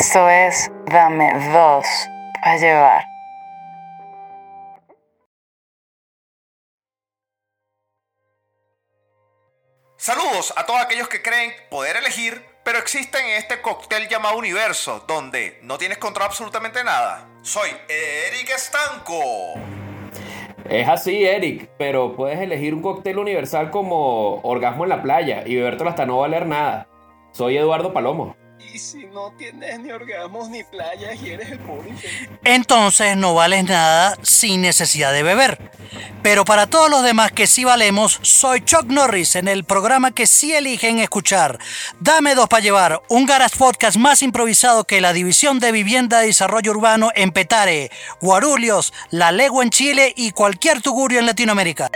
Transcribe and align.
Esto 0.00 0.28
es 0.28 0.70
Dame 0.86 1.28
dos 1.52 1.84
a 2.42 2.56
llevar. 2.56 3.04
Saludos 9.96 10.54
a 10.56 10.64
todos 10.66 10.80
aquellos 10.80 11.08
que 11.08 11.20
creen 11.20 11.50
poder 11.68 11.96
elegir, 11.96 12.44
pero 12.64 12.78
existen 12.78 13.26
en 13.26 13.38
este 13.38 13.60
cóctel 13.60 14.06
llamado 14.08 14.38
universo, 14.38 15.04
donde 15.08 15.58
no 15.62 15.78
tienes 15.78 15.98
control 15.98 16.26
absolutamente 16.26 16.84
nada. 16.84 17.28
Soy 17.42 17.70
Eric 17.88 18.50
Estanco. 18.54 19.54
Es 20.70 20.88
así, 20.88 21.24
Eric, 21.24 21.70
pero 21.76 22.14
puedes 22.14 22.38
elegir 22.38 22.72
un 22.72 22.82
cóctel 22.82 23.18
universal 23.18 23.72
como 23.72 24.36
orgasmo 24.42 24.84
en 24.84 24.90
la 24.90 25.02
playa 25.02 25.42
y 25.44 25.56
bebértelo 25.56 25.90
hasta 25.90 26.06
no 26.06 26.18
valer 26.18 26.46
nada. 26.46 26.86
Soy 27.32 27.56
Eduardo 27.56 27.92
Palomo. 27.92 28.36
Y 28.78 28.80
si 28.80 29.06
no 29.06 29.32
tienes 29.36 29.80
ni 29.80 29.90
orgasmos 29.90 30.50
ni 30.50 30.62
playas 30.62 31.20
y 31.20 31.30
eres 31.30 31.50
el 31.50 31.58
pobre 31.58 31.92
Entonces 32.44 33.16
no 33.16 33.34
vales 33.34 33.64
nada 33.64 34.16
sin 34.22 34.60
necesidad 34.60 35.12
de 35.12 35.24
beber. 35.24 35.58
Pero 36.22 36.44
para 36.44 36.68
todos 36.68 36.88
los 36.88 37.02
demás 37.02 37.32
que 37.32 37.48
sí 37.48 37.64
valemos, 37.64 38.20
soy 38.22 38.60
Chuck 38.64 38.84
Norris 38.84 39.34
en 39.34 39.48
el 39.48 39.64
programa 39.64 40.12
que 40.12 40.28
sí 40.28 40.54
eligen 40.54 41.00
escuchar. 41.00 41.58
Dame 41.98 42.36
dos 42.36 42.48
para 42.48 42.62
llevar, 42.62 43.02
un 43.08 43.26
Garage 43.26 43.56
Podcast 43.56 43.96
más 43.96 44.22
improvisado 44.22 44.84
que 44.84 45.00
la 45.00 45.12
División 45.12 45.58
de 45.58 45.72
Vivienda 45.72 46.22
y 46.22 46.28
Desarrollo 46.28 46.70
Urbano 46.70 47.10
en 47.16 47.32
Petare, 47.32 47.90
Guarulhos, 48.20 48.92
La 49.10 49.32
Legua 49.32 49.64
en 49.64 49.70
Chile 49.70 50.12
y 50.14 50.30
cualquier 50.30 50.82
tugurio 50.82 51.18
en 51.18 51.26
Latinoamérica. 51.26 51.90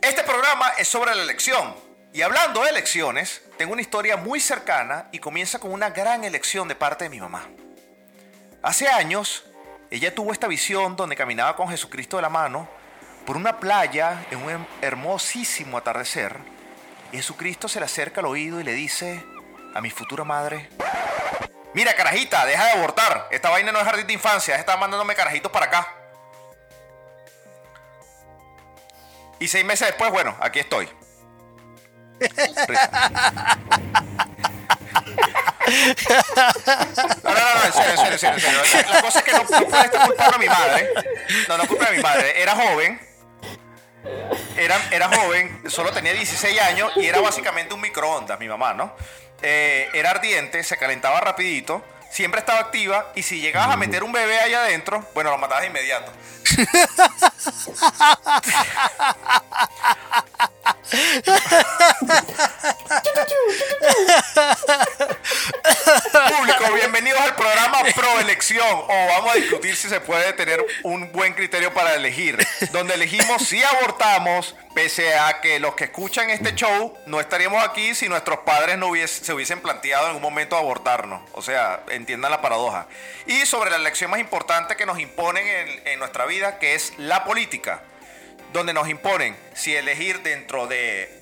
Este 0.00 0.22
programa 0.22 0.70
es 0.78 0.88
sobre 0.88 1.14
la 1.14 1.24
elección. 1.24 1.91
Y 2.14 2.20
hablando 2.20 2.62
de 2.62 2.68
elecciones, 2.68 3.40
tengo 3.56 3.72
una 3.72 3.80
historia 3.80 4.18
muy 4.18 4.38
cercana 4.38 5.08
y 5.12 5.18
comienza 5.18 5.58
con 5.58 5.72
una 5.72 5.88
gran 5.88 6.24
elección 6.24 6.68
de 6.68 6.74
parte 6.74 7.04
de 7.04 7.10
mi 7.10 7.18
mamá. 7.18 7.48
Hace 8.62 8.86
años, 8.86 9.44
ella 9.90 10.14
tuvo 10.14 10.32
esta 10.32 10.46
visión 10.46 10.94
donde 10.94 11.16
caminaba 11.16 11.56
con 11.56 11.70
Jesucristo 11.70 12.16
de 12.16 12.22
la 12.22 12.28
mano 12.28 12.68
por 13.24 13.38
una 13.38 13.58
playa 13.58 14.26
en 14.30 14.42
un 14.42 14.66
hermosísimo 14.82 15.78
atardecer. 15.78 16.36
Jesucristo 17.12 17.66
se 17.66 17.78
le 17.78 17.86
acerca 17.86 18.20
al 18.20 18.26
oído 18.26 18.60
y 18.60 18.64
le 18.64 18.74
dice 18.74 19.24
a 19.74 19.80
mi 19.80 19.90
futura 19.90 20.22
madre, 20.22 20.68
mira 21.72 21.94
carajita, 21.94 22.44
deja 22.44 22.66
de 22.66 22.72
abortar, 22.72 23.28
esta 23.30 23.48
vaina 23.48 23.72
no 23.72 23.78
es 23.78 23.86
jardín 23.86 24.06
de 24.06 24.12
infancia, 24.12 24.56
está 24.56 24.76
mandándome 24.76 25.14
carajitos 25.14 25.50
para 25.50 25.66
acá. 25.66 25.94
Y 29.38 29.48
seis 29.48 29.64
meses 29.64 29.88
después, 29.88 30.10
bueno, 30.10 30.36
aquí 30.40 30.58
estoy. 30.58 30.90
No, 37.22 37.30
no, 37.30 37.40
no, 37.54 37.64
en 37.64 37.72
serio, 37.72 37.92
en 37.92 38.18
serio, 38.18 38.40
serio. 38.40 38.58
La, 38.90 39.00
cosa 39.00 39.18
es 39.20 39.24
que 39.24 39.32
no, 39.32 39.38
no 39.38 39.66
puede 39.68 39.84
estar 39.84 40.06
culpando 40.06 40.36
a 40.36 40.38
mi 40.38 40.46
madre. 40.46 40.90
No, 41.48 41.58
no 41.58 41.66
culpa 41.66 41.88
a 41.88 41.92
mi 41.92 42.02
madre. 42.02 42.40
Era 42.40 42.54
joven. 42.54 43.00
Era, 44.56 44.76
era 44.90 45.08
joven, 45.08 45.62
solo 45.68 45.92
tenía 45.92 46.12
16 46.12 46.60
años 46.60 46.92
y 46.96 47.06
era 47.06 47.20
básicamente 47.20 47.72
un 47.72 47.80
microondas, 47.80 48.38
mi 48.38 48.48
mamá, 48.48 48.74
¿no? 48.74 48.94
Eh, 49.40 49.88
era 49.94 50.10
ardiente, 50.10 50.62
se 50.64 50.76
calentaba 50.76 51.20
rapidito, 51.20 51.84
siempre 52.10 52.40
estaba 52.40 52.58
activa 52.60 53.12
y 53.14 53.22
si 53.22 53.40
llegabas 53.40 53.70
a 53.74 53.76
meter 53.76 54.04
un 54.04 54.12
bebé 54.12 54.38
ahí 54.40 54.54
adentro, 54.54 55.08
bueno, 55.14 55.30
lo 55.30 55.38
matabas 55.38 55.62
de 55.62 55.68
inmediato. 55.68 56.12
Público, 66.28 66.72
bienvenidos 66.74 67.20
al 67.20 67.34
programa 67.34 67.78
Pro 67.94 68.20
Elección. 68.20 68.68
O 68.68 69.06
vamos 69.08 69.32
a 69.32 69.34
discutir 69.36 69.74
si 69.76 69.88
se 69.88 70.00
puede 70.00 70.32
tener 70.34 70.64
un 70.82 71.10
buen 71.12 71.34
criterio 71.34 71.72
para 71.74 71.94
elegir. 71.94 72.38
Donde 72.72 72.94
elegimos 72.94 73.42
si 73.42 73.62
abortamos, 73.62 74.54
pese 74.74 75.18
a 75.18 75.40
que 75.40 75.58
los 75.58 75.74
que 75.74 75.84
escuchan 75.84 76.30
este 76.30 76.54
show 76.54 76.96
no 77.06 77.20
estaríamos 77.20 77.62
aquí 77.64 77.94
si 77.94 78.08
nuestros 78.08 78.40
padres 78.40 78.78
no 78.78 78.92
se 79.06 79.32
hubiesen 79.32 79.60
planteado 79.60 80.10
en 80.10 80.16
un 80.16 80.22
momento 80.22 80.56
abortarnos. 80.56 81.22
O 81.32 81.42
sea, 81.42 81.82
entiendan 81.88 82.30
la 82.30 82.40
paradoja. 82.40 82.86
Y 83.26 83.46
sobre 83.46 83.70
la 83.70 83.76
elección 83.76 84.10
más 84.10 84.20
importante 84.20 84.76
que 84.76 84.86
nos 84.86 85.00
imponen 85.00 85.46
en, 85.46 85.88
en 85.88 85.98
nuestra 85.98 86.26
vida, 86.26 86.58
que 86.58 86.74
es 86.74 86.92
la 86.98 87.24
política 87.24 87.82
donde 88.52 88.72
nos 88.72 88.88
imponen 88.88 89.36
si 89.54 89.74
elegir 89.74 90.22
dentro 90.22 90.66
de 90.66 91.20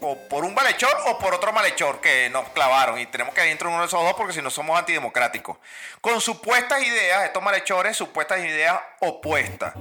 o 0.00 0.16
por 0.28 0.44
un 0.44 0.54
malhechor 0.54 0.94
o 1.06 1.18
por 1.18 1.34
otro 1.34 1.52
malhechor 1.52 2.00
que 2.00 2.30
nos 2.30 2.48
clavaron 2.50 2.98
y 2.98 3.06
tenemos 3.06 3.34
que 3.34 3.42
ir 3.42 3.48
dentro 3.48 3.68
de 3.68 3.74
uno 3.74 3.82
de 3.82 3.88
esos 3.88 4.02
dos 4.02 4.14
porque 4.14 4.32
si 4.32 4.42
no 4.42 4.50
somos 4.50 4.78
antidemocráticos. 4.78 5.58
Con 6.00 6.20
supuestas 6.20 6.82
ideas, 6.82 7.24
estos 7.24 7.42
malhechores, 7.42 7.96
supuestas 7.96 8.38
ideas 8.40 8.80
opuestas. 9.00 9.74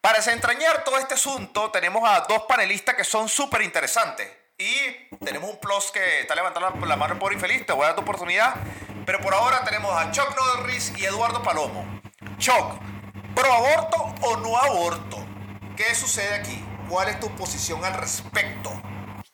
Para 0.00 0.16
desentrañar 0.16 0.82
todo 0.82 0.98
este 0.98 1.14
asunto 1.14 1.70
tenemos 1.70 2.02
a 2.08 2.20
dos 2.20 2.44
panelistas 2.48 2.94
que 2.94 3.04
son 3.04 3.28
súper 3.28 3.62
interesantes. 3.62 4.28
Y 4.56 5.16
tenemos 5.24 5.50
un 5.50 5.58
plus 5.58 5.90
que 5.90 6.20
está 6.20 6.34
levantando 6.34 6.86
la 6.86 6.96
mano 6.96 7.18
por 7.18 7.32
infeliz, 7.32 7.64
te 7.64 7.72
voy 7.72 7.84
a 7.84 7.88
dar 7.88 7.96
tu 7.96 8.02
oportunidad. 8.02 8.54
Pero 9.06 9.20
por 9.20 9.34
ahora 9.34 9.64
tenemos 9.64 9.92
a 9.94 10.10
Chuck 10.10 10.34
Norris 10.36 10.92
y 10.96 11.04
Eduardo 11.04 11.42
Palomo. 11.42 12.00
Chuck, 12.38 12.78
¿pro 13.34 13.52
aborto 13.52 14.14
o 14.22 14.36
no 14.36 14.56
aborto? 14.56 15.29
¿Qué 15.80 15.94
sucede 15.94 16.34
aquí? 16.34 16.62
¿Cuál 16.90 17.08
es 17.08 17.18
tu 17.20 17.30
posición 17.36 17.82
al 17.82 17.94
respecto? 17.94 18.70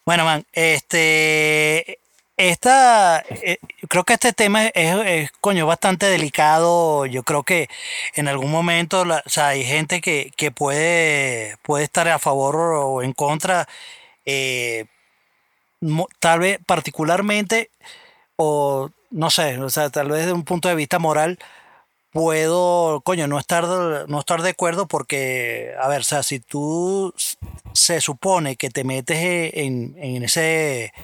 Bueno, 0.05 0.25
man, 0.25 0.47
este. 0.53 1.99
Esta, 2.37 3.19
eh, 3.19 3.59
creo 3.89 4.05
que 4.05 4.13
este 4.13 4.33
tema 4.33 4.67
es, 4.67 5.33
coño, 5.41 5.67
bastante 5.67 6.07
delicado. 6.07 7.05
Yo 7.07 7.25
creo 7.25 7.43
que 7.43 7.69
en 8.15 8.29
algún 8.29 8.53
momento 8.53 9.01
o 9.01 9.29
sea, 9.29 9.49
hay 9.49 9.65
gente 9.65 10.01
que, 10.01 10.53
puede, 10.53 11.57
puede 11.63 11.83
estar 11.83 12.07
a 12.07 12.21
favor 12.21 12.55
o 12.55 13.03
en 13.03 13.13
contra. 13.13 13.67
Eh, 14.25 14.85
tal 16.21 16.39
vez 16.39 16.61
particularmente, 16.65 17.71
o 18.37 18.91
no 19.11 19.31
sé, 19.31 19.59
o 19.59 19.71
sea, 19.71 19.91
tal 19.91 20.11
vez 20.11 20.21
desde 20.21 20.33
un 20.33 20.45
punto 20.45 20.69
de 20.69 20.77
vista 20.77 21.01
moral, 21.01 21.41
puedo, 22.17 23.03
coño, 23.03 23.27
no 23.29 23.39
estar, 23.39 23.67
no 24.09 24.21
estar 24.21 24.41
de 24.41 24.49
acuerdo 24.49 24.87
porque, 24.87 25.75
a 25.79 25.87
ver, 25.87 26.01
o 26.01 26.05
sea, 26.05 26.23
si 26.23 26.41
tú 26.41 27.13
se 27.75 28.01
supone 28.01 28.57
que 28.57 28.71
te 28.71 28.85
metes 28.85 29.53
en, 29.53 29.95
en 29.99 30.23
ese... 30.23 30.95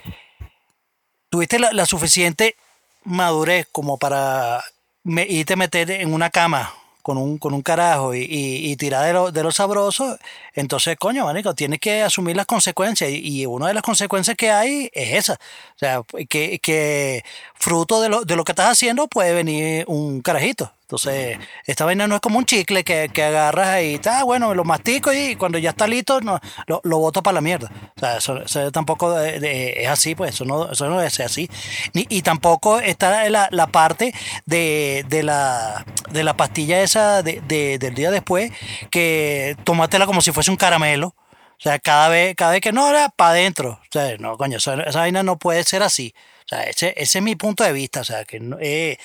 Tuviste 1.28 1.58
la, 1.58 1.84
suficiente 1.84 2.56
madurez 3.04 3.68
como 3.70 3.98
para 3.98 4.64
irte 5.04 5.52
a 5.52 5.56
meter 5.56 5.90
en 5.90 6.14
una 6.14 6.30
cama 6.30 6.72
con 7.02 7.18
un, 7.18 7.36
con 7.36 7.52
un 7.52 7.60
carajo 7.60 8.14
y, 8.14 8.26
y, 8.30 8.76
tirar 8.76 9.04
de 9.04 9.12
lo, 9.12 9.32
de 9.32 9.42
lo 9.42 9.52
sabroso, 9.52 10.18
entonces, 10.54 10.96
coño, 10.98 11.26
manico, 11.26 11.54
tienes 11.54 11.78
que 11.78 12.00
asumir 12.02 12.36
las 12.36 12.46
consecuencias. 12.46 13.10
Y, 13.12 13.44
una 13.44 13.68
de 13.68 13.74
las 13.74 13.82
consecuencias 13.82 14.36
que 14.36 14.50
hay 14.50 14.88
es 14.94 15.12
esa. 15.12 15.34
O 15.34 15.78
sea, 15.78 16.02
que, 16.28 16.58
que 16.60 17.22
fruto 17.54 18.00
de 18.00 18.08
lo, 18.08 18.24
de 18.24 18.36
lo 18.36 18.44
que 18.44 18.52
estás 18.52 18.70
haciendo 18.70 19.08
puede 19.08 19.34
venir 19.34 19.84
un 19.88 20.22
carajito. 20.22 20.72
Entonces, 20.92 21.38
esta 21.64 21.86
vaina 21.86 22.06
no 22.06 22.16
es 22.16 22.20
como 22.20 22.36
un 22.36 22.44
chicle 22.44 22.84
que, 22.84 23.08
que 23.10 23.22
agarras 23.22 23.80
y 23.82 23.94
está, 23.94 24.24
bueno, 24.24 24.54
lo 24.54 24.62
mastico 24.62 25.10
y 25.10 25.36
cuando 25.36 25.56
ya 25.56 25.70
está 25.70 25.86
listo, 25.86 26.20
no, 26.20 26.38
lo, 26.66 26.82
lo 26.84 26.98
boto 26.98 27.22
para 27.22 27.36
la 27.36 27.40
mierda. 27.40 27.72
O 27.96 27.98
sea, 27.98 28.18
eso, 28.18 28.70
tampoco 28.72 29.18
es 29.18 29.88
así, 29.88 30.14
pues 30.14 30.34
eso 30.34 30.44
no, 30.44 30.70
eso 30.70 30.90
no 30.90 31.00
es 31.00 31.18
así. 31.20 31.48
Ni, 31.94 32.04
y 32.10 32.20
tampoco 32.20 32.78
está 32.78 33.26
la, 33.30 33.48
la 33.50 33.66
parte 33.68 34.12
de, 34.44 35.06
de, 35.08 35.22
la, 35.22 35.86
de 36.10 36.24
la 36.24 36.36
pastilla 36.36 36.82
esa 36.82 37.22
de, 37.22 37.40
del 37.40 37.94
día 37.94 38.10
después, 38.10 38.52
que 38.90 39.56
tomátela 39.64 40.04
como 40.04 40.20
si 40.20 40.30
fuese 40.30 40.50
un 40.50 40.58
caramelo. 40.58 41.14
O 41.52 41.62
sea, 41.62 41.78
cada 41.78 42.10
vez, 42.10 42.34
cada 42.36 42.52
vez 42.52 42.60
que 42.60 42.72
no 42.72 42.86
era 42.90 43.08
para 43.08 43.30
adentro. 43.30 43.80
O 43.80 43.88
sea, 43.90 44.14
no, 44.18 44.36
coño, 44.36 44.58
esa, 44.58 44.76
vaina 44.76 45.22
no 45.22 45.38
puede 45.38 45.64
ser 45.64 45.82
así. 45.82 46.12
O 46.44 46.48
sea, 46.48 46.64
ese, 46.64 46.92
ese 46.98 47.18
es 47.18 47.24
mi 47.24 47.34
punto 47.34 47.64
de 47.64 47.72
vista. 47.72 48.00
O 48.00 48.04
sea, 48.04 48.26
que 48.26 48.42
eh, 48.60 48.98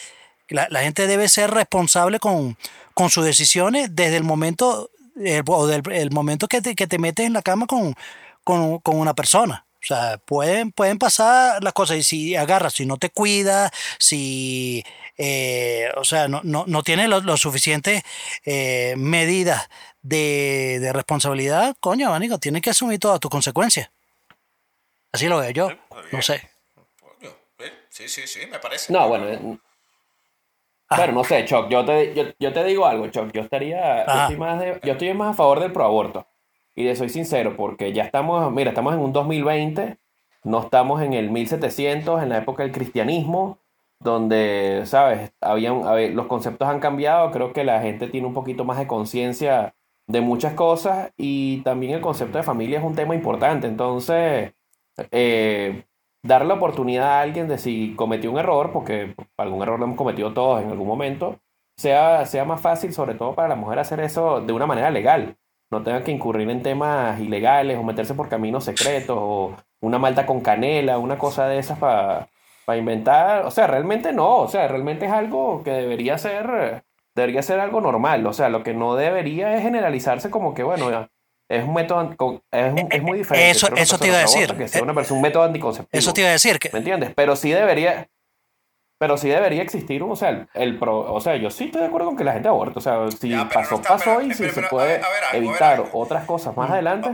la, 0.50 0.82
gente 0.82 1.08
debe 1.08 1.30
ser 1.30 1.52
responsable 1.52 2.20
con, 2.20 2.58
con 2.94 3.10
sus 3.10 3.26
decisiones 3.26 3.96
desde 3.96 4.18
el 4.18 4.24
momento 4.24 4.90
o 5.48 5.68
del 5.68 5.82
el 5.92 6.12
momento 6.12 6.48
que 6.48 6.62
te, 6.62 6.76
que 6.76 6.88
te 6.88 7.00
metes 7.00 7.26
en 7.26 7.34
la 7.34 7.42
cama 7.42 7.66
con, 7.66 7.96
con, 8.44 8.80
con, 8.80 8.98
una 8.98 9.14
persona. 9.14 9.66
O 9.76 9.86
sea, 9.88 10.18
pueden, 10.18 10.72
pueden 10.72 11.00
pasar 11.00 11.64
las 11.64 11.74
cosas 11.74 11.98
y 11.98 12.04
si 12.04 12.36
agarras, 12.36 12.74
si 12.74 12.86
no 12.86 12.98
te 12.98 13.10
cuidas, 13.10 13.72
si, 14.00 14.84
eh, 15.18 15.90
o 15.96 16.04
sea, 16.04 16.28
no, 16.28 16.42
no, 16.44 16.66
no 16.68 16.84
tienes 16.84 17.08
lo, 17.10 17.22
lo 17.22 17.38
suficientes 17.38 18.04
eh, 18.46 18.96
medidas 18.98 19.70
de, 20.02 20.80
de, 20.82 20.94
responsabilidad, 20.94 21.76
coño, 21.80 22.14
amigo, 22.14 22.38
tienes 22.38 22.62
que 22.62 22.72
asumir 22.72 23.00
todas 23.00 23.20
tus 23.20 23.32
consecuencias. 23.32 23.90
Así 25.12 25.28
lo 25.28 25.40
veo 25.40 25.52
yo, 25.52 25.70
no 26.12 26.22
sé. 26.22 26.50
Sí, 27.90 28.08
sí, 28.10 28.28
sí, 28.28 28.46
me 28.46 28.60
parece. 28.60 28.94
No, 28.94 29.08
bueno, 29.08 29.60
bueno, 30.96 31.14
no 31.14 31.24
sé, 31.24 31.46
Choc, 31.46 31.70
yo 31.70 31.84
te, 31.86 32.36
yo, 32.40 32.54
te 32.54 32.64
digo 32.64 32.86
algo, 32.86 33.08
Choc, 33.08 33.32
yo 33.32 33.42
estaría, 33.42 34.06
yo 34.06 34.22
estoy, 34.22 34.38
más 34.38 34.64
yo 34.84 34.92
estoy 34.94 35.14
más 35.14 35.32
a 35.32 35.34
favor 35.34 35.60
del 35.60 35.72
proaborto. 35.72 36.28
Y 36.76 36.84
de 36.84 36.96
soy 36.96 37.10
sincero, 37.10 37.56
porque 37.58 37.92
ya 37.92 38.04
estamos, 38.04 38.52
mira, 38.52 38.70
estamos 38.70 38.94
en 38.94 39.00
un 39.00 39.12
2020 39.12 39.98
no 40.48 40.62
estamos 40.62 41.02
en 41.02 41.14
el 41.14 41.30
1700, 41.30 42.24
en 42.24 42.30
la 42.30 42.38
época 42.38 42.64
del 42.64 42.72
cristianismo, 42.72 43.60
donde, 44.00 44.84
¿sabes? 44.86 45.34
Habían, 45.42 45.84
ver, 45.84 46.14
los 46.14 46.28
conceptos 46.28 46.68
han 46.68 46.80
cambiado, 46.80 47.32
creo 47.32 47.54
que 47.54 47.64
la 47.64 47.82
gente 47.82 48.08
tiene 48.08 48.28
un 48.28 48.34
poquito 48.34 48.64
más 48.64 48.78
de 48.78 48.88
conciencia 48.88 49.76
de 50.08 50.22
muchas 50.22 50.54
cosas 50.54 51.12
y 51.18 51.62
también 51.64 51.94
el 51.94 52.02
concepto 52.02 52.38
de 52.38 52.44
familia 52.44 52.80
es 52.80 52.86
un 52.86 52.96
tema 52.96 53.14
importante, 53.14 53.68
entonces, 53.68 54.54
eh, 55.12 55.84
dar 56.28 56.46
la 56.46 56.56
oportunidad 56.56 57.14
a 57.14 57.22
alguien 57.22 57.48
de 57.48 57.58
si 57.58 57.96
cometió 57.96 58.32
un 58.32 58.40
error, 58.40 58.72
porque 58.72 59.16
algún 59.38 59.62
error 59.64 59.80
lo 59.80 59.86
hemos 59.86 59.98
cometido 59.98 60.34
todos 60.34 60.62
en 60.62 60.70
algún 60.70 60.88
momento, 60.88 61.40
sea, 61.78 62.26
sea 62.26 62.46
más 62.46 62.62
fácil, 62.62 62.94
sobre 62.94 63.16
todo 63.16 63.34
para 63.36 63.48
la 63.48 63.56
mujer, 63.56 63.80
hacer 63.80 64.00
eso 64.02 64.42
de 64.42 64.54
una 64.54 64.66
manera 64.66 64.92
legal. 64.92 65.38
No 65.72 65.84
tenga 65.84 66.04
que 66.04 66.12
incurrir 66.12 66.50
en 66.50 66.64
temas 66.64 67.20
ilegales 67.20 67.78
o 67.78 67.84
meterse 67.84 68.14
por 68.14 68.30
caminos 68.30 68.66
secretos 68.66 69.18
o 69.20 69.56
una 69.82 70.00
malta 70.00 70.26
con 70.26 70.42
canela, 70.42 70.98
una 70.98 71.18
cosa 71.18 71.48
de 71.48 71.60
esas 71.60 71.78
para 71.80 72.28
inventar. 72.78 73.46
O 73.46 73.52
sea, 73.52 73.68
realmente 73.68 74.14
no. 74.14 74.38
O 74.38 74.48
sea, 74.48 74.68
realmente 74.68 75.06
es 75.06 75.12
algo 75.12 75.64
que 75.64 75.72
debería 75.72 76.18
ser, 76.18 76.84
debería 77.16 77.42
ser 77.42 77.60
algo 77.60 77.82
normal. 77.82 78.26
O 78.28 78.34
sea, 78.34 78.50
lo 78.50 78.64
que 78.64 78.74
no 78.74 78.96
debería 78.96 79.56
es 79.56 79.62
generalizarse 79.62 80.30
como 80.30 80.54
que, 80.54 80.64
bueno, 80.64 81.08
es 81.50 81.64
un 81.64 81.74
método 81.74 82.42
es, 82.52 82.74
es 82.90 83.04
muy 83.04 83.20
diferente. 83.20 83.50
Eso, 83.50 83.68
eso 83.76 83.98
te 83.98 84.08
iba 84.08 84.18
a 84.18 84.22
decir. 84.22 84.56
Que 84.56 84.68
sea 84.68 84.84
una 84.84 84.94
persona, 84.94 85.18
un 85.18 85.22
método 85.22 85.44
anticonceptivo. 85.44 85.98
Eso 85.98 86.14
te 86.14 86.22
iba 86.22 86.30
a 86.30 86.34
decir. 86.34 86.60
Que... 86.60 86.70
¿Me 86.72 86.80
entiendes? 86.80 87.14
Pero 87.16 87.36
sí 87.36 87.52
debería, 87.52 88.10
pero 89.00 89.18
sí 89.18 89.30
debería 89.30 89.62
existir 89.62 90.04
un, 90.04 90.12
o 90.12 90.16
sea, 90.16 90.48
el, 90.54 90.80
pro, 90.80 91.14
o 91.14 91.22
sea, 91.22 91.36
yo 91.36 91.50
sí 91.50 91.66
estoy 91.66 91.82
de 91.82 91.88
acuerdo 91.88 92.08
con 92.08 92.18
que 92.18 92.24
la 92.24 92.34
gente 92.34 92.50
aborte, 92.50 92.80
o 92.80 92.82
sea, 92.82 93.10
si 93.12 93.34
pasó, 93.54 93.82
pasó 93.82 94.22
y 94.22 94.34
si 94.34 94.50
se 94.50 94.64
puede 94.64 95.02
evitar 95.34 95.86
otras 95.94 96.26
cosas 96.26 96.56
más 96.58 96.70
adelante. 96.72 97.10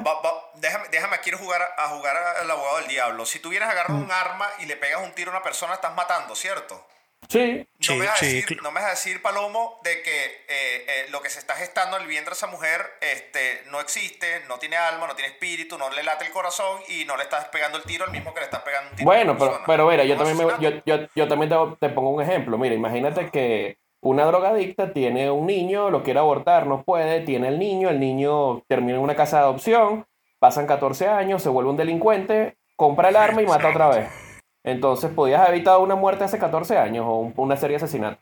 déjame, 0.56 0.86
déjame, 0.92 1.20
quiero 1.20 1.38
jugar 1.38 1.62
a 1.78 1.90
jugar 1.90 2.16
al 2.42 2.50
abogado 2.50 2.78
del 2.78 2.88
diablo. 2.88 3.26
Si 3.26 3.40
tú 3.40 3.50
vienes 3.50 3.70
a 3.70 3.72
agarrar 3.74 3.98
un 3.98 4.12
arma 4.12 4.48
y 4.60 4.66
le 4.66 4.78
pegas 4.78 5.04
un 5.04 5.12
tiro 5.12 5.32
a 5.32 5.36
una 5.36 5.44
persona, 5.44 5.74
estás 5.74 5.94
matando, 5.94 6.36
¿cierto? 6.36 6.88
Sí, 7.34 7.68
no, 7.90 7.96
me 7.96 8.06
vas 8.06 8.22
a 8.22 8.26
decir, 8.26 8.62
no 8.62 8.72
me 8.72 8.80
vas 8.80 8.86
a 8.86 8.90
decir, 8.92 9.20
Palomo, 9.24 9.80
de 9.84 10.04
que 10.04 10.24
eh, 10.24 10.46
eh, 10.48 11.06
lo 11.10 11.20
que 11.20 11.32
se 11.32 11.40
está 11.40 11.56
gestando 11.56 11.98
en 11.98 12.04
el 12.04 12.08
vientre 12.08 12.30
de 12.30 12.36
esa 12.36 12.46
mujer 12.46 12.80
este, 13.02 13.64
no 13.72 13.80
existe, 13.80 14.44
no 14.48 14.60
tiene 14.60 14.76
alma, 14.76 15.08
no 15.08 15.16
tiene 15.16 15.32
espíritu, 15.32 15.80
no 15.80 15.90
le 15.90 16.04
late 16.04 16.26
el 16.26 16.32
corazón 16.32 16.82
y 16.90 17.06
no 17.06 17.18
le 17.18 17.24
estás 17.24 17.46
pegando 17.46 17.80
el 17.80 17.86
tiro 17.86 18.06
al 18.06 18.12
mismo 18.12 18.36
que 18.36 18.42
le 18.42 18.46
estás 18.46 18.62
pegando 18.62 18.92
un 18.92 18.96
tiro. 18.98 19.06
Bueno, 19.08 19.36
pero, 19.36 19.62
pero 19.66 19.88
mira, 19.88 20.04
yo 20.04 20.16
también, 20.16 20.38
me, 20.38 20.44
yo, 20.60 20.80
yo, 20.86 21.08
yo, 21.16 21.28
también 21.28 21.52
te, 21.80 21.90
pongo 21.90 22.12
un 22.12 22.22
ejemplo. 22.22 22.56
Mira, 22.60 22.76
imagínate 22.76 23.32
que 23.32 23.80
una 24.00 24.26
drogadicta 24.26 24.94
tiene 24.94 25.32
un 25.32 25.48
niño, 25.48 25.90
lo 25.90 26.04
quiere 26.04 26.20
abortar, 26.20 26.68
no 26.68 26.84
puede, 26.84 27.22
tiene 27.22 27.48
el 27.48 27.58
niño, 27.58 27.90
el 27.90 28.00
niño 28.00 28.62
termina 28.68 29.00
en 29.00 29.04
una 29.04 29.16
casa 29.16 29.38
de 29.38 29.44
adopción, 29.46 30.06
pasan 30.38 30.68
14 30.68 31.08
años, 31.08 31.42
se 31.42 31.50
vuelve 31.50 31.72
un 31.72 31.78
delincuente, 31.78 32.58
compra 32.76 33.10
el 33.10 33.16
arma 33.16 33.42
y 33.42 33.48
mata 33.48 33.70
otra 33.70 33.88
vez. 33.90 34.23
Entonces 34.64 35.12
podías 35.14 35.42
haber 35.42 35.56
evitado 35.56 35.82
una 35.82 35.96
muerte 35.96 36.24
hace 36.24 36.40
14 36.40 36.78
años 36.78 37.06
o 37.08 37.32
una 37.36 37.58
serie 37.58 37.78
de 37.78 37.84
asesinatos. 37.84 38.20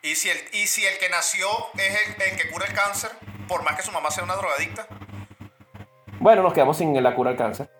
¿Y 0.00 0.14
si, 0.14 0.30
el, 0.30 0.38
¿Y 0.52 0.66
si 0.66 0.86
el 0.86 0.96
que 0.98 1.08
nació 1.10 1.48
es 1.76 2.30
el, 2.30 2.36
que 2.36 2.50
cura 2.50 2.66
el 2.66 2.72
cáncer, 2.72 3.10
por 3.46 3.62
más 3.62 3.76
que 3.76 3.82
su 3.82 3.92
mamá 3.92 4.10
sea 4.10 4.24
una 4.24 4.36
drogadicta? 4.36 4.86
Bueno, 6.20 6.42
nos 6.42 6.54
quedamos 6.54 6.78
sin 6.78 7.00
la 7.02 7.14
cura 7.14 7.30
del 7.30 7.38
cáncer. 7.38 7.70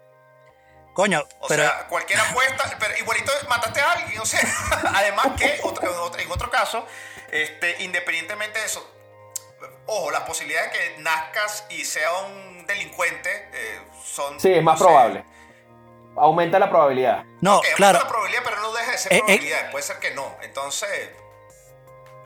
Coño, 0.92 1.22
o 1.40 1.48
sea, 1.48 1.86
cualquier 1.88 2.18
apuesta, 2.20 2.76
pero 2.78 2.96
igualito 2.98 3.30
mataste 3.48 3.80
a 3.80 3.92
alguien, 3.92 4.20
o 4.20 4.26
sea, 4.26 4.40
además 4.94 5.28
que 5.38 5.54
en 5.54 6.30
otro 6.32 6.50
caso, 6.50 6.84
este, 7.30 7.84
independientemente 7.84 8.58
de 8.58 8.64
eso, 8.66 8.84
ojo, 9.86 10.10
las 10.10 10.22
posibilidades 10.22 10.72
de 10.72 10.78
que 10.78 11.02
nazcas 11.02 11.66
y 11.70 11.84
sea 11.84 12.12
un 12.26 12.66
delincuente 12.66 13.30
eh, 13.52 13.80
son... 14.04 14.40
Sí, 14.40 14.52
es 14.52 14.62
más 14.62 14.76
probable 14.76 15.24
aumenta 16.20 16.58
la 16.58 16.68
probabilidad. 16.70 17.24
No, 17.40 17.60
claro. 17.76 17.98
la 17.98 18.08
probabilidad, 18.08 18.42
pero 18.44 18.60
no 18.60 18.72
deja 18.72 18.92
de 18.92 18.98
ser 18.98 19.12
eh, 19.12 19.16
eh, 19.16 19.20
probabilidad. 19.20 19.70
Puede 19.70 19.84
ser 19.84 19.98
que 19.98 20.14
no. 20.14 20.36
Entonces, 20.42 21.10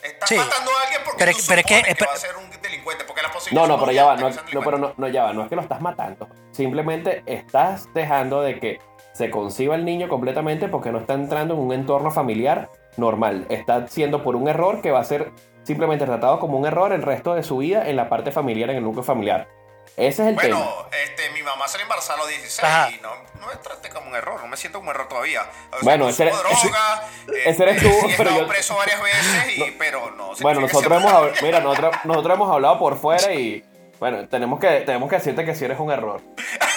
estás 0.03 0.31
matando 0.33 0.71
a 0.71 0.83
alguien 0.83 1.01
porque 1.05 1.25
pero, 1.25 1.33
tú 1.33 1.43
pero 1.49 1.63
que, 1.63 1.83
que 1.83 2.05
va 2.05 2.13
a 2.13 2.17
ser 2.17 2.37
un 2.37 2.51
delincuente. 2.63 3.05
Porque 3.05 3.23
la 3.23 3.31
posibilidad 3.31 3.69
no, 3.69 3.77
no, 3.77 3.81
pero 3.81 3.93
ya 3.93 4.05
va. 4.05 4.17
No, 4.17 4.31
no, 4.31 4.61
pero 4.63 4.79
no, 4.79 4.95
no, 4.97 5.09
ya 5.09 5.25
va. 5.25 5.33
No 5.33 5.43
es 5.43 5.49
que 5.49 5.57
lo 5.57 5.63
estás 5.63 5.81
matando. 5.81 6.29
Simplemente 6.51 7.23
estás 7.27 7.93
dejando 7.95 8.43
de 8.43 8.59
que 8.59 8.81
se 9.13 9.31
conciba 9.31 9.75
el 9.75 9.85
niño 9.85 10.09
completamente 10.09 10.69
porque 10.69 10.91
no 10.91 10.99
está 10.99 11.15
entrando 11.15 11.55
en 11.55 11.61
un 11.61 11.73
entorno 11.73 12.11
familiar 12.11 12.71
normal. 12.97 13.47
Está 13.49 13.87
siendo 13.89 14.23
por 14.23 14.37
un 14.37 14.49
error 14.49 14.81
que 14.81 14.91
va 14.91 15.01
a 15.01 15.05
ser 15.05 15.33
simplemente 15.63 16.07
tratado 16.07 16.39
como 16.41 16.59
un 16.59 16.67
error 16.67 16.93
el 16.93 17.03
resto 17.03 17.35
de 17.35 17.43
su 17.43 17.59
vida 17.59 17.89
en 17.89 17.97
la 17.97 18.09
parte 18.09 18.33
familiar, 18.33 18.71
en 18.71 18.77
el 18.77 18.83
núcleo 18.83 19.03
familiar. 19.03 19.49
Ese 19.97 20.23
es 20.23 20.29
el 20.29 20.35
bueno, 20.35 20.59
tema. 20.59 20.71
Bueno, 20.71 20.87
este, 21.05 21.31
mi 21.31 21.43
mamá 21.43 21.69
se 21.69 21.77
le 21.77 21.83
embarazó 21.83 22.15
a 22.15 22.17
los 22.17 22.29
16 22.29 22.97
y 22.97 23.03
no, 23.03 23.11
no 23.41 23.47
me 23.47 23.57
traté 23.57 23.91
como 23.91 24.09
un 24.09 24.17
error, 24.17 24.41
no 24.41 24.49
me 24.49 24.57
siento 24.57 24.79
como 24.79 24.91
un 24.91 24.97
error 24.97 25.09
todavía. 25.09 25.43
bueno, 25.83 26.09
ese, 26.09 26.23
eres, 26.23 26.39
droga, 26.39 27.09
ese, 27.45 27.63
eres 27.63 27.83
tú, 27.83 27.89
he 28.09 28.15
pero 28.17 28.31
yo... 28.31 28.49
preso 28.49 28.75
varias 28.77 29.03
veces, 29.03 29.59
y, 29.59 29.71
pero 29.73 30.11
no. 30.13 30.33
Bueno, 30.41 30.63
nosotros 30.63 31.03
hemos, 31.03 31.43
mira, 31.43 31.61
nosotros, 31.61 31.95
nosotros 32.05 32.37
hemos 32.37 32.51
hablado 32.51 32.79
por 32.79 32.99
fuera 32.99 33.35
y, 33.35 33.63
bueno, 34.01 34.27
tenemos 34.29 34.59
que, 34.59 34.81
tenemos 34.81 35.11
que 35.11 35.17
decirte 35.17 35.45
que 35.45 35.55
si 35.55 35.67
eres 35.67 35.79
un 35.79 35.91
error. 35.91 36.23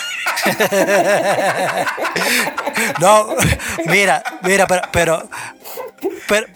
no, 2.99 3.35
mira, 3.85 4.21
mira, 4.43 4.67
pero, 4.67 4.81
pero, 4.91 5.29
pero 6.27 6.47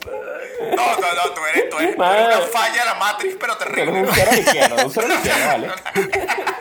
no, 0.76 0.76
no, 0.76 1.14
no, 1.14 1.32
tú 1.34 1.42
eres, 1.54 1.70
tú 1.70 1.78
eres, 1.78 1.96
una 1.96 2.42
falla 2.52 2.80
de 2.80 2.86
la 2.86 2.96
Matrix, 2.96 3.38
pero 3.40 3.56
terrible. 3.58 4.02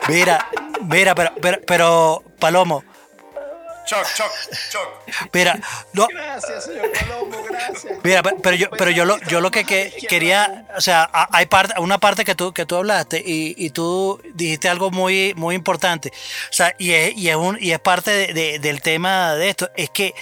Mira, 0.07 0.47
mira, 0.81 1.15
pero, 1.15 1.31
pero, 1.41 1.57
pero 1.65 2.23
Palomo. 2.39 2.83
Choc, 3.89 4.05
choc, 4.13 4.31
choc. 4.69 5.33
Mira, 5.33 5.59
no, 5.93 6.05
gracias, 6.07 6.65
señor 6.65 6.91
Palomo, 6.91 7.43
gracias. 7.43 7.97
Mira, 8.03 8.21
pero, 8.21 8.55
yo, 8.55 8.69
pero 8.69 8.91
yo 8.91 9.03
lo, 9.03 9.17
yo 9.21 9.41
lo 9.41 9.49
que, 9.49 9.65
que 9.65 9.91
quería, 10.07 10.67
o 10.77 10.81
sea, 10.81 11.09
hay 11.31 11.47
parte, 11.47 11.73
una 11.79 11.97
parte 11.97 12.23
que 12.23 12.35
tú, 12.35 12.53
que 12.53 12.67
tú 12.67 12.75
hablaste 12.75 13.17
y, 13.25 13.55
y 13.57 13.71
tú 13.71 14.21
dijiste 14.35 14.69
algo 14.69 14.91
muy, 14.91 15.33
muy 15.35 15.55
importante. 15.55 16.09
O 16.51 16.53
sea, 16.53 16.75
y 16.77 16.91
es, 16.91 17.17
y 17.17 17.29
es, 17.29 17.35
un, 17.35 17.57
y 17.59 17.71
es 17.71 17.79
parte 17.79 18.11
de, 18.11 18.33
de, 18.33 18.59
del 18.59 18.83
tema 18.83 19.33
de 19.33 19.49
esto, 19.49 19.71
es 19.75 19.89
que 19.89 20.13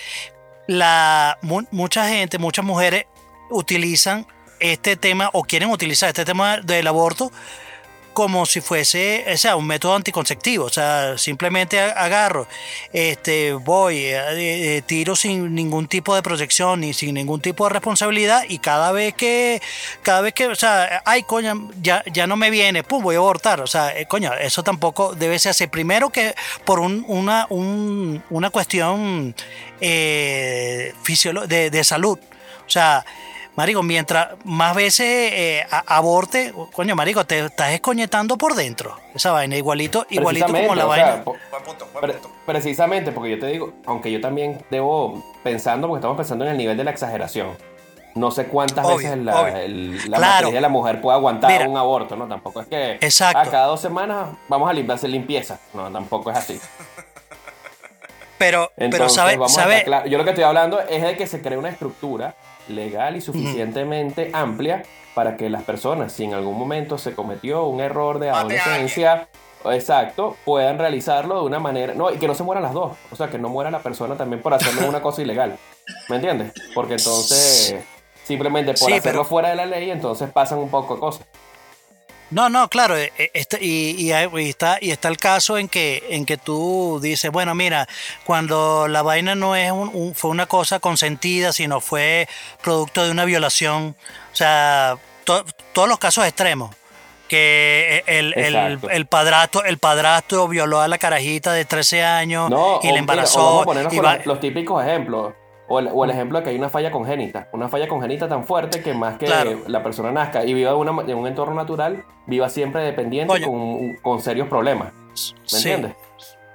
la 0.67 1.37
mucha 1.41 2.07
gente, 2.07 2.37
muchas 2.37 2.63
mujeres 2.63 3.05
utilizan 3.49 4.27
este 4.61 4.95
tema 4.95 5.29
o 5.33 5.43
quieren 5.43 5.71
utilizar 5.71 6.07
este 6.07 6.23
tema 6.23 6.61
del 6.61 6.87
aborto 6.87 7.33
como 8.17 8.47
si 8.47 8.61
fuese 8.61 9.23
o 9.31 9.37
sea, 9.37 9.55
un 9.55 9.67
método 9.67 9.93
anticonceptivo. 9.93 10.65
O 10.65 10.69
sea, 10.69 11.19
simplemente 11.19 11.79
agarro, 11.79 12.47
este, 12.91 13.53
voy, 13.53 13.97
eh, 13.97 14.77
eh, 14.77 14.81
tiro 14.83 15.15
sin 15.15 15.53
ningún 15.53 15.87
tipo 15.87 16.15
de 16.15 16.23
proyección 16.23 16.79
ni 16.79 16.95
sin 16.95 17.13
ningún 17.13 17.41
tipo 17.41 17.65
de 17.65 17.73
responsabilidad 17.73 18.41
y 18.49 18.57
cada 18.57 18.91
vez 18.91 19.13
que, 19.13 19.61
cada 20.01 20.21
vez 20.21 20.33
que, 20.33 20.47
o 20.47 20.55
sea, 20.55 21.03
ay, 21.05 21.21
coño, 21.21 21.69
ya, 21.79 22.03
ya 22.11 22.25
no 22.25 22.37
me 22.37 22.49
viene, 22.49 22.81
pum, 22.81 23.03
voy 23.03 23.13
a 23.13 23.19
abortar. 23.19 23.61
O 23.61 23.67
sea, 23.67 23.95
eh, 23.95 24.07
coño, 24.07 24.33
eso 24.33 24.63
tampoco 24.63 25.13
debe 25.13 25.37
ser 25.37 25.51
así. 25.51 25.67
Primero 25.67 26.09
que 26.09 26.33
por 26.65 26.79
un, 26.79 27.05
una, 27.07 27.45
un, 27.51 28.23
una 28.31 28.49
cuestión 28.49 29.35
de, 29.79 30.91
de 31.71 31.83
salud. 31.83 32.17
O 32.65 32.69
sea, 32.69 33.05
Marico, 33.57 33.81
mientras 33.81 34.35
más 34.45 34.75
veces 34.75 35.31
eh, 35.33 35.65
aborte, 35.87 36.53
coño, 36.73 36.95
Marico, 36.95 37.25
te 37.25 37.39
estás 37.39 37.71
escoñetando 37.71 38.37
por 38.37 38.53
dentro. 38.53 38.95
Esa 39.15 39.31
vaina, 39.31 39.57
igualito, 39.57 40.05
igualito 40.11 40.45
como 40.45 40.75
la 40.75 40.85
vaina. 40.85 41.23
precisamente, 42.45 43.11
porque 43.11 43.31
yo 43.31 43.39
te 43.39 43.47
digo, 43.47 43.73
aunque 43.87 44.11
yo 44.11 44.21
también 44.21 44.63
debo 44.69 45.23
pensando, 45.43 45.87
porque 45.87 46.01
estamos 46.01 46.17
pensando 46.17 46.45
en 46.45 46.51
el 46.51 46.57
nivel 46.57 46.77
de 46.77 46.83
la 46.83 46.91
exageración. 46.91 47.57
No 48.13 48.29
sé 48.29 48.45
cuántas 48.45 48.87
veces 48.87 49.17
la, 49.17 49.43
de 49.43 50.61
la 50.61 50.69
mujer 50.69 51.01
puede 51.01 51.17
aguantar 51.17 51.67
un 51.67 51.77
aborto, 51.77 52.15
¿no? 52.15 52.27
Tampoco 52.27 52.61
es 52.61 52.67
que 52.67 52.91
Exacto. 53.01 53.39
a 53.39 53.45
cada 53.45 53.65
dos 53.65 53.81
semanas 53.81 54.37
vamos 54.49 54.69
a 54.69 54.93
hacer 54.93 55.09
limpieza. 55.09 55.59
No, 55.73 55.91
tampoco 55.91 56.29
es 56.29 56.37
así. 56.37 56.61
Pero, 58.37 58.71
pero 58.77 59.09
sabe, 59.09 59.35
sabe... 59.47 59.83
Yo 60.07 60.19
lo 60.19 60.23
que 60.23 60.29
estoy 60.29 60.43
hablando 60.43 60.79
es 60.79 61.01
de 61.01 61.17
que 61.17 61.25
se 61.25 61.41
cree 61.41 61.57
una 61.57 61.69
estructura 61.69 62.35
legal 62.69 63.15
y 63.15 63.21
suficientemente 63.21 64.31
amplia 64.33 64.83
para 65.13 65.35
que 65.35 65.49
las 65.49 65.63
personas, 65.63 66.13
si 66.13 66.25
en 66.25 66.33
algún 66.33 66.57
momento 66.57 66.97
se 66.97 67.13
cometió 67.13 67.65
un 67.65 67.81
error 67.81 68.19
de 68.19 68.29
adolescencia, 68.29 69.29
exacto, 69.65 70.35
puedan 70.45 70.77
realizarlo 70.77 71.39
de 71.39 71.45
una 71.45 71.59
manera, 71.59 71.93
no, 71.93 72.11
y 72.11 72.17
que 72.17 72.27
no 72.27 72.35
se 72.35 72.43
mueran 72.43 72.63
las 72.63 72.73
dos, 72.73 72.95
o 73.11 73.15
sea, 73.15 73.29
que 73.29 73.39
no 73.39 73.49
muera 73.49 73.71
la 73.71 73.79
persona 73.79 74.15
también 74.15 74.41
por 74.41 74.53
hacerlo 74.53 74.87
una 74.87 75.01
cosa 75.01 75.21
ilegal, 75.21 75.57
¿me 76.09 76.17
entiendes? 76.17 76.53
Porque 76.75 76.93
entonces, 76.93 77.83
simplemente 78.23 78.73
por 78.75 78.93
hacerlo 78.93 79.25
fuera 79.25 79.49
de 79.49 79.55
la 79.55 79.65
ley, 79.65 79.89
entonces 79.89 80.29
pasan 80.29 80.59
un 80.59 80.69
poco 80.69 80.95
de 80.95 80.99
cosas. 80.99 81.27
No, 82.29 82.49
no, 82.49 82.67
claro, 82.69 82.97
eh, 82.97 83.13
eh, 83.17 83.31
este, 83.33 83.57
y, 83.63 84.11
está, 84.11 84.77
y 84.81 84.91
está 84.91 85.07
el 85.07 85.15
caso 85.17 85.57
en 85.57 85.69
que, 85.69 86.03
en 86.09 86.25
que 86.25 86.35
tú 86.37 86.99
dices, 87.01 87.31
bueno, 87.31 87.55
mira, 87.55 87.87
cuando 88.25 88.87
la 88.89 89.01
vaina 89.01 89.33
no 89.35 89.55
es 89.55 89.71
un, 89.71 90.13
fue 90.13 90.31
una 90.31 90.45
cosa 90.45 90.79
consentida, 90.79 91.53
sino 91.53 91.79
fue 91.79 92.27
producto 92.61 93.05
de 93.05 93.11
una 93.11 93.23
violación, 93.23 93.95
o 94.31 94.35
sea, 94.35 94.97
todos 95.23 95.87
los 95.87 95.99
casos 95.99 96.25
extremos, 96.25 96.75
que 97.29 98.03
el, 98.07 98.33
el, 98.37 98.79
el 98.89 99.05
padrastro, 99.05 99.63
el 99.65 99.77
padrastro 99.77 100.47
violó 100.47 100.79
a 100.81 100.87
la 100.87 100.97
carajita 100.97 101.51
de 101.53 101.65
13 101.65 102.03
años 102.03 102.49
No, 102.49 102.79
y 102.83 102.87
la 102.87 102.91
mira, 102.91 102.99
embarazó. 102.99 103.39
vamos 103.43 103.61
a 103.61 103.65
ponernos 103.65 103.93
y 103.93 103.99
va- 103.99 104.19
los 104.25 104.39
típicos 104.39 104.83
ejemplos. 104.85 105.33
O 105.69 105.79
el, 105.79 105.89
o 105.93 106.05
el 106.05 106.11
ejemplo 106.11 106.37
de 106.39 106.43
que 106.45 106.49
hay 106.51 106.55
una 106.57 106.69
falla 106.69 106.91
congénita. 106.91 107.49
Una 107.51 107.67
falla 107.67 107.87
congénita 107.87 108.27
tan 108.29 108.45
fuerte 108.45 108.81
que 108.81 108.93
más 108.93 109.17
que 109.17 109.25
Claro. 109.25 109.59
la 109.67 109.83
persona 109.83 110.11
nazca 110.11 110.45
y 110.45 110.53
viva 110.53 110.73
una- 110.75 111.01
en 111.01 111.17
un 111.17 111.27
entorno 111.27 111.55
natural, 111.55 112.05
viva 112.25 112.47
siempre 112.49 112.81
dependiente 112.83 113.33
Oye. 113.33 113.45
con, 113.45 113.95
con 114.01 114.21
serios 114.21 114.47
problemas. 114.47 114.93
¿Me 114.93 115.07
Sí. 115.43 115.57
entiendes? 115.57 115.93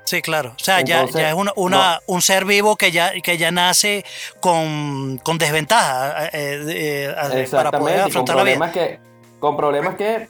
Sí, 0.04 0.20
claro. 0.22 0.50
O 0.56 0.58
sea, 0.58 0.80
ya, 0.80 1.00
Entonces, 1.00 1.20
ya 1.22 1.28
es 1.30 1.34
una, 1.34 1.52
una- 1.56 2.00
un 2.06 2.22
ser 2.22 2.44
vivo 2.44 2.76
que 2.76 2.90
ya, 2.90 3.12
que 3.22 3.36
ya 3.38 3.50
nace 3.50 4.04
con, 4.40 5.18
con 5.24 5.38
desventaja 5.38 6.26
eh, 6.26 6.30
eh, 6.32 7.14
eh, 7.34 7.48
para 7.50 7.70
poder 7.70 8.00
Con 8.02 8.10
afrontar 8.10 8.36
la 8.36 8.42
vida. 8.44 8.56
problemas 8.58 8.72
que. 8.72 9.00
Con 9.38 9.56
problemas 9.56 9.94
que. 9.96 10.28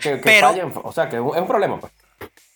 que, 0.00 0.10
que 0.12 0.16
Pero- 0.18 0.48
fallen. 0.48 0.72
O 0.82 0.92
sea, 0.92 1.08
que 1.08 1.16
es 1.16 1.22
un, 1.22 1.34
es 1.34 1.40
un 1.40 1.46
problema, 1.46 1.78
pues. 1.80 1.92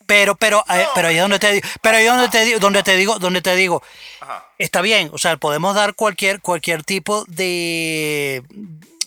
Pero, 0.07 0.35
pero, 0.35 0.63
eh, 0.73 0.87
pero 0.95 1.09
ahí 1.09 1.15
es 1.17 1.21
donde 1.21 1.37
te 1.37 1.51
digo, 1.51 1.67
pero 1.81 1.97
ahí 1.97 2.05
es 2.05 2.11
donde 2.11 2.29
te 2.29 2.45
digo, 2.45 2.59
donde 2.59 2.81
te 2.81 2.95
digo, 2.95 3.19
donde 3.19 3.41
te 3.41 3.55
digo, 3.55 3.83
Ajá. 4.21 4.45
está 4.57 4.81
bien, 4.81 5.09
o 5.13 5.17
sea, 5.17 5.35
podemos 5.37 5.75
dar 5.75 5.95
cualquier, 5.95 6.41
cualquier 6.41 6.83
tipo 6.83 7.25
de, 7.27 8.41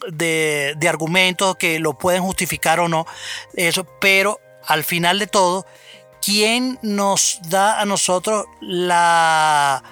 de, 0.09 0.75
de 0.77 0.89
argumentos 0.89 1.57
que 1.57 1.81
lo 1.81 1.97
pueden 1.97 2.23
justificar 2.23 2.81
o 2.81 2.89
no, 2.89 3.07
eso, 3.55 3.85
pero 3.99 4.41
al 4.67 4.85
final 4.85 5.19
de 5.19 5.27
todo, 5.27 5.67
¿quién 6.21 6.79
nos 6.83 7.41
da 7.49 7.81
a 7.81 7.87
nosotros 7.87 8.45
la 8.61 9.83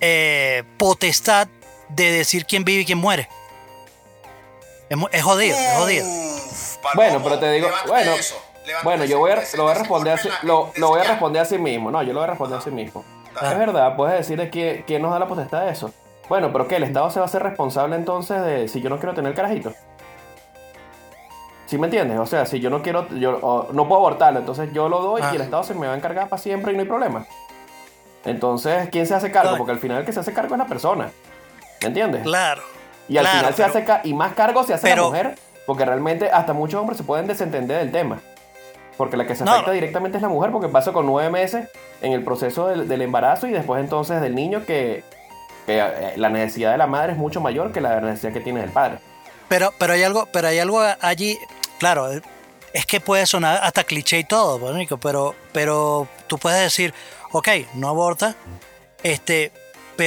eh, 0.00 0.62
potestad 0.78 1.48
de 1.88 2.12
decir 2.12 2.44
quién 2.44 2.64
vive 2.64 2.82
y 2.82 2.84
quién 2.84 2.98
muere? 2.98 3.28
Es, 5.10 5.22
jodido, 5.22 5.56
es 5.56 5.78
jodido. 5.78 6.06
Bueno, 6.94 7.22
pero 7.22 7.38
te 7.38 7.50
digo, 7.52 7.70
bueno, 7.86 8.12
eso, 8.12 8.36
bueno, 8.84 9.04
yo 9.04 9.18
voy 9.18 9.30
a, 9.32 9.34
ese- 9.34 9.56
lo 9.56 9.64
voy 9.64 9.72
a 9.72 9.78
responder 9.78 10.14
así, 10.14 10.28
lo, 10.42 10.70
voy 10.78 11.00
a 11.00 11.04
responder 11.04 11.42
así 11.42 11.58
mismo. 11.58 11.90
No, 11.90 12.02
yo 12.02 12.12
lo 12.12 12.20
voy 12.20 12.24
a 12.24 12.30
responder 12.30 12.58
así 12.58 12.70
mismo. 12.70 13.04
Dale. 13.34 13.52
Es 13.52 13.58
verdad, 13.58 13.96
puedes 13.96 14.16
decir 14.18 14.38
de 14.38 14.50
quién, 14.84 15.02
nos 15.02 15.10
da 15.12 15.18
la 15.18 15.26
potestad 15.26 15.62
de 15.62 15.70
eso. 15.72 15.90
Bueno, 16.28 16.50
pero 16.52 16.68
¿qué? 16.68 16.76
¿El 16.76 16.84
Estado 16.84 17.10
se 17.10 17.18
va 17.20 17.24
a 17.24 17.28
hacer 17.28 17.42
responsable 17.42 17.96
entonces 17.96 18.42
de 18.44 18.68
si 18.68 18.80
yo 18.80 18.88
no 18.90 18.98
quiero 18.98 19.14
tener 19.14 19.30
el 19.30 19.36
carajito? 19.36 19.72
¿Sí 21.66 21.78
me 21.78 21.86
entiendes? 21.86 22.18
O 22.18 22.26
sea, 22.26 22.44
si 22.44 22.60
yo 22.60 22.68
no 22.68 22.82
quiero, 22.82 23.08
yo 23.08 23.38
o 23.40 23.72
no 23.72 23.88
puedo 23.88 24.00
abortarlo, 24.00 24.38
entonces 24.40 24.70
yo 24.72 24.88
lo 24.88 25.00
doy 25.00 25.22
Ah. 25.24 25.30
y 25.32 25.36
el 25.36 25.42
Estado 25.42 25.62
se 25.62 25.74
me 25.74 25.86
va 25.86 25.94
a 25.94 25.96
encargar 25.96 26.28
para 26.28 26.40
siempre 26.40 26.72
y 26.72 26.76
no 26.76 26.82
hay 26.82 26.88
problema. 26.88 27.26
Entonces, 28.24 28.88
¿quién 28.90 29.06
se 29.06 29.14
hace 29.14 29.32
cargo? 29.32 29.56
Porque 29.56 29.72
al 29.72 29.78
final 29.78 29.98
el 29.98 30.04
que 30.04 30.12
se 30.12 30.20
hace 30.20 30.32
cargo 30.32 30.54
es 30.54 30.58
la 30.58 30.66
persona. 30.66 31.10
¿Me 31.80 31.88
entiendes? 31.88 32.22
Claro. 32.22 32.62
Y 33.08 33.16
al 33.16 33.24
claro, 33.24 33.38
final 33.38 33.54
se 33.54 33.80
pero- 33.80 33.94
hace 33.94 34.08
y 34.08 34.14
más 34.14 34.34
cargo 34.34 34.62
se 34.64 34.74
hace 34.74 34.88
pero- 34.88 35.04
la 35.04 35.08
mujer, 35.08 35.34
porque 35.66 35.84
realmente 35.84 36.30
hasta 36.30 36.52
muchos 36.52 36.78
hombres 36.80 36.98
se 36.98 37.04
pueden 37.04 37.26
desentender 37.26 37.78
del 37.78 37.90
tema. 37.90 38.20
Porque 39.02 39.16
la 39.16 39.26
que 39.26 39.34
se 39.34 39.44
No. 39.44 39.50
afecta 39.50 39.72
directamente 39.72 40.18
es 40.18 40.22
la 40.22 40.28
mujer, 40.28 40.52
porque 40.52 40.68
pasa 40.68 40.92
con 40.92 41.06
nueve 41.06 41.28
meses 41.28 41.68
en 42.02 42.12
el 42.12 42.22
proceso 42.22 42.68
del, 42.68 42.86
del 42.86 43.02
embarazo 43.02 43.48
y 43.48 43.50
después 43.50 43.80
entonces 43.82 44.20
del 44.20 44.36
niño 44.36 44.64
que, 44.64 45.02
que, 45.66 45.80
eh, 45.80 46.12
la 46.14 46.28
necesidad 46.28 46.70
de 46.70 46.78
la 46.78 46.86
madre 46.86 47.14
es 47.14 47.18
mucho 47.18 47.40
mayor 47.40 47.72
que 47.72 47.80
la 47.80 48.00
necesidad 48.00 48.32
que 48.32 48.38
tiene 48.38 48.60
del 48.60 48.70
padre. 48.70 49.00
Pero, 49.48 49.72
pero 49.76 49.94
hay 49.94 50.04
algo, 50.04 50.28
pero 50.32 50.46
hay 50.46 50.60
algo 50.60 50.80
allí, 51.00 51.36
claro, 51.80 52.10
es 52.72 52.86
que 52.86 53.00
puede 53.00 53.26
sonar 53.26 53.58
hasta 53.64 53.82
cliché 53.82 54.20
y 54.20 54.24
todo, 54.24 54.60
Bonico, 54.60 54.98
pero, 54.98 55.34
pero 55.50 56.06
tú 56.28 56.38
puedes 56.38 56.60
decir, 56.62 56.94
ok, 57.32 57.48
no 57.74 57.88
aborta, 57.88 58.36
este, 59.02 59.50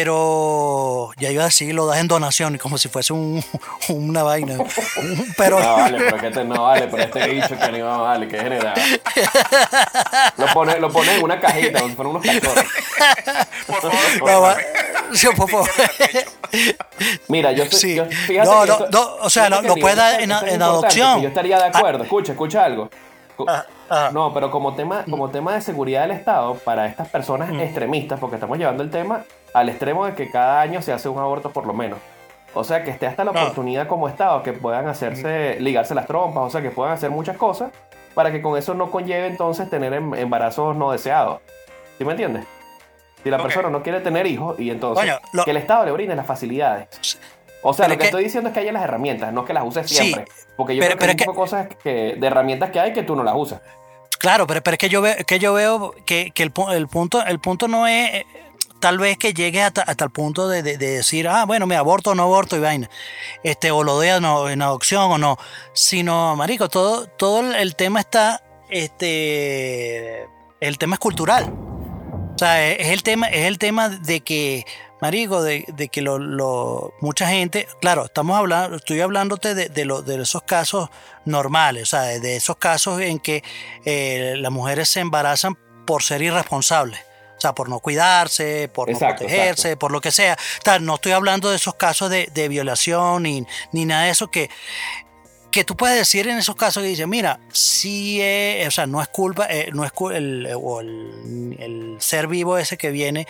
pero 0.06 1.10
ya 1.18 1.32
iba 1.32 1.44
a 1.44 1.46
decir, 1.46 1.74
lo 1.74 1.86
das 1.88 2.00
en 2.00 2.10
donación, 2.10 2.58
como 2.58 2.78
si 2.78 2.90
fuese 2.90 3.14
un, 3.14 3.42
una 3.90 4.24
vaina. 4.24 4.58
Pero 5.38 5.58
No, 5.60 5.74
vale, 5.78 5.98
pero 6.00 6.18
que 6.18 6.28
este, 6.28 6.44
no 6.44 6.64
vale, 6.64 6.88
pero 6.90 7.04
este 7.04 7.28
bicho 7.28 7.58
que 7.58 7.72
no 7.80 8.02
vale, 8.04 8.28
que 8.28 8.38
general. 8.38 8.74
Lo 10.38 10.48
pone, 10.54 10.80
lo 10.80 10.92
pone 10.92 11.16
en 11.16 11.24
una 11.24 11.40
cajita, 11.40 11.80
como 11.80 11.90
si 11.90 11.96
fueran 11.96 12.16
unos 12.16 12.26
cachorros. 12.26 12.66
Por 13.68 13.82
favor, 13.82 13.98
No, 14.32 14.42
va-. 14.42 14.58
Sí, 15.14 15.28
por 15.36 15.50
favor. 15.50 15.70
Mira, 17.30 17.52
yo, 17.54 17.66
soy- 17.66 17.80
Sí. 17.80 17.96
yo- 17.96 18.06
fíjate 18.06 18.50
No, 18.50 18.66
no, 18.66 18.80
no, 18.92 19.16
o 19.22 19.30
sea, 19.30 19.50
lo- 19.50 19.62
lo 19.62 19.76
puede 19.76 19.96
dar 19.96 20.20
en- 20.22 20.32
adopción. 20.62 21.22
Yo 21.22 21.30
estaría 21.30 21.58
de 21.58 21.66
acuerdo. 21.66 22.04
Escucha, 22.04 22.34
escucha 22.34 22.66
algo. 22.66 22.90
Ah, 23.48 23.66
ah. 23.90 24.10
No, 24.14 24.34
pero 24.34 24.52
como 24.52 24.76
tema, 24.76 25.04
como 25.10 25.30
tema 25.30 25.54
de 25.54 25.62
seguridad 25.62 26.02
del 26.02 26.12
Estado, 26.12 26.56
para 26.56 26.86
estas 26.88 27.08
personas 27.10 27.50
Mm. 27.50 27.60
extremistas, 27.62 28.20
porque 28.20 28.36
estamos 28.36 28.58
llevando 28.58 28.84
el 28.84 28.90
tema 28.92 29.24
al 29.56 29.70
extremo 29.70 30.06
de 30.06 30.14
que 30.16 30.30
cada 30.30 30.62
año 30.62 30.82
se 30.82 30.92
hace 30.94 31.08
un 31.10 31.18
aborto 31.18 31.50
por 31.52 31.66
lo 31.66 31.74
menos. 31.74 31.98
O 32.54 32.64
sea, 32.64 32.84
que 32.84 32.92
esté 32.92 33.08
hasta 33.08 33.24
la 33.24 33.32
oportunidad 33.32 33.88
como 33.88 34.08
Estado, 34.08 34.42
que 34.44 34.54
puedan 34.54 34.88
hacerse, 34.88 35.58
ligarse 35.60 35.94
las 35.96 36.08
trompas, 36.08 36.44
o 36.44 36.50
sea, 36.50 36.62
que 36.62 36.72
puedan 36.72 36.94
hacer 36.94 37.10
muchas 37.10 37.36
cosas, 37.38 37.72
para 38.14 38.32
que 38.32 38.42
con 38.42 38.58
eso 38.58 38.74
no 38.74 38.92
conlleve 38.92 39.28
entonces 39.28 39.70
tener 39.70 39.94
em- 39.94 40.14
embarazos 40.14 40.76
no 40.76 40.92
deseados. 40.92 41.42
¿Sí 41.98 42.06
me 42.06 42.12
entiendes? 42.12 42.46
Si 43.24 43.30
la 43.30 43.42
persona 43.42 43.70
no 43.70 43.82
quiere 43.84 44.00
tener 44.02 44.26
hijos 44.28 44.60
y 44.60 44.70
entonces 44.70 45.04
Coño, 45.06 45.20
lo- 45.34 45.44
que 45.46 45.52
el 45.52 45.58
Estado 45.58 45.86
le 45.86 45.92
brinde 45.92 46.16
las 46.16 46.26
facilidades. 46.26 46.88
O 47.62 47.74
sea, 47.74 47.86
Pero 47.86 47.96
lo 47.96 47.98
que, 47.98 48.02
que- 48.02 48.06
estoy 48.06 48.24
diciendo 48.24 48.50
es 48.50 48.54
que 48.54 48.60
haya 48.62 48.72
las 48.72 48.84
herramientas, 48.84 49.34
no 49.34 49.44
que 49.44 49.54
las 49.54 49.64
uses 49.66 49.90
Sí, 49.90 49.96
siempre. 49.96 50.26
Porque 50.56 50.76
yo 50.76 50.82
pero- 50.82 50.98
creo 50.98 50.98
que 50.98 51.16
pero 51.16 51.32
hay 51.32 51.36
que- 51.36 51.40
cosas 51.40 51.68
que, 51.84 52.16
de 52.18 52.28
herramientas 52.28 52.70
que 52.72 52.80
hay 52.80 52.94
que 52.94 53.04
tú 53.04 53.16
no 53.16 53.24
las 53.24 53.36
usas. 53.36 53.62
Claro, 54.20 54.48
pero, 54.48 54.62
pero 54.62 54.76
es 54.76 54.80
que 54.80 54.90
yo 54.90 55.02
veo 55.02 55.16
que 55.28 55.40
yo 55.40 55.54
veo 55.54 55.94
que, 56.06 56.32
que 56.32 56.44
el, 56.44 56.54
pu- 56.54 56.72
el 56.74 56.88
punto 56.88 57.24
el 57.26 57.40
punto 57.40 57.68
no 57.68 57.86
es 57.88 58.24
tal 58.86 59.00
vez 59.00 59.18
que 59.18 59.34
llegue 59.34 59.64
hasta, 59.64 59.82
hasta 59.82 60.06
el 60.06 60.12
punto 60.12 60.48
de, 60.48 60.62
de- 60.62 60.78
de 60.78 60.98
decir, 60.98 61.28
ah, 61.28 61.46
bueno, 61.46 61.66
me 61.66 61.76
aborto 61.76 62.12
o 62.12 62.16
no 62.16 62.22
aborto 62.22 62.56
y 62.56 62.60
vaina, 62.60 62.88
este, 63.44 63.72
o 63.72 63.84
lo 63.84 63.98
a 64.00 64.20
no- 64.20 64.48
en 64.48 64.62
adopción 64.62 65.12
o 65.12 65.18
no, 65.18 65.38
sino, 65.74 66.36
marico, 66.36 66.70
todo, 66.70 67.08
todo 67.08 67.40
el, 67.40 67.76
tema 67.76 68.00
está, 68.00 68.44
este, 68.70 70.28
el 70.62 70.78
tema 70.78 70.94
es 70.96 71.00
cultural. 71.00 71.46
O 72.36 72.38
sea, 72.38 72.64
es 72.70 72.80
es 72.82 72.88
el 72.90 73.02
tema, 73.02 73.26
es 73.28 73.46
el 73.48 73.58
tema 73.58 73.90
de 73.90 74.22
que, 74.22 74.66
marico, 75.02 75.42
de, 75.42 75.66
de 75.74 75.88
que 75.90 76.04
lo, 76.04 76.20
mucha 77.02 77.28
gente, 77.28 77.68
claro, 77.82 78.06
estamos 78.06 78.38
hablando, 78.38 78.78
estoy 78.78 79.02
hablándote 79.02 79.56
de, 79.56 79.70
de, 79.70 79.86
lo- 79.86 80.04
de 80.04 80.22
esos 80.22 80.44
casos 80.44 80.90
normales, 81.26 81.82
o 81.84 81.86
sea, 81.88 82.02
de, 82.02 82.20
de 82.20 82.36
esos 82.36 82.58
casos 82.58 83.02
en 83.02 83.18
que 83.18 83.44
eh, 83.86 84.36
las 84.38 84.52
mujeres 84.52 84.90
se 84.90 85.00
embarazan 85.00 85.58
por 85.88 86.04
ser 86.04 86.22
irresponsables. 86.22 87.00
O 87.38 87.42
sea, 87.42 87.54
por 87.54 87.70
no 87.70 87.80
cuidarse, 87.80 88.70
por 88.70 88.90
Exacto, 88.90 89.24
no 89.24 89.28
protegerse, 89.28 89.78
por 89.78 89.92
lo 89.92 90.02
que 90.02 90.12
sea. 90.12 90.38
Sea, 90.64 90.80
no 90.80 90.96
estoy 90.96 91.12
hablando 91.12 91.50
de 91.50 91.58
esos 91.58 91.76
casos 91.76 92.10
de, 92.10 92.30
de 92.34 92.48
violación 92.48 93.24
ni, 93.24 93.46
ni 93.72 93.86
nada 93.86 94.04
de 94.04 94.12
eso 94.12 94.30
que, 94.32 94.50
que 95.56 95.64
tú 95.64 95.78
puedes 95.78 95.98
decir 95.98 96.28
en 96.28 96.38
esos 96.38 96.58
casos 96.58 96.84
que 96.84 96.90
dices, 96.90 97.08
mira, 97.08 97.40
sí, 97.54 98.20
eh, 98.22 98.66
o 98.68 98.72
sea, 98.72 98.88
no 98.88 99.02
es 99.02 99.08
culpa, 99.08 99.48
eh, 99.50 99.70
no 99.74 99.86
es 99.86 99.92
el, 100.14 100.50
o 100.54 100.82
el, 100.82 101.56
el 101.60 101.96
ser 102.00 102.28
vivo 102.28 102.58
ese 102.58 102.78
que 102.78 102.92
viene, 102.92 103.26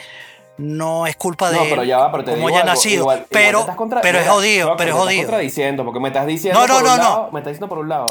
no 0.57 1.05
es 1.05 1.17
culpa 1.17 1.49
de 1.51 1.57
No, 1.57 1.63
pero 1.63 1.83
ya 1.83 1.97
va, 1.97 2.11
pero 2.11 2.23
te 2.23 2.31
como 2.31 2.47
digo 2.47 2.49
haya 2.49 2.59
algo, 2.61 2.69
nacido, 2.73 3.01
igual- 3.01 3.25
pero, 3.29 3.67
contra- 3.75 3.99
pero 4.01 4.19
es 4.19 4.27
jodido, 4.27 4.77
pero 4.77 4.89
es 4.91 4.95
me 4.95 5.01
jodido. 5.01 5.21
contradiciendo, 5.23 5.83
porque 5.83 5.99
me 5.99 6.07
estás 6.07 6.25
diciendo 6.25 6.57
No, 6.59 6.65
no, 6.67 6.73
por 6.75 6.83
un 6.83 6.89
no, 6.89 6.95
no. 6.97 7.03
lado, 7.03 7.29
me 7.33 7.39
estás 7.41 7.51
diciendo 7.51 7.67
por 7.67 7.77
un 7.79 7.89
lado 7.89 8.05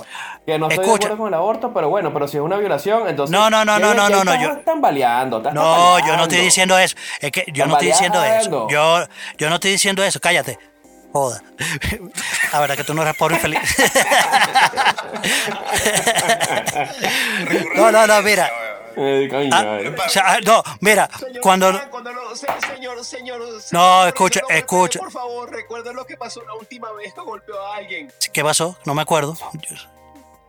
que 0.47 0.59
no 0.59 0.67
estoy 0.67 0.79
de 0.79 0.85
Escucha. 0.85 1.07
acuerdo 1.07 1.17
con 1.23 1.29
el 1.29 1.35
aborto, 1.35 1.73
pero 1.73 1.89
bueno, 1.89 2.13
pero 2.13 2.29
si 2.29 2.37
es 2.37 2.43
una 2.43 2.59
violación, 2.59 3.09
entonces 3.09 3.33
No, 3.33 3.49
no, 3.49 3.65
no, 3.65 3.77
¿qué- 3.77 3.81
no, 3.83 3.95
no, 3.95 4.09
no, 4.11 4.25
no, 4.25 4.35
yo- 4.43 4.53
están 4.53 4.81
baleando, 4.83 5.39
estás 5.39 5.55
No, 5.55 5.63
yo 5.63 5.73
no 5.73 5.97
estoy 5.97 6.11
tambaleando. 6.11 6.45
diciendo 6.45 6.79
eso. 6.79 6.97
Es 7.21 7.33
que 7.33 7.45
yo 7.53 7.65
no 7.67 7.73
estoy 7.75 7.89
diciendo 7.89 8.19
eso. 8.23 8.51
Tambaleando. 8.51 8.69
Yo, 8.69 9.07
yo 9.39 9.49
no 9.49 9.55
estoy 9.55 9.71
diciendo 9.71 10.05
eso. 10.05 10.21
Cállate. 10.21 10.59
Joda. 11.13 11.41
La 12.53 12.61
verdad 12.61 12.77
que 12.77 12.85
tú 12.85 12.93
no 12.93 13.01
eres 13.03 13.17
pobre 13.17 13.37
y 13.37 13.39
feliz. 13.39 13.61
no, 17.77 17.91
no, 17.93 18.07
no, 18.07 18.23
mira. 18.23 18.51
Eh, 18.97 19.51
Ah, 19.53 19.79
eh. 19.81 19.95
o 20.07 20.09
sea, 20.09 20.39
no, 20.45 20.63
mira, 20.81 21.09
Señor, 21.19 21.41
cuando... 21.41 21.73
Cuando 21.91 22.13
lo- 22.13 22.37
se- 22.37 22.47
señor, 22.75 23.05
señor, 23.05 23.41
No, 23.73 24.07
escucha, 24.07 24.41
no 24.49 24.55
escucha. 24.55 24.99
Por 25.01 25.11
favor, 25.11 25.51
recuerden 25.51 25.97
lo 25.97 26.05
que 26.07 26.17
pasó 26.17 26.43
la 26.45 26.55
última 26.55 26.93
vez 26.93 27.13
que 27.15 27.21
golpeó 27.21 27.61
a 27.67 27.77
alguien. 27.77 28.13
¿Qué 28.33 28.43
pasó? 28.43 28.77
No 28.85 28.95
me 28.95 29.03
acuerdo. 29.03 29.37
Yo, 29.55 29.77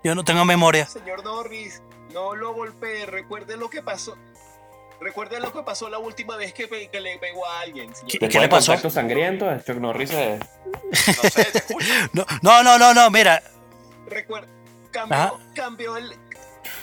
yo 0.03 0.15
no 0.15 0.23
tengo 0.23 0.45
memoria. 0.45 0.85
Señor 0.85 1.23
Norris, 1.23 1.81
no 2.13 2.35
lo 2.35 2.53
golpee. 2.53 3.05
Recuerden 3.05 3.59
lo 3.59 3.69
que 3.69 3.81
pasó. 3.81 4.15
Recuerden 5.01 5.41
lo 5.41 5.51
que 5.51 5.61
pasó 5.61 5.89
la 5.89 5.97
última 5.99 6.37
vez 6.37 6.53
que, 6.53 6.67
pe- 6.67 6.87
que 6.89 7.01
le 7.01 7.17
pegó 7.19 7.45
a 7.45 7.59
alguien. 7.61 7.91
¿Qué- 8.07 8.17
qué 8.17 8.39
le 8.39 8.47
pasó? 8.47 8.71
contacto 8.71 8.89
sangriento, 8.89 9.45
Chuck 9.65 9.77
Norris 9.77 10.11
es- 10.11 10.39
No 10.41 11.29
sé. 11.29 11.47
No, 12.41 12.63
no, 12.63 12.77
no, 12.79 12.93
no, 12.93 13.09
mira. 13.09 13.41
Recuerda, 14.07 14.47
cambió, 14.91 15.39
cambió 15.53 15.97
el. 15.97 16.15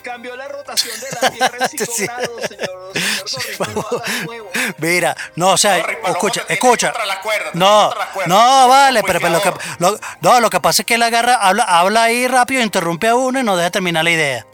Cambió 0.01 0.35
la 0.35 0.47
rotación 0.47 0.99
de 0.99 1.07
la 1.21 1.29
Tierra 1.31 1.57
en 1.59 1.69
5 1.69 1.85
Sí. 1.95 2.03
grados, 2.05 2.41
señor, 2.47 2.91
señor. 3.25 4.03
Mira, 4.77 5.15
no, 5.35 5.51
o 5.51 5.57
sea, 5.57 5.77
escucha, 5.77 6.43
escucha. 6.47 6.93
No, 7.53 7.93
no, 8.27 8.67
vale, 8.67 9.03
pero, 9.03 9.19
pero 9.19 9.33
lo 9.33 9.41
que 9.41 9.51
lo, 9.79 9.99
no, 10.21 10.39
lo 10.39 10.49
que 10.49 10.59
pasa 10.59 10.81
es 10.81 10.85
que 10.85 10.95
él 10.95 11.03
agarra, 11.03 11.35
habla, 11.35 11.63
habla 11.63 12.03
ahí 12.03 12.27
rápido, 12.27 12.61
interrumpe 12.61 13.07
a 13.07 13.15
uno 13.15 13.39
y 13.39 13.43
no 13.43 13.55
deja 13.55 13.71
terminar 13.71 14.03
la 14.03 14.11
idea. 14.11 14.45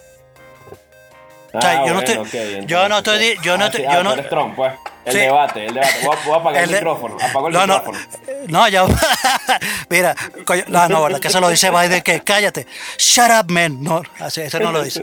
Ah, 1.53 1.61
sea, 1.61 1.73
yo 1.73 1.93
no 1.93 1.93
bueno, 2.01 2.23
estoy- 2.23 2.59
ok, 2.59 2.67
yo 2.67 2.89
no 2.89 2.97
entonces, 2.97 3.23
estoy 3.29 3.45
yo 3.45 3.57
no 3.57 3.63
ah, 3.63 3.67
estoy- 3.67 3.81
sí, 3.81 3.87
yo 3.91 3.99
ah, 3.99 4.03
no- 4.03 4.13
eres 4.13 4.29
Trump, 4.29 4.55
pues. 4.55 4.73
El 5.05 5.13
Sí. 5.13 5.19
debate, 5.19 5.65
el 5.65 5.73
debate. 5.73 5.93
Voy 6.03 6.15
a, 6.15 6.25
voy 6.25 6.33
a 6.33 6.37
apagar 6.37 6.63
el, 6.63 6.69
de- 6.69 6.75
micrófono. 6.75 7.17
Apago 7.19 7.47
el 7.47 7.53
no, 7.53 7.65
no, 7.65 7.77
micrófono. 7.79 7.99
no, 8.47 8.67
ya. 8.67 8.85
Mira, 9.89 10.15
coño, 10.45 10.63
no, 10.67 10.87
no, 10.89 11.03
verdad 11.03 11.19
que 11.19 11.29
se 11.29 11.39
lo 11.41 11.49
dice 11.49 11.71
Biden 11.71 12.01
que 12.01 12.21
cállate. 12.21 12.67
Shut 12.97 13.29
up, 13.31 13.49
man. 13.51 13.81
No, 13.81 14.03
así, 14.19 14.41
ese 14.41 14.59
no 14.59 14.71
lo 14.71 14.83
dice. 14.83 15.01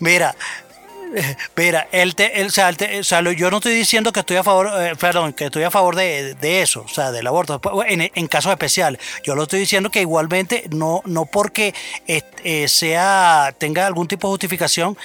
Mira, 0.00 0.34
eh, 1.14 1.36
mira, 1.56 1.86
el 1.92 2.14
te, 2.16 2.40
el, 2.40 2.48
o 2.48 2.50
sea, 2.50 2.68
el 2.68 2.76
te- 2.76 3.00
o 3.00 3.04
sea, 3.04 3.20
yo 3.32 3.50
no 3.50 3.58
estoy 3.58 3.74
diciendo 3.74 4.12
que 4.12 4.20
estoy 4.20 4.36
a 4.36 4.42
favor, 4.42 4.70
eh, 4.80 4.94
perdón, 4.98 5.32
que 5.32 5.44
estoy 5.46 5.62
a 5.64 5.70
favor 5.70 5.94
de, 5.96 6.34
de 6.34 6.62
eso, 6.62 6.82
o 6.82 6.88
sea, 6.88 7.12
del 7.12 7.26
aborto, 7.26 7.60
en, 7.86 8.10
en 8.14 8.26
casos 8.26 8.50
especiales. 8.52 9.00
Yo 9.22 9.34
lo 9.36 9.42
estoy 9.44 9.60
diciendo 9.60 9.90
que 9.90 10.00
igualmente 10.00 10.64
no, 10.70 11.02
no 11.04 11.26
porque 11.26 11.74
este, 12.06 12.64
eh, 12.64 12.68
sea 12.68 13.54
tenga 13.58 13.86
algún 13.86 14.08
tipo 14.08 14.26
de 14.28 14.32
justificación, 14.32 14.96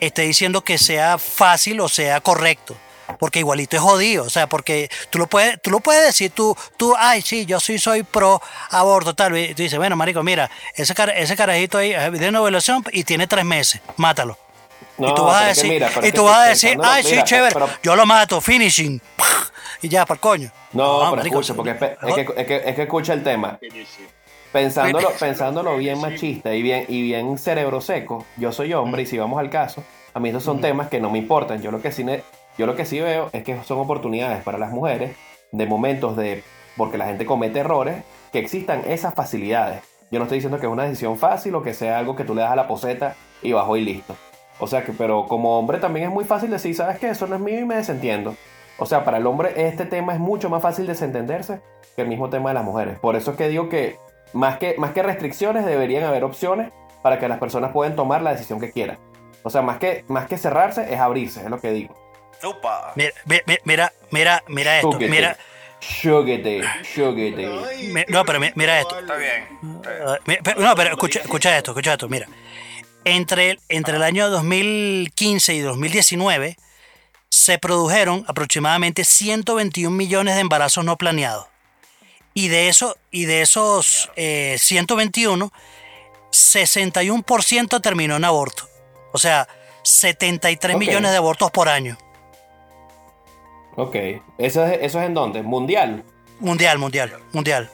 esté 0.00 0.22
diciendo 0.22 0.62
que 0.62 0.78
sea 0.78 1.18
fácil 1.18 1.80
o 1.80 1.88
sea 1.88 2.20
correcto. 2.20 2.76
Porque 3.18 3.38
igualito 3.38 3.74
es 3.74 3.80
jodido, 3.82 4.24
o 4.24 4.28
sea, 4.28 4.48
porque 4.48 4.90
tú 5.08 5.18
lo 5.18 5.26
puedes, 5.26 5.58
tú 5.62 5.70
lo 5.70 5.80
puedes 5.80 6.04
decir, 6.04 6.30
tú, 6.30 6.54
tú, 6.76 6.94
ay, 6.98 7.22
sí, 7.22 7.46
yo 7.46 7.58
sí 7.58 7.78
soy 7.78 8.02
pro 8.02 8.38
aborto, 8.70 9.14
tal, 9.14 9.34
y 9.38 9.54
tú 9.54 9.62
dices, 9.62 9.78
bueno, 9.78 9.96
marico, 9.96 10.22
mira, 10.22 10.50
ese, 10.74 10.94
cara- 10.94 11.14
ese 11.14 11.34
carajito 11.34 11.78
ahí 11.78 11.92
eh, 11.94 12.10
tiene 12.12 12.28
una 12.28 12.42
violación 12.42 12.84
y 12.92 13.04
tiene 13.04 13.26
tres 13.26 13.46
meses, 13.46 13.80
mátalo. 13.96 14.36
No, 14.98 15.08
y 15.08 15.14
tú 15.14 15.24
vas 15.24 15.42
a 15.42 15.46
decir, 15.46 15.70
mira, 15.70 15.90
y 16.02 16.12
tú 16.12 16.24
vas 16.24 16.36
a 16.38 16.44
decir, 16.50 16.78
ay, 16.84 17.02
sí, 17.02 17.12
mira, 17.12 17.24
chévere, 17.24 17.54
pero- 17.54 17.70
yo 17.82 17.96
lo 17.96 18.04
mato, 18.04 18.42
finishing, 18.42 19.00
y 19.80 19.88
ya, 19.88 20.04
para 20.04 20.16
el 20.16 20.20
coño. 20.20 20.52
No, 20.72 20.98
pero 20.98 21.16
marico, 21.16 21.40
escucha, 21.40 21.54
porque 21.54 21.70
es 21.70 21.78
que, 21.78 22.20
es, 22.42 22.46
que, 22.46 22.62
es 22.66 22.76
que 22.76 22.82
escucha 22.82 23.14
el 23.14 23.24
tema. 23.24 23.56
Finishing. 23.58 24.06
Pensándolo, 24.52 25.10
pensándolo 25.20 25.76
bien 25.76 26.00
machista 26.00 26.54
y 26.54 26.62
bien, 26.62 26.84
y 26.88 27.02
bien 27.02 27.38
cerebro 27.38 27.80
seco, 27.80 28.24
yo 28.36 28.52
soy 28.52 28.72
hombre 28.74 29.02
y 29.02 29.06
si 29.06 29.18
vamos 29.18 29.38
al 29.38 29.50
caso, 29.50 29.84
a 30.14 30.20
mí 30.20 30.28
estos 30.28 30.44
son 30.44 30.60
temas 30.60 30.88
que 30.88 31.00
no 31.00 31.10
me 31.10 31.18
importan. 31.18 31.60
Yo 31.62 31.70
lo 31.70 31.80
que 31.80 31.92
sí, 31.92 32.04
yo 32.56 32.66
lo 32.66 32.74
que 32.74 32.84
sí 32.84 33.00
veo 33.00 33.30
es 33.32 33.44
que 33.44 33.62
son 33.64 33.78
oportunidades 33.78 34.42
para 34.42 34.58
las 34.58 34.72
mujeres 34.72 35.16
de 35.52 35.66
momentos 35.66 36.16
de, 36.16 36.42
porque 36.76 36.98
la 36.98 37.06
gente 37.06 37.26
comete 37.26 37.60
errores, 37.60 38.02
que 38.32 38.38
existan 38.38 38.82
esas 38.86 39.14
facilidades. 39.14 39.82
Yo 40.10 40.18
no 40.18 40.24
estoy 40.24 40.38
diciendo 40.38 40.58
que 40.58 40.66
es 40.66 40.72
una 40.72 40.84
decisión 40.84 41.18
fácil 41.18 41.54
o 41.54 41.62
que 41.62 41.74
sea 41.74 41.98
algo 41.98 42.16
que 42.16 42.24
tú 42.24 42.34
le 42.34 42.42
das 42.42 42.52
a 42.52 42.56
la 42.56 42.66
poseta 42.66 43.14
y 43.42 43.52
bajo 43.52 43.76
y 43.76 43.84
listo. 43.84 44.16
O 44.58 44.66
sea 44.66 44.84
que, 44.84 44.92
pero 44.92 45.26
como 45.26 45.58
hombre 45.58 45.78
también 45.78 46.06
es 46.06 46.12
muy 46.12 46.24
fácil 46.24 46.50
decir, 46.50 46.74
¿sabes 46.74 46.98
qué? 46.98 47.10
Eso 47.10 47.26
no 47.26 47.36
es 47.36 47.40
mío 47.40 47.60
y 47.60 47.64
me 47.64 47.76
desentiendo. 47.76 48.34
O 48.78 48.86
sea, 48.86 49.04
para 49.04 49.18
el 49.18 49.26
hombre 49.26 49.52
este 49.68 49.84
tema 49.84 50.14
es 50.14 50.20
mucho 50.20 50.48
más 50.48 50.62
fácil 50.62 50.86
desentenderse 50.86 51.60
que 51.94 52.02
el 52.02 52.08
mismo 52.08 52.30
tema 52.30 52.50
de 52.50 52.54
las 52.54 52.64
mujeres. 52.64 52.98
Por 52.98 53.16
eso 53.16 53.32
es 53.32 53.36
que 53.36 53.48
digo 53.48 53.68
que 53.68 53.98
más 54.32 54.58
que, 54.58 54.74
más 54.78 54.92
que 54.92 55.02
restricciones 55.02 55.64
deberían 55.64 56.04
haber 56.04 56.24
opciones 56.24 56.70
para 57.02 57.18
que 57.18 57.28
las 57.28 57.38
personas 57.38 57.72
puedan 57.72 57.96
tomar 57.96 58.22
la 58.22 58.32
decisión 58.32 58.60
que 58.60 58.70
quieran. 58.72 58.98
O 59.42 59.50
sea, 59.50 59.62
más 59.62 59.78
que, 59.78 60.04
más 60.08 60.26
que 60.26 60.36
cerrarse 60.36 60.92
es 60.92 61.00
abrirse, 61.00 61.40
es 61.40 61.50
lo 61.50 61.60
que 61.60 61.70
digo. 61.70 61.96
Upa. 62.44 62.92
Mira, 62.94 63.10
mi- 63.24 63.40
mi- 63.46 63.58
mira, 63.64 63.92
mira, 64.10 64.42
mira 64.48 64.76
esto, 64.76 64.90
Chúguete, 64.92 65.08
mira, 65.10 65.36
Mi- 67.92 68.04
no, 68.08 68.24
pero 68.24 68.40
mi- 68.40 68.50
mira 68.56 68.80
esto. 68.80 68.98
Está 68.98 69.14
bien. 69.16 69.44
está 69.76 69.90
bien. 69.92 70.18
Mi- 70.26 70.36
pero- 70.42 70.60
no, 70.60 70.74
pero 70.74 70.90
escucha, 70.90 71.20
escucha 71.20 71.56
esto, 71.56 71.70
escucha 71.70 71.92
esto, 71.92 72.08
mira. 72.08 72.26
Entre, 73.04 73.50
el- 73.52 73.60
entre 73.68 73.96
el 73.96 74.02
año 74.02 74.28
2015 74.28 75.54
y 75.54 75.60
2019 75.60 76.56
se 77.30 77.58
produjeron 77.58 78.24
aproximadamente 78.26 79.04
121 79.04 79.96
millones 79.96 80.34
de 80.34 80.40
embarazos 80.40 80.84
no 80.84 80.96
planeados. 80.96 81.46
Y 82.38 82.46
de, 82.46 82.68
eso, 82.68 82.96
y 83.10 83.24
de 83.24 83.42
esos 83.42 84.10
eh, 84.14 84.54
121, 84.60 85.50
61% 86.30 87.80
terminó 87.82 88.14
en 88.14 88.24
aborto. 88.24 88.62
O 89.12 89.18
sea, 89.18 89.48
73 89.82 90.76
Ok. 90.76 90.78
millones 90.80 91.10
de 91.10 91.16
abortos 91.16 91.50
por 91.50 91.68
año. 91.68 91.98
Ok. 93.74 93.96
¿Eso 94.38 94.64
es, 94.64 94.78
¿Eso 94.82 95.00
es 95.00 95.06
en 95.06 95.14
dónde? 95.14 95.42
¿Mundial? 95.42 96.04
Mundial, 96.38 96.78
mundial, 96.78 97.18
mundial. 97.32 97.68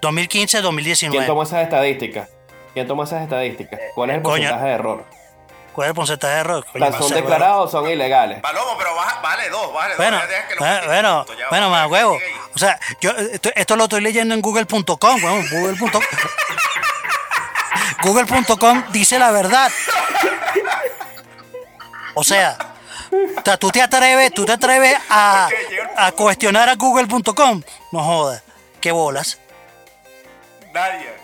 2015-2019. 0.00 1.10
¿Quién 1.10 1.26
toma 1.26 1.42
esas 1.42 1.62
estadísticas? 1.64 2.30
¿Quién 2.72 2.86
toma 2.88 3.04
esas 3.04 3.22
estadísticas? 3.24 3.78
¿Cuál 3.94 4.08
es 4.08 4.16
el 4.16 4.22
Coño. 4.22 4.36
porcentaje 4.36 4.66
de 4.68 4.72
error? 4.72 5.04
¿Cuál 5.72 5.86
es 5.86 5.90
el 5.90 5.94
porcentaje 5.94 6.34
de 6.34 6.40
error? 6.40 6.66
Coño, 6.70 6.84
¿Las 6.84 6.94
no 7.00 7.08
¿Son 7.08 7.14
declarados 7.16 7.68
o 7.68 7.70
son 7.80 7.88
ilegales? 7.90 8.40
Palomo, 8.40 8.76
pero 8.76 8.94
baja- 8.94 9.20
vale 9.22 9.48
dos, 9.48 9.72
vale 9.72 9.94
Bueno, 9.96 10.18
dos. 10.18 10.26
que 10.48 10.54
lo 10.54 10.86
bueno, 10.86 11.26
bueno, 11.50 11.70
más 11.70 11.90
huevo. 11.90 12.18
O 12.54 12.58
sea, 12.58 12.78
yo 13.00 13.10
esto, 13.12 13.48
esto 13.54 13.76
lo 13.76 13.84
estoy 13.84 14.00
leyendo 14.02 14.34
en 14.34 14.42
google.com, 14.42 15.24
weón, 15.24 15.46
google.com. 15.50 16.02
Google.com 18.02 18.84
dice 18.90 19.18
la 19.18 19.30
verdad. 19.30 19.70
O 22.14 22.24
sea, 22.24 22.58
o 23.38 23.42
sea, 23.44 23.56
tú 23.56 23.70
te 23.70 23.80
atreves, 23.80 24.32
tú 24.34 24.44
te 24.44 24.52
atreves 24.52 24.98
a, 25.08 25.48
a 25.96 26.12
cuestionar 26.12 26.68
a 26.68 26.74
google.com. 26.74 27.62
No 27.92 28.04
jodas, 28.04 28.42
qué 28.80 28.92
bolas. 28.92 29.38
Nadie. 30.72 31.21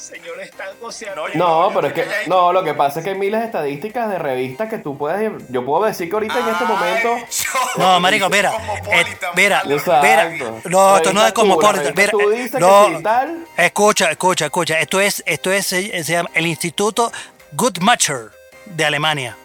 Señor, 0.00 0.40
están 0.40 0.68
o 0.80 0.90
sea, 0.90 1.14
No, 1.34 1.70
pero 1.74 1.88
es 1.88 1.92
que, 1.92 2.06
no, 2.26 2.54
lo 2.54 2.64
que 2.64 2.72
pasa 2.72 3.00
es 3.00 3.04
que 3.04 3.10
hay 3.10 3.18
miles 3.18 3.38
de 3.40 3.46
estadísticas 3.46 4.08
de 4.08 4.18
revistas 4.18 4.70
que 4.70 4.78
tú 4.78 4.96
puedes, 4.96 5.30
yo 5.50 5.62
puedo 5.62 5.84
decir 5.84 6.08
que 6.08 6.16
ahorita 6.16 6.40
en 6.40 6.48
este 6.48 6.64
momento, 6.64 7.16
No, 7.76 8.00
marico, 8.00 8.30
mira, 8.30 8.50
Cosmopolitan, 8.50 8.98
eh, 8.98 9.32
mira, 9.36 9.62
mira, 9.66 10.30
no, 10.64 10.96
esto 10.96 11.12
no 11.12 11.26
es 11.26 11.32
como 11.34 11.58
que 11.58 11.66
tal. 13.02 13.46
escucha, 13.58 14.10
escucha, 14.10 14.46
escucha, 14.46 14.80
esto 14.80 15.00
es, 15.00 15.22
esto 15.26 15.52
es, 15.52 15.66
se 15.66 16.02
llama 16.02 16.30
el 16.32 16.46
Instituto 16.46 17.12
Guttmacher 17.52 18.30
de 18.64 18.84
Alemania. 18.86 19.36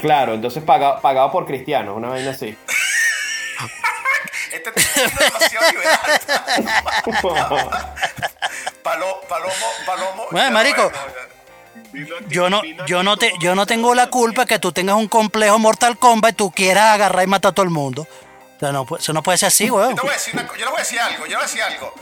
claro, 0.00 0.34
entonces 0.34 0.62
pagado, 0.62 1.00
pagado 1.00 1.32
por 1.32 1.44
cristianos, 1.44 1.96
una 1.96 2.10
vaina 2.10 2.30
así. 2.30 2.56
Este 4.52 4.72
tipo 4.72 4.88
es 4.96 5.18
demasiado 5.18 5.70
liberal. 5.72 6.20
Palo, 8.82 9.20
palomo, 9.28 9.66
palomo. 9.86 10.26
Bueno, 10.30 10.50
marico. 10.50 10.90
Yo 12.28 12.50
no, 12.50 12.62
yo 12.86 13.02
no 13.02 13.16
te, 13.16 13.32
yo 13.40 13.54
no 13.54 13.66
tengo 13.66 13.94
la 13.94 14.08
culpa 14.08 14.46
que 14.46 14.58
tú 14.58 14.72
tengas 14.72 14.96
un 14.96 15.08
complejo 15.08 15.58
Mortal 15.58 15.98
Kombat 15.98 16.32
y 16.32 16.36
tú 16.36 16.50
quieras 16.52 16.94
agarrar 16.94 17.24
y 17.24 17.26
matar 17.26 17.50
a 17.50 17.54
todo 17.54 17.64
el 17.64 17.70
mundo. 17.70 18.06
O 18.56 18.60
sea, 18.60 18.72
no, 18.72 18.86
eso 18.98 19.12
no 19.12 19.22
puede 19.22 19.38
ser 19.38 19.48
así, 19.48 19.70
weón. 19.70 19.96
Yo 19.96 20.02
yo 20.02 20.64
le 20.64 20.66
voy 20.66 20.76
a 20.76 20.78
decir 20.78 21.00
algo, 21.00 21.24
yo 21.24 21.30
le 21.30 21.36
voy 21.36 21.44
a 21.44 21.46
decir 21.46 21.62
algo. 21.62 21.94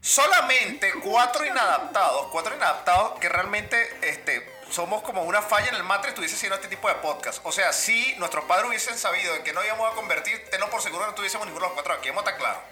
Solamente 0.00 0.92
cuatro 1.02 1.46
inadaptados, 1.46 2.26
cuatro 2.30 2.54
inadaptados 2.54 3.18
que 3.18 3.28
realmente 3.28 3.76
este, 4.02 4.53
somos 4.74 5.02
como 5.02 5.22
una 5.22 5.40
falla 5.40 5.68
en 5.68 5.76
el 5.76 5.84
Matrix 5.84 6.08
estuviese 6.10 6.34
haciendo 6.34 6.56
este 6.56 6.66
tipo 6.68 6.88
de 6.88 6.94
podcast. 6.96 7.40
O 7.44 7.52
sea, 7.52 7.72
si 7.72 8.14
nuestros 8.16 8.44
padres 8.44 8.66
hubiesen 8.68 8.98
sabido 8.98 9.32
de 9.34 9.42
que 9.44 9.52
no 9.52 9.64
íbamos 9.64 9.92
a 9.92 9.94
convertir, 9.94 10.44
tenlo 10.50 10.68
por 10.68 10.82
seguro 10.82 11.06
no 11.06 11.14
tuviésemos 11.14 11.46
ninguno 11.46 11.66
de 11.66 11.68
los 11.70 11.74
cuatro 11.74 11.94
aquí, 11.94 12.08
vamos 12.08 12.26
a 12.26 12.30
estar 12.30 12.40
claros. 12.40 12.62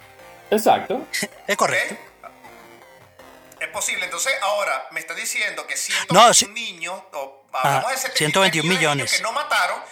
Exacto. 0.51 1.07
Es 1.47 1.57
correcto. 1.57 1.97
Es 3.61 3.69
posible. 3.69 4.05
Entonces, 4.05 4.33
ahora 4.43 4.89
me 4.91 4.99
estás 4.99 5.17
diciendo 5.17 5.65
que 5.67 5.77
121 5.77 6.21
No, 6.29 6.35
sí. 6.35 6.47
niños, 6.49 7.01
o 7.13 7.47
hablamos 7.53 7.85
Ajá, 7.85 7.91
de 7.93 7.97
73 7.99 8.17
121 8.19 8.69
millones. 8.69 8.83
de 8.83 8.89
millones. 8.97 9.13
que 9.17 9.23
no 9.23 9.33
mataron. 9.33 9.83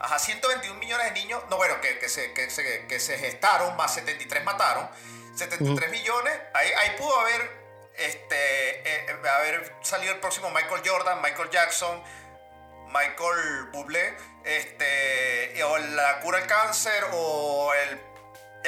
Ajá, 0.00 0.18
121 0.18 0.78
millones 0.78 1.06
de 1.12 1.20
niños, 1.20 1.42
no, 1.50 1.56
bueno, 1.58 1.80
que, 1.82 1.98
que, 1.98 2.08
se, 2.08 2.32
que, 2.32 2.48
se, 2.48 2.86
que 2.86 3.00
se 3.00 3.18
gestaron, 3.18 3.76
más 3.76 3.92
73 3.94 4.42
mataron. 4.44 4.88
73 5.36 5.90
millones, 5.90 6.32
ahí, 6.54 6.70
ahí 6.78 6.90
pudo 6.96 7.18
haber, 7.20 7.61
este, 7.98 8.34
eh, 8.36 9.06
eh, 9.08 9.28
haber 9.36 9.72
salido 9.82 10.12
el 10.14 10.20
próximo 10.20 10.50
Michael 10.50 10.82
Jordan, 10.84 11.20
Michael 11.22 11.50
Jackson, 11.50 12.02
Michael 12.88 13.70
Bublé, 13.72 14.14
este, 14.44 15.62
o 15.64 15.78
la 15.78 16.20
cura 16.20 16.38
al 16.38 16.46
cáncer, 16.46 17.04
o 17.12 17.72
el, 17.88 18.00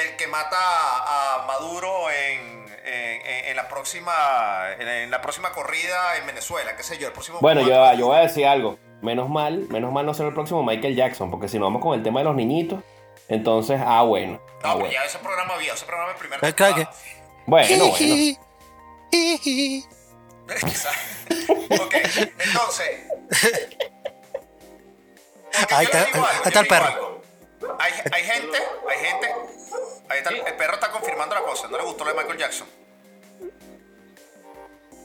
el 0.02 0.16
que 0.16 0.26
mata 0.26 0.56
a, 0.58 1.34
a 1.42 1.46
Maduro 1.46 2.10
en, 2.10 2.64
en- 2.84 3.26
en- 3.26 3.44
en 3.46 3.56
la 3.56 3.68
próxima, 3.68 4.72
en, 4.78 4.88
en 4.88 5.10
la 5.10 5.20
próxima 5.20 5.52
corrida 5.52 6.16
en 6.16 6.26
Venezuela, 6.26 6.76
qué 6.76 6.82
sé 6.82 6.98
yo, 6.98 7.06
el 7.08 7.12
próximo... 7.12 7.38
Bueno, 7.40 7.60
yo, 7.62 7.92
yo 7.94 8.06
voy 8.06 8.16
a 8.18 8.20
decir 8.20 8.46
algo. 8.46 8.78
Menos 9.02 9.28
mal, 9.28 9.66
menos 9.68 9.92
mal 9.92 10.06
no 10.06 10.14
ser 10.14 10.26
el 10.26 10.32
próximo 10.34 10.62
Michael 10.62 10.96
Jackson, 10.96 11.30
porque 11.30 11.46
si 11.48 11.58
no 11.58 11.66
vamos 11.66 11.82
con 11.82 11.94
el 11.98 12.02
tema 12.02 12.20
de 12.20 12.24
los 12.24 12.34
niñitos, 12.34 12.82
entonces, 13.28 13.78
ah, 13.84 14.02
bueno. 14.02 14.40
Ah, 14.42 14.48
No, 14.48 14.60
pero 14.62 14.74
bueno. 14.78 14.92
ya 14.92 15.04
ese 15.04 15.18
programa 15.18 15.54
había, 15.54 15.74
ese 15.74 15.84
programa 15.84 16.12
el 16.12 16.16
primer 16.18 16.40
Bueno, 17.46 17.66
bueno. 17.90 17.94
Ok, 21.70 21.94
entonces. 22.44 22.90
Ahí 25.70 25.84
está- 25.86 26.04
digo 26.04 26.18
ahí 26.18 26.30
algo, 26.36 26.44
está 26.44 26.60
el 26.60 26.66
perro. 26.66 26.84
algo. 26.86 27.20
Hay, 27.78 27.92
hay 28.12 28.22
gente, 28.24 28.58
hay 28.88 28.98
gente. 29.06 29.34
Ahí 30.08 30.18
está, 30.18 30.30
el 30.30 30.56
perro 30.56 30.74
está 30.74 30.90
confirmando 30.90 31.34
la 31.34 31.42
cosa. 31.42 31.68
No 31.68 31.78
le 31.78 31.84
gustó 31.84 32.04
lo 32.04 32.10
de 32.12 32.16
Michael 32.18 32.38
Jackson. 32.38 32.66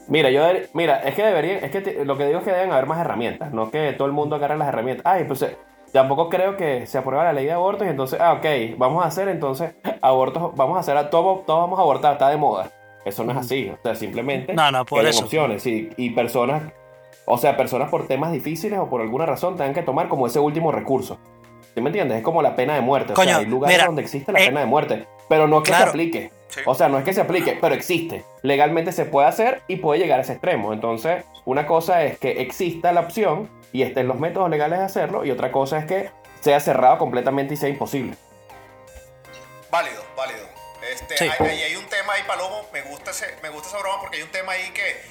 Mira, 0.08 0.30
yo 0.30 0.42
deber- 0.42 0.68
mira, 0.72 1.00
es 1.02 1.14
que 1.14 1.22
deberían, 1.22 1.64
es 1.64 1.70
que 1.70 1.80
te- 1.80 2.04
lo 2.04 2.18
que 2.18 2.26
digo 2.26 2.40
es 2.40 2.44
que 2.44 2.50
deben 2.52 2.72
haber 2.72 2.86
más 2.86 3.00
herramientas, 3.00 3.52
no 3.52 3.70
que 3.70 3.92
todo 3.92 4.06
el 4.06 4.12
mundo 4.12 4.36
agarre 4.36 4.56
las 4.58 4.68
herramientas. 4.68 5.06
Ay, 5.06 5.22
pues 5.24 5.40
eh, 5.42 5.56
tampoco 5.92 6.28
creo 6.28 6.56
que 6.56 6.84
se 6.86 6.98
aprueba 6.98 7.22
la 7.24 7.32
ley 7.32 7.46
de 7.46 7.52
abortos 7.52 7.86
y 7.86 7.90
entonces, 7.90 8.20
ah, 8.20 8.32
ok, 8.34 8.44
vamos 8.76 9.04
a 9.04 9.08
hacer 9.08 9.28
entonces 9.28 9.72
abortos, 10.02 10.52
vamos 10.56 10.76
a 10.76 10.80
hacer 10.80 10.96
a 10.96 11.10
todo, 11.10 11.44
todos 11.46 11.60
vamos 11.60 11.78
a 11.78 11.82
abortar, 11.82 12.14
está 12.14 12.28
de 12.28 12.36
moda. 12.36 12.70
Eso 13.04 13.24
no 13.24 13.32
es 13.32 13.38
así, 13.38 13.70
o 13.70 13.78
sea, 13.82 13.94
simplemente 13.94 14.52
No, 14.54 14.70
no, 14.70 14.84
por 14.84 15.02
que 15.02 15.08
eso. 15.10 15.24
opciones 15.24 15.66
y, 15.66 15.88
y 15.96 16.10
personas 16.10 16.64
o 17.32 17.38
sea, 17.38 17.56
personas 17.56 17.90
por 17.90 18.08
temas 18.08 18.32
difíciles 18.32 18.78
o 18.78 18.88
por 18.88 19.00
alguna 19.00 19.24
razón 19.24 19.56
tengan 19.56 19.72
que 19.72 19.82
tomar 19.82 20.08
como 20.08 20.26
ese 20.26 20.40
último 20.40 20.72
recurso. 20.72 21.18
¿Sí 21.74 21.80
me 21.80 21.90
entiendes? 21.90 22.18
Es 22.18 22.24
como 22.24 22.42
la 22.42 22.56
pena 22.56 22.74
de 22.74 22.80
muerte. 22.80 23.12
o 23.12 23.14
Coño, 23.14 23.28
sea, 23.28 23.36
hay 23.38 23.46
lugares 23.46 23.76
mira, 23.76 23.86
donde 23.86 24.02
existe 24.02 24.32
la 24.32 24.40
eh, 24.40 24.46
pena 24.46 24.60
de 24.60 24.66
muerte, 24.66 25.06
pero 25.28 25.46
no 25.46 25.62
que 25.62 25.70
claro. 25.70 25.84
se 25.84 25.90
aplique. 25.90 26.32
Sí. 26.48 26.60
O 26.66 26.74
sea, 26.74 26.88
no 26.88 26.98
es 26.98 27.04
que 27.04 27.12
se 27.12 27.20
aplique, 27.20 27.56
pero 27.60 27.76
existe. 27.76 28.24
Legalmente 28.42 28.90
se 28.90 29.04
puede 29.04 29.28
hacer 29.28 29.62
y 29.68 29.76
puede 29.76 30.00
llegar 30.00 30.18
a 30.18 30.22
ese 30.22 30.32
extremo. 30.32 30.72
Entonces, 30.72 31.24
una 31.44 31.66
cosa 31.66 32.02
es 32.02 32.18
que 32.18 32.40
exista 32.42 32.90
la 32.90 33.02
opción 33.02 33.48
y 33.72 33.82
estén 33.82 34.08
los 34.08 34.18
métodos 34.18 34.50
legales 34.50 34.80
de 34.80 34.84
hacerlo, 34.86 35.24
y 35.24 35.30
otra 35.30 35.52
cosa 35.52 35.78
es 35.78 35.84
que 35.84 36.10
sea 36.40 36.58
cerrado 36.58 36.98
completamente 36.98 37.54
y 37.54 37.56
sea 37.56 37.68
imposible. 37.68 38.16
Válido. 39.70 39.99
Este, 41.10 41.16
Sí. 41.28 41.30
hay, 41.38 41.48
hay- 41.50 41.62
hay 41.62 41.76
un 41.76 41.86
tema 41.86 42.12
ahí, 42.14 42.22
Palomo, 42.26 42.66
me 42.72 42.82
gusta, 42.82 43.10
ese, 43.10 43.36
me 43.42 43.48
gusta 43.48 43.68
esa 43.68 43.78
broma 43.78 44.00
porque 44.00 44.16
hay 44.18 44.22
un 44.22 44.30
tema 44.30 44.52
ahí 44.52 44.70
que, 44.70 45.02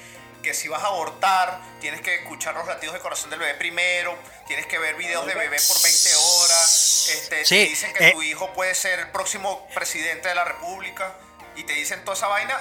que 0.42 0.54
si 0.54 0.68
vas 0.68 0.82
a 0.82 0.86
abortar, 0.86 1.60
tienes 1.80 2.00
que 2.00 2.14
escuchar 2.14 2.54
los 2.54 2.66
latidos 2.66 2.94
del 2.94 3.02
corazón 3.02 3.28
del 3.30 3.38
bebé 3.40 3.54
primero, 3.54 4.14
tienes 4.46 4.66
que 4.66 4.78
ver 4.78 4.94
videos 4.96 5.26
de 5.26 5.34
bebé 5.34 5.56
por 5.68 5.82
20 5.82 6.08
horas, 6.14 7.10
este, 7.14 7.44
Sí, 7.44 7.54
te 7.56 7.64
dicen 7.68 7.92
que 7.92 8.08
eh. 8.08 8.12
tu 8.12 8.22
hijo 8.22 8.50
puede 8.54 8.74
ser 8.74 8.98
el 9.00 9.08
próximo 9.10 9.66
presidente 9.74 10.28
de 10.30 10.34
la 10.34 10.44
república, 10.44 11.14
y 11.56 11.64
te 11.64 11.74
dicen 11.74 12.02
toda 12.04 12.16
esa 12.16 12.28
vaina 12.28 12.56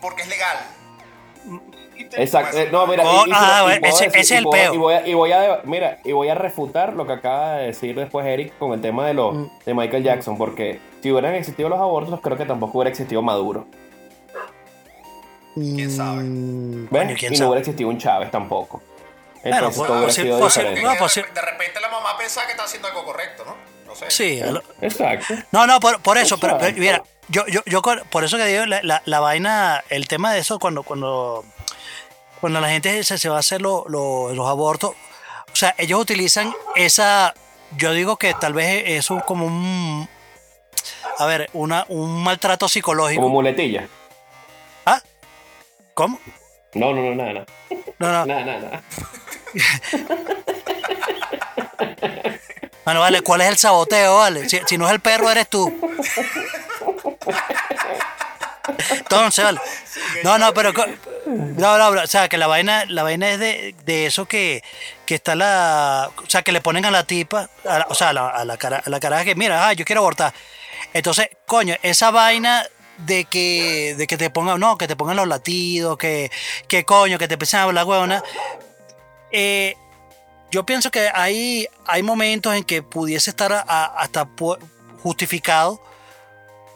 porque 0.00 0.22
es 0.22 0.28
legal. 0.28 0.58
Exacto. 2.16 2.58
Eh, 2.58 2.68
no, 2.70 2.86
mira, 2.86 3.04
Oh, 3.04 3.26
y- 3.26 3.30
y- 3.30 3.32
ah, 3.34 3.66
ese- 3.70 3.80
decir- 3.80 4.06
ese 4.14 4.18
y 4.18 4.20
es 4.20 4.30
el 4.32 4.44
peo. 4.48 4.74
Y 4.74 4.76
voy, 4.76 4.94
a, 4.94 5.06
y 5.06 5.14
voy 5.14 5.32
a- 5.32 5.60
mira, 5.64 5.98
y 6.04 6.12
voy 6.12 6.28
a 6.28 6.34
refutar 6.34 6.92
lo 6.94 7.06
que 7.06 7.12
acaba 7.14 7.56
de 7.56 7.66
decir 7.68 7.94
después 7.96 8.26
Eric 8.26 8.56
con 8.58 8.72
el 8.72 8.80
tema 8.80 9.06
de, 9.06 9.14
los 9.14 9.34
Mm. 9.34 9.58
de 9.64 9.74
Michael 9.74 10.04
Jackson, 10.04 10.36
porque 10.38 10.80
si 11.02 11.10
hubieran 11.12 11.34
existido 11.34 11.68
los 11.68 11.78
abortos, 11.78 12.20
creo 12.22 12.36
que 12.36 12.44
tampoco 12.44 12.78
hubiera 12.78 12.90
existido 12.90 13.22
Maduro. 13.22 13.66
¿Quién 15.54 15.90
sabe? 15.90 16.22
Mm, 16.22 16.88
¿Ves? 16.90 17.02
coño, 17.04 17.16
quién 17.18 17.32
y 17.32 17.36
no 17.36 17.38
sabe. 17.38 17.48
hubiera 17.50 17.60
existido 17.60 17.88
un 17.90 17.98
Chávez 17.98 18.30
tampoco. 18.30 18.82
Entonces 19.42 19.76
pues, 19.76 19.88
todo 19.88 19.98
hubiera 19.98 20.12
posi- 20.12 20.22
sido 20.22 20.38
posi- 20.40 20.44
diferente. 20.48 20.82
no, 20.82 20.92
Que 20.92 20.98
pues 20.98 21.14
de, 21.14 21.22
repente 21.22 21.80
la 21.80 21.88
mamá 21.88 22.16
pensaba 22.18 22.46
que 22.46 22.52
estaba 22.52 22.66
haciendo 22.66 22.88
algo 22.88 23.04
correcto, 23.04 23.44
¿no? 23.44 23.54
No 23.86 23.94
sé. 23.94 24.10
Sí, 24.10 24.40
lo- 24.40 24.62
Exacto. 24.80 25.34
No, 25.52 25.66
no, 25.66 25.80
por, 25.80 26.00
por 26.00 26.18
eso, 26.18 26.38
pero, 26.38 26.58
pero, 26.58 26.76
mira, 26.78 27.02
yo, 27.28 27.46
yo, 27.46 27.60
yo 27.66 27.82
por 27.82 28.24
eso 28.24 28.36
que 28.36 28.44
digo, 28.46 28.66
la, 28.66 28.80
la, 28.82 29.02
la 29.04 29.20
vaina, 29.20 29.82
el 29.90 30.06
tema 30.06 30.32
de 30.32 30.40
eso, 30.40 30.58
cuando, 30.58 30.82
cuando, 30.82 31.44
cuando 32.40 32.60
la 32.60 32.68
gente 32.68 33.02
se, 33.04 33.18
se 33.18 33.28
va 33.28 33.36
a 33.36 33.40
hacer 33.40 33.60
lo- 33.62 33.84
lo- 33.88 34.32
los 34.34 34.46
abortos, 34.48 34.90
o 35.52 35.56
sea, 35.56 35.74
ellos 35.78 36.00
utilizan 36.00 36.52
esa, 36.76 37.34
yo 37.76 37.92
digo 37.92 38.16
que 38.16 38.34
tal 38.34 38.52
vez 38.52 38.84
es 38.86 39.10
un, 39.10 39.20
como 39.20 39.46
un, 39.46 40.08
a 41.18 41.26
ver, 41.26 41.50
una, 41.52 41.84
un 41.88 42.22
maltrato 42.22 42.68
psicológico. 42.68 43.20
Como 43.22 43.34
muletilla. 43.34 43.86
¿Ah? 44.86 45.02
¿Cómo? 45.94 46.18
No, 46.74 46.92
no, 46.94 47.02
no, 47.02 47.14
nada, 47.14 47.32
nada. 47.32 47.46
No, 47.98 48.12
no. 48.12 48.26
Nada, 48.26 48.44
nada, 48.44 48.58
nada. 48.60 48.82
Bueno, 52.84 53.00
vale, 53.00 53.20
¿cuál 53.22 53.40
es 53.42 53.48
el 53.48 53.58
saboteo, 53.58 54.16
vale? 54.18 54.48
Si, 54.48 54.60
si 54.66 54.78
no 54.78 54.86
es 54.86 54.92
el 54.92 55.00
perro, 55.00 55.30
eres 55.30 55.48
tú. 55.48 55.70
Entonces, 58.90 59.44
vale. 59.44 59.60
No, 60.24 60.38
no, 60.38 60.52
pero. 60.54 60.72
No, 61.26 61.76
no, 61.78 62.02
o 62.02 62.06
sea, 62.06 62.28
que 62.28 62.38
la 62.38 62.46
vaina, 62.46 62.84
la 62.86 63.02
vaina 63.02 63.28
es 63.30 63.38
de, 63.38 63.74
de 63.84 64.06
eso 64.06 64.26
que, 64.26 64.62
que 65.04 65.14
está 65.16 65.34
la. 65.34 66.10
O 66.16 66.30
sea, 66.30 66.42
que 66.42 66.52
le 66.52 66.60
ponen 66.60 66.84
a 66.86 66.90
la 66.90 67.04
tipa, 67.04 67.48
a 67.66 67.78
la- 67.80 67.86
o 67.88 67.94
sea, 67.94 68.10
a 68.10 68.12
la, 68.12 68.28
a 68.28 68.44
la 68.44 68.56
cara, 68.56 68.82
a 68.84 68.88
la 68.88 69.00
caraja 69.00 69.24
que, 69.24 69.34
mira, 69.34 69.68
ah, 69.68 69.72
yo 69.74 69.84
quiero 69.84 70.00
abortar. 70.00 70.32
Entonces, 70.92 71.28
coño, 71.46 71.74
esa 71.82 72.10
vaina 72.10 72.66
de 72.98 73.24
que, 73.24 73.94
de 73.96 74.06
que 74.06 74.16
te 74.16 74.30
pongan, 74.30 74.58
no, 74.60 74.76
que 74.76 74.88
te 74.88 74.96
pongan 74.96 75.16
los 75.16 75.28
latidos, 75.28 75.96
que, 75.98 76.30
que 76.66 76.84
coño, 76.84 77.18
que 77.18 77.28
te 77.28 77.34
empiecen 77.34 77.60
a 77.60 77.62
hablar 77.64 77.84
huevona. 77.84 78.22
Eh, 79.30 79.76
yo 80.50 80.64
pienso 80.64 80.90
que 80.90 81.10
hay, 81.12 81.68
hay 81.86 82.02
momentos 82.02 82.54
en 82.54 82.64
que 82.64 82.82
pudiese 82.82 83.30
estar 83.30 83.52
hasta 83.52 84.28
justificado 85.02 85.82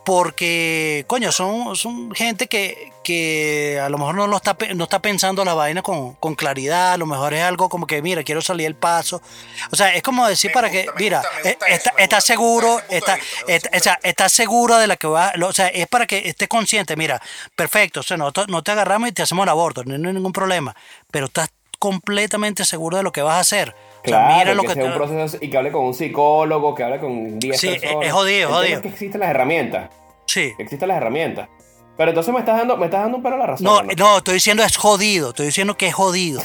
porque, 0.05 1.05
coño, 1.07 1.31
son, 1.31 1.77
son 1.77 2.13
gente 2.15 2.49
que, 2.49 2.93
que 3.05 3.81
a 3.81 3.89
lo 3.89 3.99
mejor 3.99 4.15
no, 4.17 4.27
lo 4.27 4.37
está, 4.37 4.57
no 4.75 4.85
está 4.85 5.01
pensando 5.01 5.45
la 5.45 5.55
vaina 5.55 5.83
con, 5.83 6.15
con 6.15 6.35
claridad, 6.35 6.93
a 6.93 6.97
lo 6.97 7.07
mejor 7.07 7.35
es 7.35 7.43
algo 7.43 7.69
como 7.69 7.87
que, 7.87 8.03
mira, 8.03 8.23
quiero 8.25 8.43
salir 8.43 8.67
el 8.67 8.75
paso. 8.75 9.23
O 9.71 9.77
sea, 9.77 9.95
es 9.95 10.03
como 10.03 10.27
decir 10.27 10.51
Me 10.51 10.55
para 10.55 10.69
gusta, 10.69 10.83
que, 10.93 11.03
mira, 11.03 11.19
gusta, 11.19 11.31
me 11.45 11.51
gusta 11.51 11.67
eh, 11.67 11.75
eso, 11.75 11.89
está, 11.89 12.03
está 12.03 12.21
seguro, 12.21 12.81
está, 12.89 13.15
vista, 13.17 13.45
está- 13.47 13.77
o 13.77 13.81
sea, 13.81 13.99
está 14.03 14.29
seguro 14.29 14.77
de 14.79 14.87
la 14.87 14.97
que 14.97 15.07
va, 15.07 15.33
o 15.41 15.53
sea, 15.53 15.69
es 15.69 15.87
para 15.87 16.07
que 16.07 16.29
estés 16.29 16.49
consciente, 16.49 16.97
mira, 16.97 17.21
perfecto, 17.55 18.01
o 18.01 18.03
sea, 18.03 18.17
no, 18.17 18.33
no 18.49 18.63
te 18.63 18.71
agarramos 18.73 19.09
y 19.09 19.13
te 19.13 19.23
hacemos 19.23 19.45
el 19.45 19.51
aborto, 19.51 19.85
no, 19.85 19.97
no 19.99 20.09
hay 20.09 20.15
ningún 20.15 20.33
problema, 20.33 20.75
pero 21.11 21.27
estás 21.27 21.51
completamente 21.79 22.65
seguro 22.65 22.97
de 22.97 23.03
lo 23.03 23.13
que 23.13 23.23
vas 23.23 23.37
a 23.37 23.41
hacer. 23.41 23.75
O 24.05 24.09
sea, 24.09 24.19
Claro, 24.19 24.35
mira 24.39 24.55
lo 24.55 24.63
que, 24.63 24.69
que 24.69 24.75
sea 24.75 24.85
un 24.85 24.95
proceso 24.95 25.39
y 25.41 25.49
que 25.49 25.57
hable 25.59 25.71
con 25.73 25.85
un 25.85 25.95
psicólogo, 25.95 26.75
que 26.75 26.83
hable 26.83 26.99
con 26.99 27.39
10 27.39 27.61
Sí, 27.61 27.69
es- 27.69 27.81
personas. 27.81 28.07
es 28.07 28.13
jodido, 28.13 28.51
jodido. 28.51 28.83
que 28.83 28.89
existen 28.89 29.21
las 29.21 29.31
herramientas. 29.31 29.91
Sí. 30.27 30.53
que 30.57 30.63
Existen 30.63 30.89
las 30.89 30.97
herramientas. 30.97 31.49
Pero 31.97 32.11
entonces 32.11 32.33
me 32.33 32.41
estás 32.41 32.57
dando, 32.59 32.77
me 32.77 32.87
estás 32.87 33.03
dando 33.03 33.19
un 33.19 33.23
pelo 33.23 33.37
a 33.37 33.39
la 33.39 33.47
razón. 33.47 33.65
No, 33.65 33.77
¿o 33.77 33.83
no? 33.83 33.93
no, 33.97 34.19
estoy 34.19 34.35
diciendo 34.35 34.63
es 34.65 34.77
jodido, 34.77 35.29
estoy 35.31 35.47
diciendo 35.47 35.77
que 35.77 35.87
es 35.89 35.95
jodido. 35.95 36.43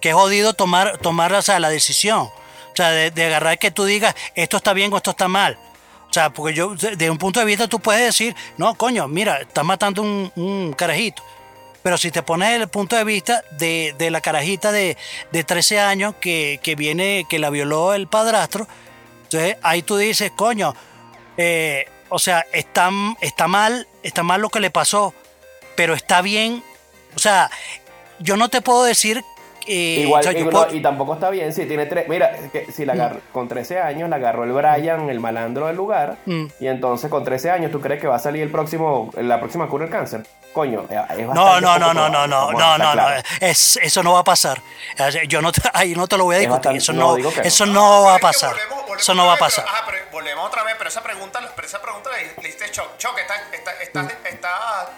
Que 0.00 0.08
es 0.10 0.14
jodido 0.14 0.52
tomar, 0.54 0.98
tomar 0.98 1.32
o 1.32 1.40
sea, 1.42 1.60
la 1.60 1.70
decisión. 1.70 2.20
O 2.22 2.74
sea, 2.76 2.90
de, 2.90 3.10
de 3.10 3.24
agarrar 3.26 3.58
que 3.58 3.70
tú 3.70 3.84
digas 3.84 4.14
esto 4.34 4.56
está 4.56 4.72
bien 4.72 4.92
o 4.92 4.96
esto 4.96 5.12
está 5.12 5.28
mal. 5.28 5.56
O 6.10 6.12
sea, 6.12 6.30
porque 6.30 6.52
yo, 6.52 6.74
de, 6.74 6.96
de 6.96 7.10
un 7.10 7.16
punto 7.16 7.40
de 7.40 7.46
vista, 7.46 7.68
tú 7.68 7.78
puedes 7.80 8.02
decir, 8.04 8.34
no, 8.58 8.74
coño, 8.74 9.08
mira, 9.08 9.40
estás 9.40 9.64
matando 9.64 10.02
un, 10.02 10.30
un 10.36 10.72
carajito. 10.74 11.22
Pero 11.82 11.98
si 11.98 12.10
te 12.10 12.22
pones 12.22 12.50
el 12.50 12.68
punto 12.68 12.96
de 12.96 13.04
vista 13.04 13.42
de, 13.52 13.94
de 13.98 14.10
la 14.10 14.20
carajita 14.20 14.70
de, 14.70 14.96
de 15.32 15.44
13 15.44 15.80
años 15.80 16.14
que, 16.20 16.60
que 16.62 16.76
viene, 16.76 17.26
que 17.28 17.38
la 17.38 17.50
violó 17.50 17.94
el 17.94 18.06
padrastro, 18.06 18.68
entonces 19.24 19.56
ahí 19.62 19.82
tú 19.82 19.96
dices, 19.96 20.30
coño, 20.36 20.74
eh, 21.36 21.86
o 22.08 22.18
sea, 22.18 22.46
está, 22.52 22.90
está 23.20 23.48
mal, 23.48 23.88
está 24.02 24.22
mal 24.22 24.42
lo 24.42 24.50
que 24.50 24.60
le 24.60 24.70
pasó, 24.70 25.14
pero 25.74 25.94
está 25.94 26.20
bien. 26.20 26.62
O 27.16 27.18
sea, 27.18 27.50
yo 28.18 28.36
no 28.36 28.48
te 28.48 28.60
puedo 28.60 28.84
decir. 28.84 29.24
Eh, 29.66 30.00
Igual, 30.04 30.36
y, 30.36 30.44
no, 30.44 30.82
tampoco 30.82 31.14
está 31.14 31.30
bien 31.30 31.52
si 31.52 31.66
tiene 31.66 31.86
tres. 31.86 32.08
Mira, 32.08 32.32
que 32.52 32.70
si 32.72 32.84
la 32.84 32.92
agarró- 32.94 33.20
con 33.32 33.48
13 33.48 33.80
años 33.80 34.08
la 34.08 34.16
agarró 34.16 34.44
el 34.44 34.52
Brian, 34.52 35.08
el 35.10 35.20
malandro 35.20 35.66
del 35.66 35.76
lugar, 35.76 36.16
Mm. 36.26 36.46
y 36.60 36.66
entonces 36.66 37.10
con 37.10 37.24
13 37.24 37.50
años 37.50 37.70
tú 37.72 37.80
crees 37.80 38.00
que 38.00 38.06
va 38.06 38.16
a 38.16 38.18
salir 38.18 38.42
el 38.42 38.50
próximo, 38.50 39.10
la 39.16 39.38
próxima 39.40 39.68
cura 39.68 39.84
del 39.84 39.92
cáncer. 39.92 40.22
Coño, 40.52 40.84
eh, 40.90 41.00
es 41.16 41.26
no, 41.28 41.44
bastante 41.44 41.60
no, 41.62 41.78
no, 41.78 41.94
no, 41.94 42.08
no, 42.10 42.26
no, 42.26 42.52
no, 42.52 42.52
no, 42.52 42.78
no, 42.78 42.92
claros. 42.92 43.24
es, 43.40 43.78
eso 43.82 44.02
no 44.02 44.12
va 44.12 44.18
a 44.20 44.24
pasar. 44.24 44.60
Yo 45.26 45.40
no 45.40 45.50
te, 45.50 45.62
ahí 45.72 45.94
no 45.94 46.06
te 46.06 46.18
lo 46.18 46.24
voy 46.24 46.34
a 46.36 46.38
Es 46.38 46.42
discutir. 46.42 46.72
bastante- 46.72 46.78
Eso 46.78 46.92
no, 46.92 47.16
no, 47.16 47.30
no. 47.30 47.42
eso 47.42 47.66
no 47.66 48.02
va 48.04 48.16
a 48.16 48.18
pasar. 48.18 48.50
volvemos- 48.50 48.76
volvemos 48.82 49.00
Eso 49.02 49.14
no 49.14 49.26
va 49.26 49.32
a 49.32 49.36
pasar. 49.38 49.64
pero- 49.64 49.76
ajá, 49.76 49.86
pero 49.90 49.98
volvemos 50.12 50.46
otra 50.46 50.62
vez, 50.64 50.74
pero 50.76 50.88
esa 50.90 51.02
pregunta, 51.02 51.40
pero 51.56 51.66
esa 51.66 51.80
pregunta 51.80 52.10
le, 52.10 52.42
le 52.42 52.48
diste 52.48 52.66
shock. 52.70 52.98
Choc, 52.98 53.18
estás 53.18 53.40
está, 53.52 53.72
está, 53.82 54.02
está, 54.28 54.90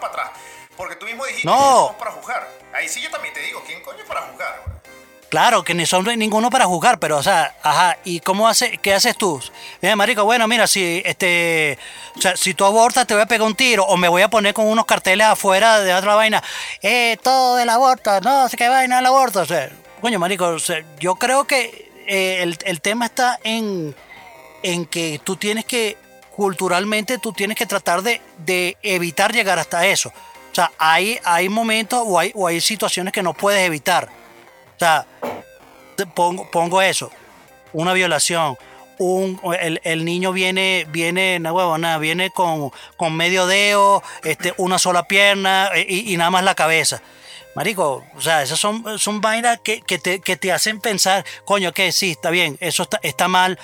para 0.00 0.06
atrás. 0.08 0.30
Porque 0.76 0.96
tú 0.96 1.06
mismo 1.06 1.24
dijiste 1.26 1.46
No. 1.46 1.54
que 1.54 1.60
no 1.60 1.70
somos 1.76 1.96
para 1.96 2.10
juzgar. 2.12 2.48
Ahí 2.72 2.88
sí 2.88 3.00
yo 3.00 3.10
también 3.10 3.34
te 3.34 3.40
digo, 3.40 3.62
¿quién 3.66 3.82
coño 3.82 3.98
es 3.98 4.06
para 4.06 4.22
juzgar? 4.22 4.80
Claro, 5.28 5.62
que 5.62 5.74
ni 5.74 5.86
son 5.86 6.04
ninguno 6.18 6.50
para 6.50 6.64
juzgar, 6.66 6.98
pero, 6.98 7.18
o 7.18 7.22
sea, 7.22 7.54
ajá, 7.62 7.98
¿y 8.02 8.18
cómo 8.18 8.48
hace, 8.48 8.78
qué 8.78 8.92
haces 8.94 9.16
tú? 9.16 9.40
Mira, 9.80 9.94
marico, 9.94 10.24
bueno, 10.24 10.48
mira, 10.48 10.66
si, 10.66 11.02
este, 11.04 11.78
o 12.16 12.20
sea, 12.20 12.36
si 12.36 12.52
tú 12.52 12.64
abortas 12.64 13.06
te 13.06 13.14
voy 13.14 13.22
a 13.22 13.26
pegar 13.26 13.46
un 13.46 13.54
tiro, 13.54 13.84
o 13.84 13.96
me 13.96 14.08
voy 14.08 14.22
a 14.22 14.28
poner 14.28 14.54
con 14.54 14.66
unos 14.66 14.86
carteles 14.86 15.28
afuera 15.28 15.78
de 15.78 15.94
otra 15.94 16.16
vaina, 16.16 16.42
eh, 16.82 17.16
todo 17.22 17.54
del 17.54 17.68
aborto, 17.68 18.20
no 18.22 18.48
sé 18.48 18.56
qué 18.56 18.68
vaina 18.68 18.96
del 18.96 19.06
aborto, 19.06 19.42
o 19.42 19.46
sea, 19.46 19.70
coño, 20.00 20.18
marico, 20.18 20.48
o 20.48 20.58
sea, 20.58 20.82
yo 20.98 21.14
creo 21.14 21.46
que 21.46 21.92
eh, 22.08 22.42
el, 22.42 22.58
el 22.64 22.80
tema 22.80 23.06
está 23.06 23.38
en, 23.44 23.94
en 24.64 24.84
que 24.84 25.20
tú 25.22 25.36
tienes 25.36 25.64
que, 25.64 25.96
culturalmente, 26.40 27.18
tú 27.18 27.34
tienes 27.34 27.54
que 27.54 27.66
tratar 27.66 28.00
de, 28.00 28.18
de 28.38 28.78
evitar 28.82 29.30
llegar 29.30 29.58
hasta 29.58 29.86
eso. 29.86 30.08
O 30.08 30.54
sea, 30.54 30.72
hay, 30.78 31.18
hay 31.22 31.50
momentos 31.50 32.02
o 32.06 32.18
hay, 32.18 32.32
o 32.34 32.46
hay 32.46 32.62
situaciones 32.62 33.12
que 33.12 33.22
no 33.22 33.34
puedes 33.34 33.60
evitar. 33.66 34.08
O 34.74 34.78
sea, 34.78 35.04
pongo, 36.14 36.50
pongo 36.50 36.80
eso, 36.80 37.10
una 37.74 37.92
violación, 37.92 38.56
un, 38.96 39.38
el, 39.60 39.82
el 39.84 40.02
niño 40.06 40.32
viene, 40.32 40.86
viene, 40.88 41.38
viene 42.00 42.30
con, 42.30 42.72
con 42.96 43.14
medio 43.14 43.46
dedo, 43.46 44.02
este, 44.24 44.54
una 44.56 44.78
sola 44.78 45.02
pierna 45.02 45.68
eh, 45.74 45.84
y, 45.86 46.14
y 46.14 46.16
nada 46.16 46.30
más 46.30 46.42
la 46.42 46.54
cabeza. 46.54 47.02
Marico, 47.54 48.02
o 48.16 48.20
sea, 48.22 48.42
esas 48.42 48.58
son, 48.58 48.98
son 48.98 49.20
vainas 49.20 49.60
que, 49.60 49.82
que, 49.82 49.98
te, 49.98 50.20
que 50.20 50.38
te 50.38 50.52
hacen 50.52 50.80
pensar, 50.80 51.22
coño, 51.44 51.74
que 51.74 51.92
sí, 51.92 52.12
está 52.12 52.30
bien, 52.30 52.56
eso 52.60 52.84
está, 52.84 52.98
está 53.02 53.28
mal, 53.28 53.58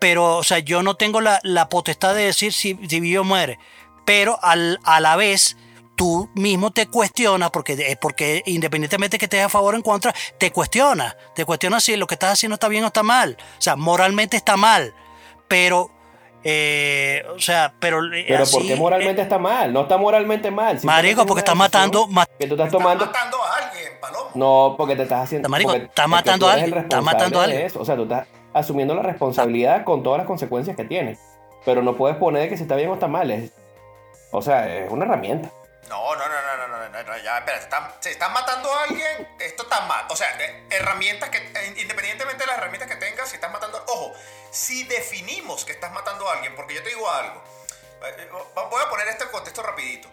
pero, 0.00 0.36
o 0.36 0.42
sea, 0.44 0.58
yo 0.60 0.82
no 0.82 0.94
tengo 0.94 1.20
la, 1.20 1.40
la 1.42 1.68
potestad 1.68 2.14
de 2.14 2.22
decir 2.24 2.52
si, 2.52 2.78
si 2.88 3.00
vive 3.00 3.18
o 3.18 3.24
muere, 3.24 3.58
pero 4.04 4.38
al, 4.42 4.78
a 4.84 5.00
la 5.00 5.16
vez 5.16 5.56
tú 5.96 6.30
mismo 6.34 6.70
te 6.70 6.86
cuestionas, 6.86 7.50
porque, 7.50 7.72
eh, 7.72 7.98
porque 8.00 8.42
independientemente 8.46 9.18
que 9.18 9.24
estés 9.26 9.44
a 9.44 9.48
favor 9.48 9.74
o 9.74 9.76
en 9.76 9.82
contra, 9.82 10.14
te 10.38 10.52
cuestionas, 10.52 11.16
te 11.34 11.44
cuestionas 11.44 11.82
si 11.82 11.96
lo 11.96 12.06
que 12.06 12.14
estás 12.14 12.34
haciendo 12.34 12.54
está 12.54 12.68
bien 12.68 12.84
o 12.84 12.88
está 12.88 13.02
mal, 13.02 13.36
o 13.40 13.60
sea, 13.62 13.74
moralmente 13.76 14.36
está 14.36 14.56
mal, 14.56 14.94
pero 15.48 15.90
Eh, 16.44 17.24
o 17.34 17.40
sea, 17.40 17.74
pero. 17.80 17.98
eh, 18.14 18.24
Pero 18.28 18.44
así, 18.44 18.54
¿por 18.56 18.62
qué 18.66 18.76
moralmente 18.76 19.20
eh, 19.20 19.24
está 19.24 19.38
mal? 19.38 19.72
No 19.72 19.82
está 19.82 19.98
moralmente 19.98 20.52
mal. 20.52 20.78
marico, 20.84 21.26
porque 21.26 21.40
es 21.40 21.42
está 21.42 21.52
una 21.52 21.64
matando. 21.64 22.08
Que 22.38 22.46
tú 22.46 22.54
estás 22.54 22.68
Estás 22.68 22.70
tomando. 22.70 23.06
matando 23.06 23.36
a 23.42 23.56
alguien, 23.56 23.92
Palomo. 24.00 24.30
No, 24.34 24.74
porque 24.78 24.94
te 24.94 25.02
estás 25.02 25.24
haciendo. 25.24 25.48
Marico, 25.48 25.72
porque- 25.72 25.86
está 25.86 26.02
porque 26.04 26.10
matando 26.10 26.48
a 26.48 26.52
alguien, 26.52 26.78
está 26.78 27.00
matando 27.02 27.40
a 27.40 27.44
alguien. 27.44 27.62
eso. 27.66 27.80
O 27.80 27.84
sea, 27.84 27.96
tú 27.96 28.02
estás 28.04 28.28
asumiendo 28.58 28.94
la 28.94 29.02
responsabilidad 29.02 29.84
con 29.84 30.02
todas 30.02 30.18
las 30.18 30.26
consecuencias 30.26 30.76
que 30.76 30.84
tiene. 30.84 31.18
Pero 31.64 31.82
no 31.82 31.96
puedes 31.96 32.16
poner 32.16 32.48
que 32.48 32.56
si 32.56 32.62
está 32.62 32.76
bien 32.76 32.90
o 32.90 32.94
está 32.94 33.08
mal. 33.08 33.50
O 34.30 34.42
sea, 34.42 34.68
es 34.68 34.90
una 34.90 35.04
herramienta. 35.04 35.50
No, 35.88 36.14
no, 36.14 36.28
no, 36.28 36.28
no, 36.28 36.68
no, 36.68 36.88
no, 36.88 37.02
no, 37.02 37.18
ya, 37.18 37.38
espera, 37.38 37.58
están, 37.58 37.90
se 38.00 38.10
están 38.10 38.32
matando 38.34 38.70
a 38.70 38.82
alguien, 38.82 39.36
esto 39.40 39.62
está 39.62 39.80
mal. 39.86 40.04
O 40.10 40.16
sea, 40.16 40.28
eh, 40.38 40.66
herramientas 40.70 41.30
que, 41.30 41.38
eh, 41.38 41.74
independientemente 41.78 42.44
de 42.44 42.46
las 42.46 42.58
herramientas 42.58 42.90
que 42.90 42.96
tengas, 42.96 43.28
si 43.28 43.36
estás 43.36 43.50
matando, 43.50 43.82
ojo, 43.88 44.12
si 44.50 44.84
definimos 44.84 45.64
que 45.64 45.72
estás 45.72 45.90
matando 45.92 46.28
a 46.28 46.34
alguien, 46.34 46.54
porque 46.56 46.74
yo 46.74 46.82
te 46.82 46.90
digo 46.90 47.10
algo, 47.10 47.42
eh, 48.04 48.28
voy 48.54 48.82
a 48.84 48.90
poner 48.90 49.08
este 49.08 49.24
contexto 49.28 49.62
rapidito. 49.62 50.08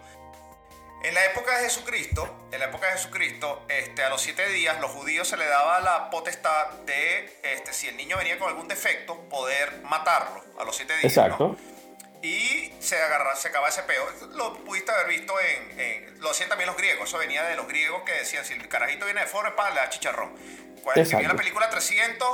En 1.06 1.14
la 1.14 1.24
época 1.24 1.56
de 1.58 1.64
Jesucristo, 1.64 2.48
en 2.50 2.58
la 2.58 2.66
época 2.66 2.88
de 2.88 2.92
Jesucristo, 2.94 3.64
este, 3.68 4.02
a 4.02 4.08
los 4.08 4.20
siete 4.20 4.48
días 4.48 4.80
los 4.80 4.90
judíos 4.90 5.28
se 5.28 5.36
le 5.36 5.46
daba 5.46 5.78
la 5.78 6.10
potestad 6.10 6.66
de, 6.84 7.38
este, 7.44 7.72
si 7.72 7.86
el 7.86 7.96
niño 7.96 8.16
venía 8.16 8.36
con 8.40 8.48
algún 8.48 8.66
defecto, 8.66 9.16
poder 9.28 9.82
matarlo 9.84 10.42
a 10.58 10.64
los 10.64 10.74
siete 10.74 10.96
días. 10.96 11.16
¿no? 11.16 11.22
Exacto. 11.24 11.56
Y 12.22 12.72
se 12.80 13.00
agarra, 13.00 13.36
se 13.36 13.48
acaba 13.48 13.68
ese 13.68 13.84
peo. 13.84 14.04
Lo 14.32 14.54
pudiste 14.64 14.90
haber 14.90 15.06
visto 15.06 15.32
en, 15.38 15.78
en- 15.80 16.20
Lo 16.20 16.30
hacían 16.30 16.48
también 16.48 16.66
los 16.66 16.76
griegos. 16.76 17.08
Eso 17.08 17.18
venía 17.18 17.44
de 17.44 17.54
los 17.54 17.68
griegos 17.68 18.02
que 18.02 18.12
decían: 18.12 18.44
si 18.44 18.54
el 18.54 18.66
carajito 18.66 19.04
viene 19.04 19.20
de 19.20 19.26
pa, 19.52 19.70
le 19.70 19.76
da 19.76 19.88
chicharrón. 19.90 20.30
Cuando 20.82 20.94
vio 20.94 21.02
Exacto. 21.04 21.28
la 21.28 21.34
película 21.36 21.70
300. 21.70 22.28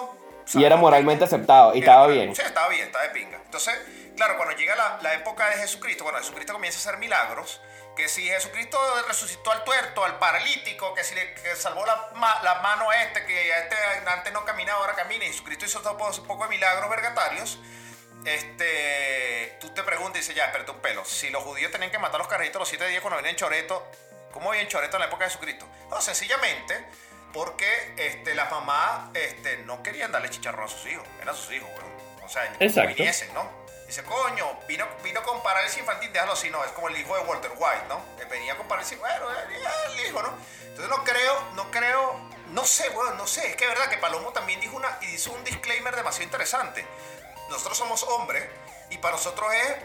Y 0.54 0.64
era 0.64 0.76
moralmente 0.76 1.24
aceptado. 1.24 1.74
Y 1.74 1.80
estaba 1.80 2.06
bien. 2.06 2.34
Sí, 2.34 2.40
estaba 2.42 2.68
bien, 2.68 2.86
estaba 2.86 3.04
de 3.04 3.10
pinga. 3.10 3.38
Entonces, 3.44 3.74
claro, 4.16 4.36
cuando 4.36 4.56
llega 4.56 4.76
la, 4.76 4.98
la 5.02 5.14
época 5.14 5.48
de 5.50 5.56
Jesucristo, 5.56 6.04
cuando 6.04 6.20
Jesucristo 6.20 6.52
comienza 6.52 6.78
a 6.78 6.80
hacer 6.80 6.98
milagros, 6.98 7.60
que 7.96 8.08
si 8.08 8.26
Jesucristo 8.26 8.78
resucitó 9.06 9.50
al 9.50 9.64
tuerto, 9.64 10.04
al 10.04 10.18
paralítico, 10.18 10.94
que 10.94 11.04
si 11.04 11.14
le 11.14 11.34
que 11.34 11.54
salvó 11.56 11.84
la, 11.84 12.10
la 12.42 12.54
mano 12.62 12.90
a 12.90 13.02
este, 13.02 13.24
que 13.26 13.52
a 13.52 13.58
este 13.58 13.76
antes 14.06 14.32
no 14.32 14.44
caminaba, 14.44 14.80
ahora 14.80 14.94
camina, 14.94 15.24
y 15.24 15.28
Jesucristo 15.28 15.66
hizo 15.66 15.80
todo 15.80 15.92
un 15.92 16.26
poco 16.26 16.44
de 16.44 16.50
milagros 16.50 16.88
vergatarios, 16.88 17.58
este, 18.24 19.58
tú 19.60 19.70
te 19.74 19.82
preguntas 19.82 20.16
y 20.16 20.20
dices, 20.20 20.34
ya, 20.34 20.46
espérate 20.46 20.70
un 20.70 20.80
pelo, 20.80 21.04
si 21.04 21.30
los 21.30 21.42
judíos 21.42 21.70
tenían 21.70 21.90
que 21.90 21.98
matar 21.98 22.16
a 22.16 22.18
los 22.18 22.28
carajitos 22.28 22.60
los 22.60 22.68
siete 22.68 22.86
días 22.86 23.02
cuando 23.02 23.16
venían 23.16 23.36
choreto, 23.36 23.86
¿cómo 24.32 24.50
venían 24.50 24.68
choreto 24.68 24.96
en 24.96 25.00
la 25.00 25.06
época 25.06 25.24
de 25.24 25.30
Jesucristo? 25.30 25.68
No, 25.90 26.00
sencillamente 26.00 26.86
porque 27.32 27.94
este, 27.96 28.34
las 28.34 28.50
mamás 28.50 29.10
este, 29.14 29.58
no 29.58 29.82
querían 29.82 30.12
darle 30.12 30.30
chicharrón 30.30 30.66
a 30.66 30.68
sus 30.68 30.86
hijos, 30.86 31.06
eran 31.20 31.34
sus 31.34 31.52
hijos, 31.52 31.68
weón. 31.70 31.92
O 32.24 32.28
sea, 32.28 32.44
Exacto. 32.60 32.94
viniesen, 32.94 33.34
¿no? 33.34 33.61
Dice, 33.92 34.04
coño, 34.04 34.46
vino, 34.66 34.86
vino 35.04 35.22
con 35.22 35.42
parálisis 35.42 35.80
infantil, 35.80 36.10
déjalo 36.10 36.32
así, 36.32 36.48
no, 36.48 36.64
es 36.64 36.70
como 36.70 36.88
el 36.88 36.98
hijo 36.98 37.14
de 37.14 37.24
Walter 37.24 37.50
White, 37.54 37.84
¿no? 37.90 38.00
Que 38.16 38.24
venía 38.24 38.56
con 38.56 38.66
parálisis, 38.66 38.98
bueno, 38.98 39.26
ya, 39.62 39.92
el 39.92 40.08
hijo, 40.08 40.22
¿no? 40.22 40.30
Entonces 40.62 40.88
no 40.88 41.04
creo, 41.04 41.34
no 41.56 41.70
creo, 41.70 42.16
no 42.52 42.64
sé, 42.64 42.88
weón, 42.88 43.18
no 43.18 43.26
sé, 43.26 43.50
es 43.50 43.56
que 43.56 43.64
es 43.64 43.68
verdad 43.70 43.90
que 43.90 43.98
Palomo 43.98 44.30
también 44.30 44.60
dijo 44.60 44.78
una, 44.78 44.96
y 45.02 45.16
hizo 45.16 45.30
un 45.32 45.44
disclaimer 45.44 45.94
demasiado 45.94 46.24
interesante. 46.24 46.86
Nosotros 47.50 47.76
somos 47.76 48.02
hombres 48.04 48.42
y 48.88 48.96
para 48.96 49.16
nosotros 49.16 49.52
es, 49.52 49.76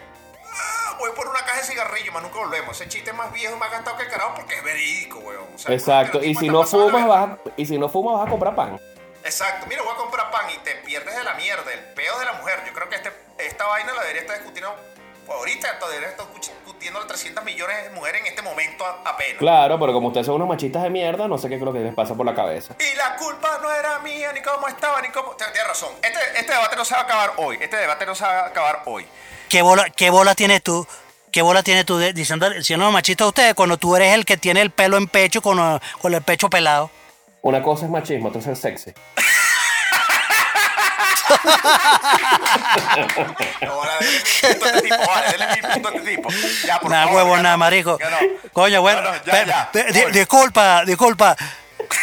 ah, 0.54 0.96
voy 0.98 1.10
por 1.10 1.28
una 1.28 1.40
caja 1.40 1.58
de 1.58 1.64
cigarrillos, 1.64 2.14
más 2.14 2.22
nunca 2.22 2.38
volvemos. 2.38 2.80
Ese 2.80 2.88
chiste 2.88 3.10
es 3.10 3.16
más 3.16 3.30
viejo 3.30 3.56
y 3.56 3.58
más 3.58 3.70
gastado 3.70 3.98
que 3.98 4.04
el 4.04 4.10
carajo 4.10 4.36
porque 4.36 4.54
es 4.54 4.64
verídico, 4.64 5.18
weón. 5.18 5.48
O 5.54 5.58
sea, 5.58 5.74
Exacto. 5.74 6.24
Y 6.24 6.34
si 6.34 6.48
no 6.48 6.64
fumas, 6.64 7.06
vas 7.06 7.28
a, 7.28 7.38
y 7.58 7.66
si 7.66 7.76
no 7.76 7.90
fumas, 7.90 8.14
vas 8.14 8.26
a 8.26 8.30
comprar 8.30 8.56
pan. 8.56 8.80
Exacto, 9.22 9.66
mira, 9.66 9.82
voy 9.82 9.92
a 9.92 9.96
comprar 9.96 10.30
pan 10.30 10.48
y 10.48 10.56
te 10.60 10.76
pierdes 10.76 11.14
de 11.14 11.24
la 11.24 11.34
mierda, 11.34 11.70
el 11.74 11.80
peo 11.92 12.18
de 12.18 12.24
la 12.24 12.32
mujer. 12.32 12.62
Yo 12.66 12.72
creo 12.72 12.88
que 12.88 12.96
este, 12.96 13.27
esta 13.38 13.66
vaina 13.66 13.92
la 13.94 14.00
debería 14.02 14.22
estar 14.22 14.36
discutiendo, 14.38 14.74
ahorita 15.28 15.68
esto 15.72 15.88
debería 15.88 16.08
estar 16.10 16.26
discutiendo 16.34 16.98
las 17.00 17.08
300 17.08 17.44
millones 17.44 17.84
de 17.84 17.90
mujeres 17.90 18.20
en 18.22 18.26
este 18.28 18.42
momento 18.42 18.84
a- 18.84 19.02
apenas. 19.04 19.38
Claro, 19.38 19.78
pero 19.78 19.92
como 19.92 20.08
ustedes 20.08 20.26
son 20.26 20.36
unos 20.36 20.48
machistas 20.48 20.82
de 20.82 20.90
mierda, 20.90 21.28
no 21.28 21.38
sé 21.38 21.48
qué 21.48 21.56
es 21.56 21.60
lo 21.60 21.72
que 21.72 21.80
les 21.80 21.94
pasa 21.94 22.14
por 22.14 22.24
la 22.26 22.34
cabeza. 22.34 22.74
Y 22.78 22.96
la 22.96 23.16
culpa 23.16 23.58
no 23.62 23.70
era 23.72 23.98
mía, 24.00 24.32
ni 24.32 24.40
cómo 24.42 24.68
estaba, 24.68 25.00
ni 25.02 25.08
cómo... 25.08 25.32
Tienes 25.36 25.66
razón, 25.66 25.90
este, 26.02 26.18
este 26.38 26.52
debate 26.52 26.76
no 26.76 26.84
se 26.84 26.94
va 26.94 27.00
a 27.00 27.04
acabar 27.04 27.32
hoy, 27.36 27.58
este 27.60 27.76
debate 27.76 28.06
no 28.06 28.14
se 28.14 28.24
va 28.24 28.40
a 28.40 28.46
acabar 28.46 28.82
hoy. 28.86 29.06
¿Qué 29.48 29.62
bola, 29.62 29.88
qué 29.90 30.10
bola 30.10 30.34
tienes 30.34 30.62
tú? 30.62 30.86
¿Qué 31.30 31.42
bola 31.42 31.62
tienes 31.62 31.84
tú 31.84 31.98
de- 31.98 32.12
diciendo, 32.14 32.48
diciendo 32.50 32.90
machista 32.90 33.24
a 33.24 33.28
ustedes 33.28 33.54
cuando 33.54 33.76
tú 33.76 33.94
eres 33.96 34.14
el 34.14 34.24
que 34.24 34.36
tiene 34.38 34.60
el 34.62 34.70
pelo 34.70 34.96
en 34.96 35.08
pecho 35.08 35.42
con, 35.42 35.58
con 36.00 36.14
el 36.14 36.22
pecho 36.22 36.48
pelado? 36.48 36.90
Una 37.42 37.62
cosa 37.62 37.84
es 37.84 37.90
machismo, 37.90 38.28
otra 38.30 38.40
es 38.52 38.58
sexy. 38.58 38.92
No, 43.62 43.72
ahora 43.72 43.92
mi 44.00 44.06
punto 44.48 44.64
a 44.64 44.68
este 44.70 44.82
tipo, 44.82 44.96
vale, 45.06 45.26
denle 45.30 45.46
mi 45.56 45.62
punto 45.72 45.88
a 45.88 45.92
este 45.92 46.10
tipo. 46.16 46.28
Ya, 46.66 46.78
por 46.80 46.90
Nada, 46.90 47.04
favor, 47.06 47.22
huevo, 47.22 47.36
ya 47.36 47.42
nada, 47.42 47.54
no, 47.54 47.58
marico. 47.58 47.98
no. 48.00 48.48
Coño, 48.52 48.80
bueno. 48.80 49.02
No, 49.02 49.12
no, 49.12 49.24
ya, 49.24 49.44
ya. 49.44 49.70
disculpa, 50.12 50.84
disculpa. 50.84 51.36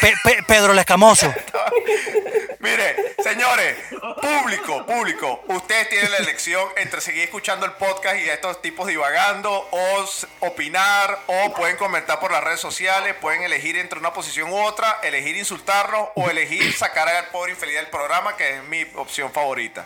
Pe- 0.01 0.15
pe- 0.23 0.43
Pedro 0.43 0.71
el 0.73 0.79
Escamoso. 0.79 1.33
Mire, 2.59 3.13
señores, 3.23 3.77
público, 4.21 4.85
público, 4.87 5.43
ustedes 5.49 5.87
tienen 5.89 6.11
la 6.11 6.17
elección 6.17 6.67
entre 6.77 6.99
seguir 6.99 7.23
escuchando 7.23 7.65
el 7.65 7.73
podcast 7.73 8.17
y 8.17 8.29
a 8.29 8.33
estos 8.33 8.61
tipos 8.61 8.87
divagando 8.87 9.51
o 9.71 10.05
opinar 10.39 11.19
o 11.27 11.53
pueden 11.53 11.77
comentar 11.77 12.19
por 12.19 12.31
las 12.31 12.43
redes 12.43 12.59
sociales, 12.59 13.13
pueden 13.21 13.43
elegir 13.43 13.77
entre 13.77 13.99
una 13.99 14.13
posición 14.13 14.51
u 14.51 14.57
otra, 14.63 14.99
elegir 15.03 15.35
insultarnos 15.35 16.09
o 16.15 16.29
elegir 16.29 16.75
sacar 16.75 17.07
al 17.07 17.27
pobre 17.27 17.51
infeliz 17.51 17.75
del 17.75 17.87
programa, 17.87 18.35
que 18.35 18.55
es 18.57 18.63
mi 18.63 18.83
opción 18.95 19.31
favorita. 19.31 19.85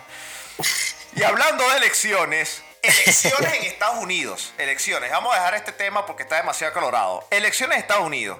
Y 1.16 1.22
hablando 1.22 1.68
de 1.68 1.76
elecciones, 1.76 2.62
elecciones 2.82 3.54
en 3.54 3.64
Estados 3.64 3.98
Unidos, 3.98 4.54
elecciones, 4.56 5.10
vamos 5.10 5.34
a 5.34 5.38
dejar 5.38 5.54
este 5.56 5.72
tema 5.72 6.06
porque 6.06 6.22
está 6.22 6.36
demasiado 6.36 6.72
colorado. 6.72 7.26
Elecciones 7.30 7.76
en 7.76 7.82
Estados 7.82 8.06
Unidos. 8.06 8.38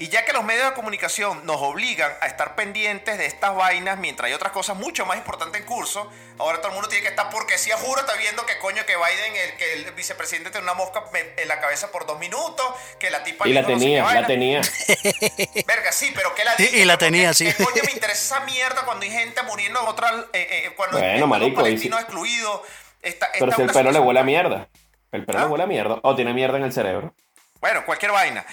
Y 0.00 0.08
ya 0.08 0.24
que 0.24 0.32
los 0.32 0.42
medios 0.44 0.64
de 0.66 0.72
comunicación 0.72 1.44
nos 1.44 1.58
obligan 1.60 2.10
a 2.22 2.26
estar 2.26 2.54
pendientes 2.54 3.18
de 3.18 3.26
estas 3.26 3.54
vainas 3.54 3.98
mientras 3.98 4.28
hay 4.28 4.32
otras 4.32 4.50
cosas 4.50 4.74
mucho 4.78 5.04
más 5.04 5.18
importantes 5.18 5.60
en 5.60 5.66
curso, 5.66 6.10
ahora 6.38 6.56
todo 6.56 6.68
el 6.68 6.72
mundo 6.74 6.88
tiene 6.88 7.02
que 7.02 7.10
estar 7.10 7.28
porque 7.28 7.58
si 7.58 7.70
a 7.70 7.76
juro 7.76 8.00
está 8.00 8.14
viendo 8.14 8.46
que 8.46 8.56
coño 8.60 8.82
que 8.86 8.94
Biden, 8.96 9.36
el, 9.36 9.56
que 9.58 9.72
el 9.74 9.92
vicepresidente 9.92 10.48
tiene 10.50 10.64
una 10.64 10.72
mosca 10.72 11.04
en 11.36 11.46
la 11.46 11.60
cabeza 11.60 11.92
por 11.92 12.06
dos 12.06 12.18
minutos, 12.18 12.64
que 12.98 13.10
la 13.10 13.22
tipa 13.22 13.46
Y 13.46 13.52
la 13.52 13.60
dijo 13.60 13.72
no 13.72 13.78
sé 13.78 13.84
qué 13.84 13.90
tenía, 13.90 14.14
la 14.14 14.26
tenía. 14.26 14.60
Verga, 15.66 15.92
sí, 15.92 16.10
pero 16.14 16.34
que 16.34 16.44
la 16.44 16.56
Sí, 16.56 16.70
y 16.72 16.84
la 16.86 16.96
tenía, 16.96 17.28
¿qué 17.34 17.52
sí. 17.52 17.52
coño 17.62 17.82
me 17.84 17.92
interesa 17.92 18.36
esa 18.36 18.44
mierda 18.46 18.86
cuando 18.86 19.04
hay 19.04 19.10
gente 19.12 19.42
muriendo 19.42 19.80
en 19.82 19.86
otras. 19.86 20.14
eh, 20.32 20.48
eh, 20.66 20.72
cuando 20.76 20.96
Bueno, 20.98 21.12
hay 21.24 21.30
marico, 21.30 21.60
y 21.60 21.64
palestinos 21.64 21.98
si- 21.98 22.04
excluidos. 22.04 22.60
Esta, 23.02 23.28
Pero 23.32 23.44
esta 23.46 23.56
si 23.56 23.62
el 23.62 23.70
pelo 23.70 23.92
le 23.92 23.98
huele 24.00 24.20
a 24.20 24.24
mierda. 24.24 24.68
El 25.12 25.26
pelo 25.26 25.38
¿Ah? 25.40 25.42
le 25.42 25.48
huele 25.48 25.64
a 25.64 25.66
mierda. 25.66 25.98
O 26.02 26.14
tiene 26.14 26.32
mierda 26.32 26.56
en 26.56 26.64
el 26.64 26.72
cerebro. 26.72 27.14
Bueno, 27.60 27.84
cualquier 27.84 28.12
vaina. 28.12 28.46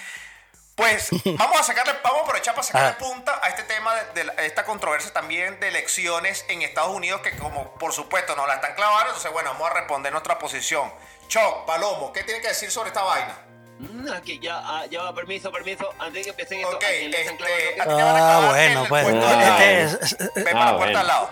Pues 0.78 1.08
vamos 1.24 1.58
a 1.60 1.62
sacarle, 1.64 1.92
vamos 2.04 2.20
a 2.20 2.22
aprovechar 2.22 2.54
para 2.54 2.66
sacarle 2.66 2.88
Ajá. 2.90 2.98
punta 2.98 3.38
a 3.42 3.48
este 3.48 3.64
tema 3.64 3.94
de, 4.14 4.32
esta 4.46 4.64
controversia 4.64 5.12
también 5.12 5.58
de 5.60 5.68
elecciones 5.68 6.44
en 6.48 6.62
Estados 6.62 6.94
Unidos, 6.94 7.20
que 7.20 7.36
como 7.36 7.74
por 7.74 7.92
supuesto 7.92 8.34
nos 8.36 8.46
la 8.46 8.54
están 8.54 8.74
clavando, 8.76 9.08
entonces 9.08 9.32
bueno, 9.32 9.50
vamos 9.54 9.70
a 9.70 9.74
responder 9.74 10.12
nuestra 10.12 10.38
posición. 10.38 10.90
Choc, 11.26 11.66
Palomo, 11.66 12.12
¿qué 12.12 12.22
tiene 12.22 12.40
que 12.40 12.48
decir 12.48 12.70
sobre 12.70 12.88
esta 12.88 13.02
vaina? 13.02 13.36
Mm, 13.80 14.12
Aquí 14.12 14.38
ya, 14.40 14.58
ah, 14.64 14.86
ya 14.86 15.02
va, 15.02 15.12
permiso, 15.14 15.50
permiso. 15.52 15.92
Antes 15.98 16.14
de 16.14 16.22
que 16.24 16.30
empiecen 16.30 16.60
esto, 16.60 16.76
Ok, 16.76 16.84
¿a 16.84 16.88
quién 16.88 17.10
le 17.10 17.20
están 17.22 17.36
este, 17.36 17.74
clavando? 17.74 17.82
a 17.82 17.84
ti 17.84 17.96
te 17.96 18.02
van 18.04 18.16
a 18.16 18.36
Ah, 18.36 18.48
bueno, 18.48 18.84
pues. 18.88 19.06
Ah, 19.06 19.58
de- 19.58 19.82
Este 19.82 19.82
es- 20.04 20.18
Ve 20.34 20.50
Ah, 20.50 20.52
para 20.52 20.64
la 20.64 20.76
puerta 20.76 20.78
bueno. 20.78 20.98
al 21.00 21.06
lado. 21.06 21.30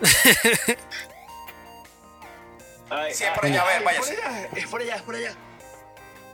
Ay, 2.90 3.14
Sí, 3.14 3.24
es 3.24 3.30
ay, 3.30 3.34
por 3.34 3.44
allá, 3.46 3.62
a 3.62 3.64
ver, 3.64 3.82
váyase. 3.82 4.18
Es 4.54 4.66
por 4.68 4.80
allá, 4.80 4.94
es 4.96 5.02
por 5.02 5.14
allá, 5.14 5.30
es 5.30 5.32
por 5.32 5.34
allá. 5.34 5.34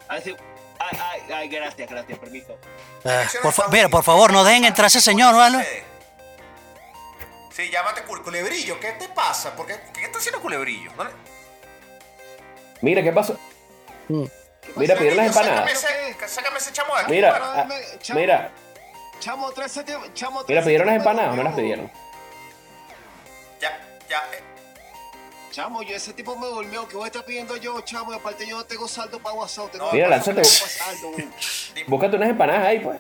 Así, 0.09 0.37
ay, 0.81 0.99
ay, 1.01 1.33
ay, 1.33 1.49
gracias, 1.49 1.89
gracias, 1.91 2.19
permiso. 2.19 2.59
Ah, 3.05 3.25
por 3.43 3.53
fa- 3.53 3.69
mira, 3.69 3.89
por 3.89 4.03
favor, 4.03 4.33
no 4.33 4.43
dejen 4.45 4.65
entrar 4.65 4.85
a 4.85 4.89
ese 4.89 5.01
señor, 5.01 5.35
¿vale? 5.35 5.85
Sí, 7.53 7.69
llámate 7.71 8.05
cul- 8.07 8.23
culebrillo. 8.23 8.79
¿Qué 8.81 8.93
te 8.93 9.09
pasa? 9.09 9.55
¿Por 9.55 9.67
qué, 9.67 9.79
¿Qué 9.93 10.05
está 10.05 10.19
haciendo 10.19 10.41
culebrillo? 10.41 10.91
¿No 10.97 11.05
le- 11.05 11.11
Mira, 12.81 13.03
¿qué 13.03 13.13
pasó? 13.13 13.39
Mm. 14.09 14.25
Mira, 14.77 14.95
pidieron 14.97 15.17
las 15.19 15.35
Sácame 15.35 15.51
empanadas. 15.51 15.85
ese, 15.85 16.29
sácame 16.29 16.59
ese 16.59 16.73
chamo 16.73 16.95
de 16.95 17.03
aquí. 17.03 17.11
Mira, 17.13 17.33
Para 17.33 17.61
ah, 17.63 17.69
chamo. 18.01 18.21
mira, 18.21 18.51
Chamo, 19.21 19.53
mira, 20.49 20.63
pidieron 20.63 20.87
las 20.87 20.97
empanadas 20.97 21.33
o 21.35 21.37
no 21.37 21.43
las 21.43 21.55
pidieron. 21.55 21.91
Ya, 23.61 23.79
ya. 24.09 24.23
eh, 24.33 24.43
Chamo, 25.51 25.83
yo 25.83 25.97
ese 25.97 26.13
tipo 26.13 26.37
me 26.37 26.47
durmió. 26.47 26.87
¿Qué 26.87 26.95
voy 26.97 27.05
a 27.05 27.07
estar 27.09 27.25
pidiendo 27.25 27.57
yo, 27.57 27.81
chamo? 27.81 28.13
Y 28.13 28.17
aparte 28.17 28.47
yo 28.47 28.57
no 28.59 28.65
tengo 28.65 28.87
saldo 28.87 29.19
para 29.19 29.35
WhatsApp. 29.35 29.71
Tengo 29.73 29.87
No, 29.87 29.93
Mira, 29.93 30.09
lánzate. 30.09 30.43
Búscate 31.89 32.17
unas 32.17 32.31
empanadas 32.31 32.67
ahí, 32.67 32.79
pues. 32.79 32.99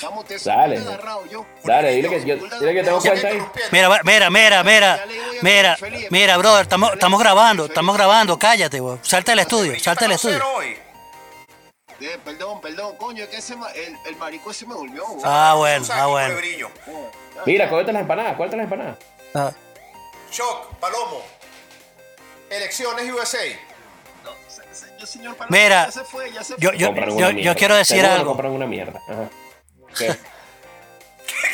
Chamo, 0.00 0.24
te 0.24 0.38
Dale. 0.38 0.78
soy 0.78 0.86
agarrado 0.92 1.26
yo. 1.26 1.46
Dale, 1.64 1.92
dile 1.92 2.08
que 2.08 2.24
yo, 2.24 2.36
dile 2.36 2.74
que 2.74 2.82
tengo 2.82 3.00
cuenta 3.00 3.28
ahí. 3.28 3.42
Mira, 3.72 3.88
mira, 4.04 4.30
mira, 4.30 4.62
mira, 4.64 5.04
mira, 5.42 5.76
mira, 6.10 6.36
brother, 6.36 6.62
estamos, 6.62 6.92
estamos 6.92 7.20
grabando, 7.20 7.64
estamos 7.66 7.96
grabando, 7.96 8.38
cállate, 8.38 8.78
güey. 8.80 8.98
Salta 9.02 9.32
del 9.32 9.40
estudio, 9.40 9.78
salta 9.80 10.04
del 10.04 10.12
estudio. 10.12 10.40
Eh, 12.00 12.18
perdón, 12.24 12.60
perdón, 12.62 12.96
coño, 12.96 13.24
es 13.24 13.28
que 13.30 13.36
ese 13.36 13.56
ma- 13.56 13.70
el, 13.72 13.94
el 14.06 14.16
marico 14.16 14.50
ese 14.52 14.64
me 14.66 14.74
volvió. 14.74 15.04
güey. 15.06 15.22
Ah, 15.24 15.54
bueno, 15.56 15.84
ah, 15.92 16.06
bueno. 16.06 16.34
Mira, 17.44 17.68
cógete 17.68 17.92
las 17.92 18.02
empanadas, 18.02 18.36
cógete 18.36 18.56
las 18.56 18.64
empanadas. 18.64 18.96
Ah, 19.34 19.50
Shock, 20.30 20.76
Palomo. 20.78 21.22
elecciones 22.50 23.10
USA. 23.12 23.38
No, 24.24 24.30
se- 24.48 24.62
se- 24.74 24.92
yo, 24.98 25.06
señor 25.06 25.36
Paloma, 25.36 25.56
Mira, 25.56 25.86
ya 25.86 25.92
se 25.92 26.04
fue, 26.04 26.32
ya 26.32 26.42
se 26.44 26.54
yo- 26.58 26.70
fue. 26.70 26.78
yo- 26.78 26.90
una 26.90 27.30
mierda. 27.32 27.54
quiero 27.54 27.74
decir 27.76 27.96
Seguro 27.98 28.14
algo. 28.14 28.26
compran 28.32 28.52
una 28.52 28.66
mierda. 28.66 29.00
Ajá. 29.08 29.28
¿Qué? 29.96 30.16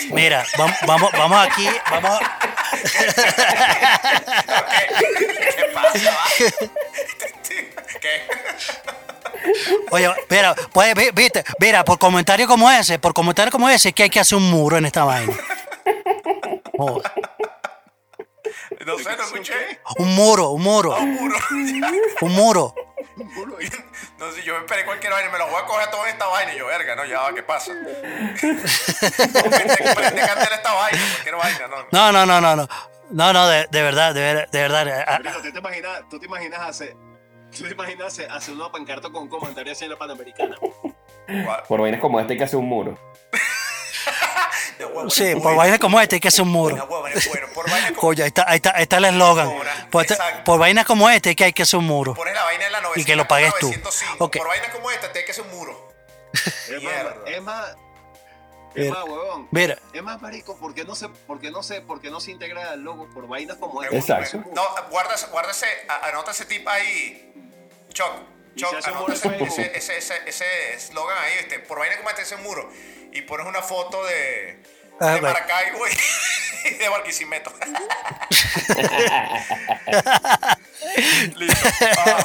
Mira, 0.10 0.44
vamos, 0.58 0.76
vamos, 0.86 1.12
vamos 1.12 1.46
aquí, 1.46 1.68
vamos. 1.90 2.18
¿Qué 5.56 5.64
pasa? 5.74 6.18
¿Qué? 8.00 8.22
Oye, 9.90 10.10
mira, 10.28 10.54
pues, 10.72 10.94
vi- 10.94 11.10
viste, 11.12 11.44
mira, 11.60 11.84
por 11.84 11.98
comentario 11.98 12.46
como 12.48 12.70
ese, 12.70 12.98
por 12.98 13.12
comentario 13.14 13.52
como 13.52 13.68
ese, 13.68 13.90
es 13.90 13.94
que 13.94 14.02
hay 14.04 14.10
que 14.10 14.20
hacer 14.20 14.36
un 14.38 14.50
muro 14.50 14.76
en 14.76 14.86
esta 14.86 15.04
vaina. 15.04 15.32
Joder. 16.76 17.10
No 18.84 18.98
sé, 18.98 19.16
no 19.16 19.22
escuché. 19.24 19.80
Un 19.98 20.14
muro, 20.14 20.50
un 20.50 20.62
muro, 20.62 20.96
Un 20.96 21.14
muro. 21.14 21.36
un 22.20 22.32
muro. 22.32 22.74
No 24.18 24.30
sé, 24.32 24.42
yo 24.42 24.54
me 24.54 24.60
esperé 24.60 24.84
cualquier 24.86 25.12
vaina, 25.12 25.30
me 25.30 25.38
lo 25.38 25.46
voy 25.48 25.60
a 25.62 25.66
coger 25.66 25.90
toda 25.90 26.08
esta 26.08 26.26
vaina 26.26 26.54
y 26.54 26.58
yo, 26.58 26.66
verga, 26.66 26.96
no, 26.96 27.04
ya 27.04 27.20
va, 27.20 27.34
¿qué 27.34 27.42
pasa? 27.42 27.72
prende, 28.40 29.76
prende 29.94 30.20
candela 30.20 30.54
esta 30.56 30.72
vaina, 30.74 30.98
cualquier 31.12 31.36
vaina, 31.36 31.68
no. 31.68 31.76
No, 31.92 32.12
no, 32.12 32.26
no, 32.26 32.40
no, 32.40 32.56
no. 32.56 32.68
No, 33.10 33.32
no, 33.32 33.46
de, 33.48 33.66
de 33.70 33.82
verdad, 33.82 34.14
de, 34.14 34.20
ver- 34.20 34.50
de 34.50 34.60
verdad. 34.60 35.04
ah, 35.06 35.18
Marico, 35.22 35.42
¿tú 35.42 35.52
te 35.52 35.58
imaginas, 35.58 36.00
tú 36.10 36.18
te 36.18 36.26
imaginas 36.26 36.60
hacer, 36.60 36.96
tú 37.56 37.64
te 37.64 37.72
imaginas 37.72 38.18
hacer, 38.18 38.54
una 38.54 38.70
pancarta 38.72 39.08
con 39.10 39.22
un 39.24 39.28
comentario 39.28 39.72
así 39.72 39.84
en 39.84 39.90
la 39.90 39.96
Panamericana? 39.98 40.56
Por 41.68 41.80
vainas 41.80 42.00
como 42.00 42.18
esta 42.20 42.32
hay 42.32 42.38
que 42.38 42.44
hacer 42.44 42.58
un 42.58 42.66
muro. 42.68 42.98
Sí, 45.10 45.32
por 45.34 45.42
bueno. 45.42 45.56
vainas 45.58 45.78
como 45.78 46.00
este 46.00 46.16
hay 46.16 46.20
que 46.20 46.28
hacer 46.28 46.42
un 46.42 46.48
muro. 46.50 46.76
vaina 47.70 47.92
Coño, 47.96 48.22
ahí 48.24 48.28
está, 48.28 48.44
ahí 48.48 48.56
está, 48.56 48.72
ahí 48.76 48.82
está 48.82 48.96
el 48.98 49.04
eslogan. 49.06 49.50
Por, 49.90 50.06
por 50.44 50.58
vainas 50.58 50.84
como 50.84 51.08
este 51.10 51.34
que 51.36 51.44
hay 51.44 51.52
que 51.52 51.62
hacer 51.62 51.78
un 51.78 51.86
muro. 51.86 52.14
pones 52.14 52.34
la 52.34 52.44
vaina 52.44 52.66
en 52.66 52.72
la 52.72 52.80
900, 52.80 53.02
Y 53.02 53.04
que 53.06 53.16
lo 53.16 53.26
pagues 53.28 53.52
tú. 53.60 53.66
905. 53.68 54.24
Ok. 54.24 54.36
Por 54.38 54.48
vainas 54.48 54.70
como 54.70 54.90
esta, 54.90 55.12
te 55.12 55.20
hay 55.20 55.24
que 55.24 55.32
hacer 55.32 55.44
un 55.44 55.50
muro. 55.56 55.92
Es 56.36 56.82
más, 56.82 56.82
Mierda. 56.82 57.16
es 57.26 57.42
más, 57.42 57.68
es 58.74 58.84
Mira. 58.84 58.90
más, 58.94 59.04
huevón. 59.04 59.48
Mira, 59.50 59.78
Es 59.94 60.02
más, 60.02 60.20
marico, 60.20 60.56
¿por 60.58 60.74
qué 60.74 60.84
no 60.84 60.94
se, 60.94 61.08
por 61.08 61.40
qué 61.40 61.50
no 61.50 61.62
se, 61.62 61.80
por 61.80 62.00
qué 62.00 62.10
no 62.10 62.20
se 62.20 62.32
integra 62.32 62.74
el 62.74 62.80
logo 62.82 63.08
por 63.14 63.26
vainas 63.26 63.56
como 63.56 63.82
esta? 63.82 63.96
Exacto. 64.20 64.42
No, 64.54 64.62
ese, 65.52 65.66
a- 65.88 66.08
anota 66.08 66.32
ese 66.32 66.44
tip 66.44 66.66
ahí. 66.68 67.32
Choc, 67.92 68.12
Choc, 68.56 68.74
un 68.74 68.90
anota 68.90 69.12
ese, 69.14 69.28
en 69.28 69.34
Facebook. 69.38 69.48
ese, 69.48 69.76
ese, 69.78 69.96
ese, 69.98 70.14
ese 70.28 70.74
eslogan 70.74 71.16
ahí, 71.16 71.32
este, 71.40 71.60
por 71.60 71.78
vaina 71.78 71.96
como 71.96 72.10
este 72.10 72.22
ese 72.22 72.36
muro. 72.36 72.70
Y 73.16 73.22
pones 73.22 73.46
una 73.46 73.62
foto 73.62 74.04
de, 74.04 74.62
Ah, 75.00 75.14
de. 75.14 75.20
Maracaibo 75.20 75.86
y 76.64 76.70
de 76.74 76.88
Barquisimeto. 76.88 77.52
Listo. 81.36 81.68
Ah, 82.06 82.24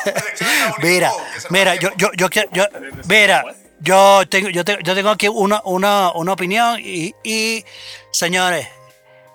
mira, 0.82 1.12
mira, 1.50 1.76
yo, 1.76 1.90
yo, 1.98 2.10
yo, 2.16 2.30
quiero- 2.30 2.50
yo, 2.52 2.66
mira, 3.08 3.44
yo 3.80 4.24
tengo, 4.30 4.50
yo 4.50 4.64
tengo, 4.66 4.80
yo 4.82 4.96
tengo 4.96 5.10
aquí 5.10 5.28
una, 5.28 5.62
una, 5.66 6.12
una 6.14 6.34
opinión 6.34 6.80
y, 6.82 7.14
y, 7.24 7.66
señores, 8.12 8.68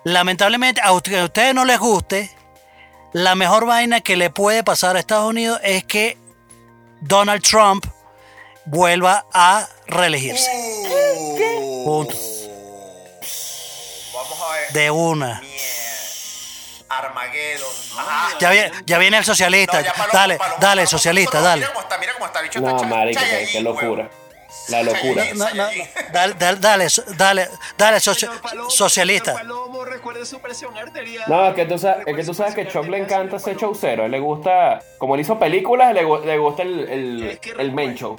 lamentablemente 0.03 0.81
a 0.81 0.91
usted- 0.93 1.19
a 1.19 1.25
ustedes 1.25 1.53
no 1.53 1.65
les 1.65 1.79
guste, 1.79 2.31
la 3.13 3.35
mejor 3.35 3.65
vaina 3.65 4.01
que 4.01 4.15
le 4.17 4.29
puede 4.29 4.63
pasar 4.63 4.95
a 4.95 4.99
Estados 4.99 5.29
Unidos 5.29 5.59
es 5.63 5.83
que 5.83 6.17
Donald 7.01 7.43
Trump 7.43 7.85
vuelva 8.67 9.25
a 9.33 9.67
reelegirse. 9.87 10.49
Uh, 10.51 11.83
Punto. 11.85 12.15
Vamos 14.13 14.41
a 14.41 14.53
ver. 14.53 14.71
De 14.73 14.91
una. 14.91 15.41
Armageddon. 16.89 17.67
Ajá. 17.97 18.37
Ya 18.39 18.49
viene, 18.49 18.71
ya 18.85 18.97
viene 18.97 19.17
el 19.17 19.25
socialista. 19.25 19.79
No, 19.79 19.85
ya 19.85 19.93
Palomo, 19.93 20.13
dale, 20.13 20.37
Palomo, 20.37 20.55
dale, 20.59 20.81
Palomo, 20.81 20.87
socialista, 20.87 21.41
dale. 21.41 21.61
Mira 21.61 21.73
cómo 21.73 21.81
está, 21.81 21.97
mira 21.97 22.13
cómo 22.13 22.25
está, 22.25 22.41
bicho. 22.41 22.61
No, 22.61 22.83
marico, 22.83 23.21
qué, 23.21 23.49
qué 23.51 23.61
locura. 23.61 24.09
La 24.69 24.83
locura. 24.83 25.23
No, 25.35 25.49
no, 25.53 25.67
dale, 26.11 26.33
dale, 26.39 26.59
dale, 26.59 26.87
dale, 27.17 27.49
dale, 27.77 27.99
socio- 27.99 28.41
Palomo, 28.41 28.69
socialista. 28.69 29.33
Palomo, 29.33 29.83
recuerde 29.85 30.25
su 30.25 30.39
presión 30.39 30.77
arterial. 30.77 31.25
No, 31.27 31.47
es 31.49 31.55
que 31.55 31.65
tú 31.65 31.77
sabes, 31.77 32.07
es 32.07 32.15
que, 32.15 32.23
tú 32.23 32.33
sabes 32.33 32.55
que 32.55 32.67
Chuck 32.67 32.85
le 32.87 32.97
encanta 32.99 33.35
ese 33.35 33.53
Palomo. 33.53 33.59
showcero. 33.73 34.03
A 34.03 34.05
él 34.05 34.11
le 34.13 34.19
gusta, 34.19 34.79
como 34.97 35.15
él 35.15 35.21
hizo 35.21 35.37
películas, 35.37 35.93
le, 35.93 36.03
le 36.03 36.37
gusta 36.37 36.63
el, 36.63 36.87
el, 36.89 37.23
Es 37.31 37.39
que 37.39 37.51
el 37.51 37.71
main 37.73 37.95
show. 37.95 38.17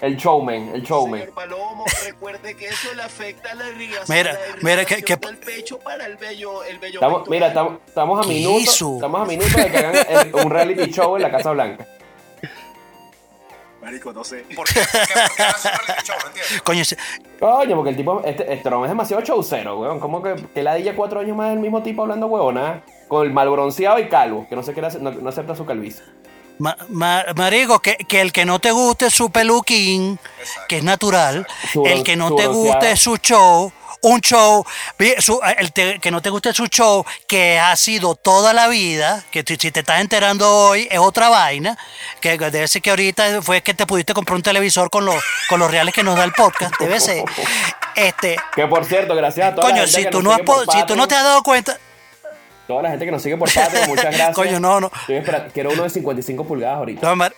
El 0.00 0.16
showman, 0.16 0.70
el 0.74 0.82
showman. 0.82 1.20
Señor 1.20 1.34
Palomo, 1.34 1.84
recuerde 2.04 2.54
que 2.56 2.66
eso 2.66 2.92
le 2.94 3.02
afecta 3.02 3.52
a 3.52 3.54
la 3.54 3.68
irrigación. 3.70 4.16
Mira, 4.18 4.32
la 4.32 4.38
mira, 4.62 4.84
que- 4.84 5.02
que- 5.02 5.16
del 5.16 5.38
pecho 5.38 5.78
para 5.78 6.04
el 6.04 6.16
vello, 6.16 6.62
el 6.64 6.78
vello 6.78 6.94
Estamos, 6.94 7.28
mira, 7.28 7.46
estamos, 7.48 7.78
estamos 7.86 8.18
a 8.18 8.22
¿Qué 8.28 8.34
minutos. 8.34 8.80
Estamos 8.80 9.20
a 9.20 9.24
minutos 9.24 9.54
de 9.54 9.70
que 9.70 9.76
hagan 9.78 9.94
el- 10.08 10.34
un 10.34 10.50
reality 10.50 10.90
show 10.90 11.16
en 11.16 11.22
la 11.22 11.30
Casa 11.30 11.52
Blanca. 11.52 11.86
Marico, 13.80 14.12
no 14.12 14.24
sé. 14.24 14.44
¿Por 14.56 14.66
qué? 14.66 14.80
¿Por 14.80 14.90
qué? 15.06 15.14
¿Por 15.26 15.36
qué 15.36 15.42
hace 15.42 15.68
un 15.68 15.86
reality 15.86 16.06
show? 16.06 16.16
No 16.22 16.28
entiendo. 16.28 16.64
Coño, 16.64 16.82
Coño, 17.38 17.76
porque 17.76 17.90
el 17.90 17.96
tipo, 17.96 18.22
este, 18.24 18.52
este 18.52 18.68
Trump 18.68 18.84
es 18.84 18.90
demasiado 18.90 19.22
showcero, 19.22 19.78
weón. 19.78 20.00
¿Cómo 20.00 20.22
que, 20.22 20.34
que 20.54 20.62
ladilla 20.62 20.96
cuatro 20.96 21.20
años 21.20 21.36
más 21.36 21.52
el 21.52 21.60
mismo 21.60 21.82
tipo 21.82 22.02
hablando 22.02 22.26
huevonada? 22.26 22.82
Con 23.08 23.26
el 23.26 23.32
mal 23.32 23.48
bronceado 23.50 23.98
y 23.98 24.08
calvo, 24.08 24.46
que 24.48 24.56
no 24.56 24.62
se 24.62 24.72
quiere 24.72 24.88
hacer- 24.88 25.02
no, 25.02 25.10
no 25.10 25.28
acepta 25.28 25.54
su 25.54 25.66
calvicie. 25.66 26.02
Ma- 26.58 26.76
ma- 26.88 27.24
marico, 27.34 27.80
que, 27.80 27.96
que 27.96 28.20
el 28.20 28.32
que 28.32 28.44
no 28.44 28.58
te 28.58 28.70
guste 28.70 29.10
su 29.10 29.30
peluquín, 29.30 30.18
Exacto. 30.40 30.62
que 30.68 30.76
es 30.78 30.84
natural, 30.84 31.46
Su 31.72 31.84
el 31.86 32.02
que 32.02 32.16
no 32.16 32.34
te 32.34 32.46
guste 32.46 32.96
su 32.96 33.16
show, 33.18 33.72
un 34.02 34.20
show, 34.20 34.64
su- 35.18 35.40
el 35.56 35.72
te- 35.72 35.98
que 35.98 36.10
no 36.10 36.20
te 36.20 36.28
guste 36.28 36.52
su 36.52 36.66
show, 36.66 37.04
que 37.26 37.58
ha 37.58 37.74
sido 37.76 38.14
toda 38.14 38.52
la 38.52 38.68
vida, 38.68 39.24
que 39.30 39.42
si 39.46 39.56
te 39.70 39.80
estás 39.80 40.00
enterando 40.00 40.50
hoy 40.54 40.86
es 40.90 40.98
otra 40.98 41.30
vaina, 41.30 41.78
que 42.20 42.36
debe 42.36 42.68
ser 42.68 42.82
que 42.82 42.90
ahorita 42.90 43.40
fue 43.40 43.62
que 43.62 43.72
te 43.72 43.86
pudiste 43.86 44.12
comprar 44.12 44.36
un 44.36 44.42
televisor 44.42 44.90
con 44.90 45.06
los, 45.06 45.16
con 45.48 45.58
los 45.58 45.70
reales 45.70 45.94
que 45.94 46.02
nos 46.02 46.16
da 46.16 46.24
el 46.24 46.32
podcast, 46.32 46.74
debe 46.78 47.00
ser. 47.00 47.24
Este, 47.96 48.34
Que 48.56 48.66
por 48.66 48.84
cierto, 48.84 49.14
gracias 49.14 49.52
a 49.52 49.54
toda 49.54 49.68
la 49.68 49.72
coño, 49.74 49.86
si 49.86 50.04
tú, 50.10 50.20
no 50.20 50.32
has 50.32 50.40
si 50.72 50.84
tú 50.84 50.96
no 50.96 51.06
te 51.06 51.14
has 51.14 51.22
dado 51.22 51.44
cuenta, 51.44 51.78
Toda 52.66 52.82
la 52.82 52.90
gente 52.90 53.04
que 53.04 53.10
nos 53.12 53.22
sigue 53.22 53.36
por 53.36 53.52
Patreon, 53.52 53.88
muchas 53.88 54.04
gracias. 54.16 54.34
Coño, 54.34 54.58
no, 54.60 54.80
no. 54.80 54.90
Estoy 55.00 55.16
esperando- 55.16 55.52
quiero 55.52 55.70
uno 55.70 55.82
de 55.82 55.90
55 55.90 56.44
pulgadas 56.46 56.78
ahorita. 56.78 57.14
no, 57.14 57.28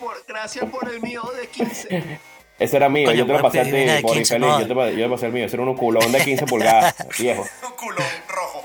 Por- 0.00 0.24
gracias 0.26 0.64
por 0.70 0.88
el 0.88 1.00
mío 1.00 1.22
de 1.40 1.46
15. 1.48 2.18
Ese 2.58 2.76
era 2.78 2.88
mío, 2.88 3.06
Coño, 3.06 3.18
yo 3.18 3.26
te 3.26 3.32
lo 3.34 3.42
pasé 3.42 3.60
a 3.60 3.64
ti, 3.64 3.70
por 4.00 4.12
15, 4.14 4.18
infeliz. 4.36 4.40
no. 4.40 4.60
Yo 4.60 4.66
te, 4.66 4.96
yo 4.96 5.04
te 5.04 5.10
pasé 5.10 5.26
el 5.26 5.32
mío, 5.32 5.44
ese 5.44 5.56
era 5.56 5.64
un 5.64 5.76
culón 5.76 6.10
de 6.10 6.24
15 6.24 6.46
pulgadas, 6.46 6.94
viejo. 7.18 7.46
Un 7.66 7.72
culón 7.76 8.06
rojo. 8.28 8.64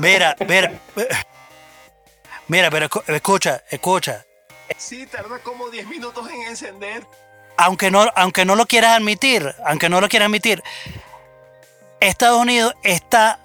mira, 0.00 0.34
mira, 0.48 0.72
mira, 2.48 2.70
pero 2.70 2.88
escu- 2.88 3.02
escucha, 3.14 3.62
escucha. 3.70 4.24
Sí, 4.78 5.06
tarda 5.06 5.38
como 5.40 5.68
10 5.68 5.86
minutos 5.88 6.26
en 6.30 6.42
encender. 6.48 7.04
aunque 7.58 7.90
no, 7.90 8.06
aunque 8.16 8.46
no 8.46 8.56
lo 8.56 8.64
quieras 8.64 8.96
admitir, 8.96 9.54
aunque 9.66 9.90
no 9.90 10.00
lo 10.00 10.08
quieras 10.08 10.26
admitir, 10.28 10.62
Estados 12.04 12.40
Unidos 12.40 12.74
está 12.82 13.38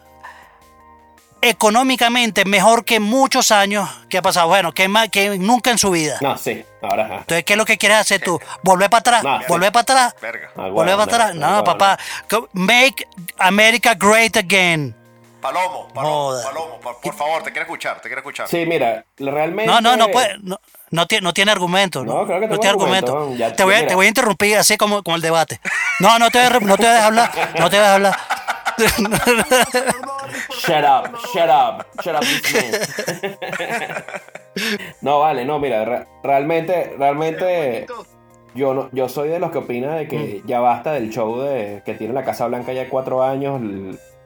económicamente 1.41 2.43
mejor 2.45 2.84
que 2.84 3.00
muchos 3.00 3.52
años 3.52 3.89
que 4.10 4.17
ha 4.17 4.22
pasado, 4.22 4.48
bueno, 4.50 4.74
que, 4.74 4.88
más, 4.89 5.08
que 5.10 5.38
nunca 5.38 5.72
en 5.72 5.78
su 5.78 5.89
vida. 5.91 6.17
No, 6.22 6.38
sí, 6.38 6.65
ahora 6.82 7.06
ajá. 7.06 7.13
Entonces, 7.19 7.43
¿qué 7.45 7.54
es 7.54 7.58
lo 7.58 7.65
que 7.65 7.78
quieres 7.78 7.98
hacer 8.00 8.22
tú? 8.22 8.39
¿Volver 8.63 8.89
para 8.89 9.00
atrás? 9.00 9.24
No, 9.24 9.39
¿Volver 9.48 9.72
para 9.72 9.82
atrás? 9.84 10.15
Verga. 10.22 10.50
Ah, 10.58 10.67
¿Volver 10.67 10.95
para 10.98 11.04
atrás? 11.04 11.36
no, 11.36 11.48
No, 11.50 11.56
no, 11.58 11.63
papá. 11.63 11.98
Make 12.54 13.08
America 13.38 13.93
great 13.95 14.36
again. 14.36 14.95
Palomo, 15.39 15.88
Palomo, 15.93 16.13
Joda. 16.15 16.43
Palomo, 16.43 16.80
por, 16.82 17.00
por 17.00 17.15
favor, 17.15 17.41
te 17.43 17.52
quiero 17.52 17.62
escuchar, 17.63 18.02
te 18.02 18.10
quiero 18.10 18.19
escuchar. 18.19 18.50
Sí, 18.50 18.66
mira, 18.66 19.05
realmente... 19.18 19.72
No, 19.72 19.80
no, 19.80 19.95
no 19.95 20.10
puede. 20.12 20.38
No, 20.41 20.60
no 20.91 21.07
tiene, 21.07 21.22
no 21.24 21.34
tiene 21.34 21.51
argumento. 21.53 22.03
No, 22.03 22.26
creo 22.26 22.41
que 22.41 22.47
tengo 22.47 22.60
tiene 22.60 22.72
argumento, 22.72 23.14
argumento. 23.18 23.38
ya- 23.39 23.53
te, 23.55 23.64
voy 23.64 23.76
a, 23.76 23.88
te 23.88 23.95
voy 23.95 24.07
a 24.07 24.10
interrumpir 24.10 24.57
así 24.57 24.76
como, 24.76 25.01
como 25.01 25.16
el 25.16 25.22
debate. 25.22 25.62
No, 26.01 26.20
no 26.20 26.30
te 26.30 26.39
voy 26.39 26.47
a, 26.47 26.60
no 26.60 26.76
te 26.76 26.84
voy 26.84 26.88
a 26.88 26.93
dejar 26.93 27.05
hablar. 27.07 27.32
No 27.57 27.70
te 27.70 27.78
voy 27.78 27.86
a 27.86 27.91
dejar 27.91 27.93
hablar. 27.95 28.20
Shut 30.51 30.84
up, 30.84 31.15
shut 31.34 31.49
up, 31.49 31.86
shut 32.03 32.15
up 32.15 32.21
this 32.21 32.41
no, 35.01 35.19
vale, 35.19 35.45
no, 35.45 35.59
mira, 35.59 35.86
re- 35.86 36.05
realmente, 36.23 36.95
realmente 36.97 37.86
yo 38.55 38.73
no, 38.73 38.89
yo 38.91 39.07
soy 39.09 39.30
de 39.30 39.39
los 39.39 39.51
que 39.51 39.59
opina 39.59 39.95
de 39.95 40.05
Mm. 40.05 40.07
que 40.09 40.41
ya 40.45 40.59
basta 40.59 40.91
del 40.91 41.09
show 41.09 41.39
de 41.39 41.82
que 41.86 41.93
tiene 41.93 42.13
la 42.13 42.23
Casa 42.23 42.47
Blanca 42.47 42.73
ya 42.73 42.89
cuatro 42.89 43.23
años, 43.23 43.61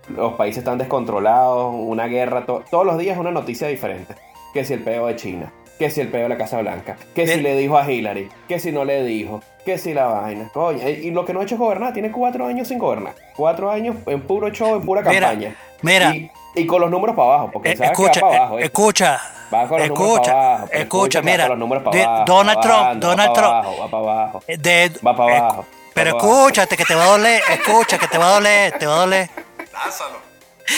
los 0.09 0.33
países 0.33 0.59
están 0.59 0.77
descontrolados, 0.77 1.73
una 1.75 2.07
guerra, 2.07 2.45
to- 2.45 2.63
todos 2.69 2.85
los 2.85 2.97
días 2.97 3.17
una 3.17 3.31
noticia 3.31 3.67
diferente. 3.67 4.15
Que 4.53 4.63
si 4.65 4.73
el 4.73 4.83
peo 4.83 5.07
de 5.07 5.15
China, 5.15 5.51
que 5.83 5.89
si 5.89 5.99
el 5.99 6.07
peo 6.07 6.23
de 6.23 6.29
la 6.29 6.37
Casa 6.37 6.59
Blanca, 6.61 6.95
que 7.13 7.27
si 7.27 7.41
le 7.41 7.57
dijo 7.57 7.77
a 7.77 7.91
Hillary, 7.91 8.29
que 8.47 8.57
si 8.57 8.71
no 8.71 8.85
le 8.85 9.03
dijo, 9.03 9.41
que 9.65 9.77
si 9.77 9.93
la 9.93 10.05
vaina. 10.05 10.49
Coño, 10.53 10.87
y 10.87 11.11
lo 11.11 11.25
que 11.25 11.33
no 11.33 11.41
ha 11.41 11.43
hecho 11.43 11.55
es 11.55 11.59
gobernar, 11.59 11.91
tiene 11.91 12.09
cuatro 12.09 12.45
años 12.47 12.69
sin 12.69 12.79
gobernar. 12.79 13.13
Cuatro 13.35 13.69
años 13.69 13.97
en 14.05 14.21
puro 14.21 14.49
show, 14.49 14.75
en 14.77 14.85
pura 14.85 15.01
Mira, 15.01 15.27
campaña. 15.27 15.55
mira. 15.81 16.15
Y, 16.15 16.31
y 16.55 16.65
con 16.65 16.79
los 16.79 16.89
números 16.89 17.17
para 17.17 17.27
abajo, 17.33 17.49
porque 17.51 17.71
Eh, 17.71 17.75
sabes 17.75 17.91
escucha, 17.91 18.11
que 18.13 18.21
va 18.21 18.27
para 18.29 18.35
eh, 18.35 18.39
abajo. 18.39 18.59
¿eh? 18.59 18.63
escucha. 18.63 19.21
Va 19.53 19.67
con 19.67 19.79
los 19.79 19.89
números 19.89 20.09
escucha, 20.15 20.31
para 20.33 20.49
abajo. 20.55 20.67
escucha, 20.71 21.21
mira. 21.21 21.43
con 21.43 21.49
los 21.49 21.59
números 21.59 21.83
para 21.83 21.97
de- 21.97 22.03
abajo, 22.05 22.23
Donald 22.27 22.59
Trump, 22.61 22.77
bajando, 22.79 23.07
Donald 23.07 23.29
va 23.29 23.33
para 23.33 23.47
Trump. 23.47 23.65
abajo, 23.65 23.81
va 23.81 23.87
para 23.91 24.03
abajo. 24.21 24.43
eh, 24.47 24.57
de- 24.57 24.91
Va 25.05 25.15
para 25.17 25.33
eh, 25.33 25.37
abajo, 25.37 25.65
Pero 25.93 26.11
abajo. 26.11 26.27
escúchate 26.39 26.77
que 26.77 26.85
te 26.85 26.95
va 26.95 27.03
a 27.03 27.07
doler, 27.07 27.41
escucha 27.51 27.97
que 27.97 28.07
te 28.07 28.17
va 28.17 28.27
a 28.29 28.33
doler, 28.35 28.79
te 28.79 28.85
va 28.87 28.93
a 28.95 28.99
doler. 28.99 29.29
Lázalo. 29.73 30.17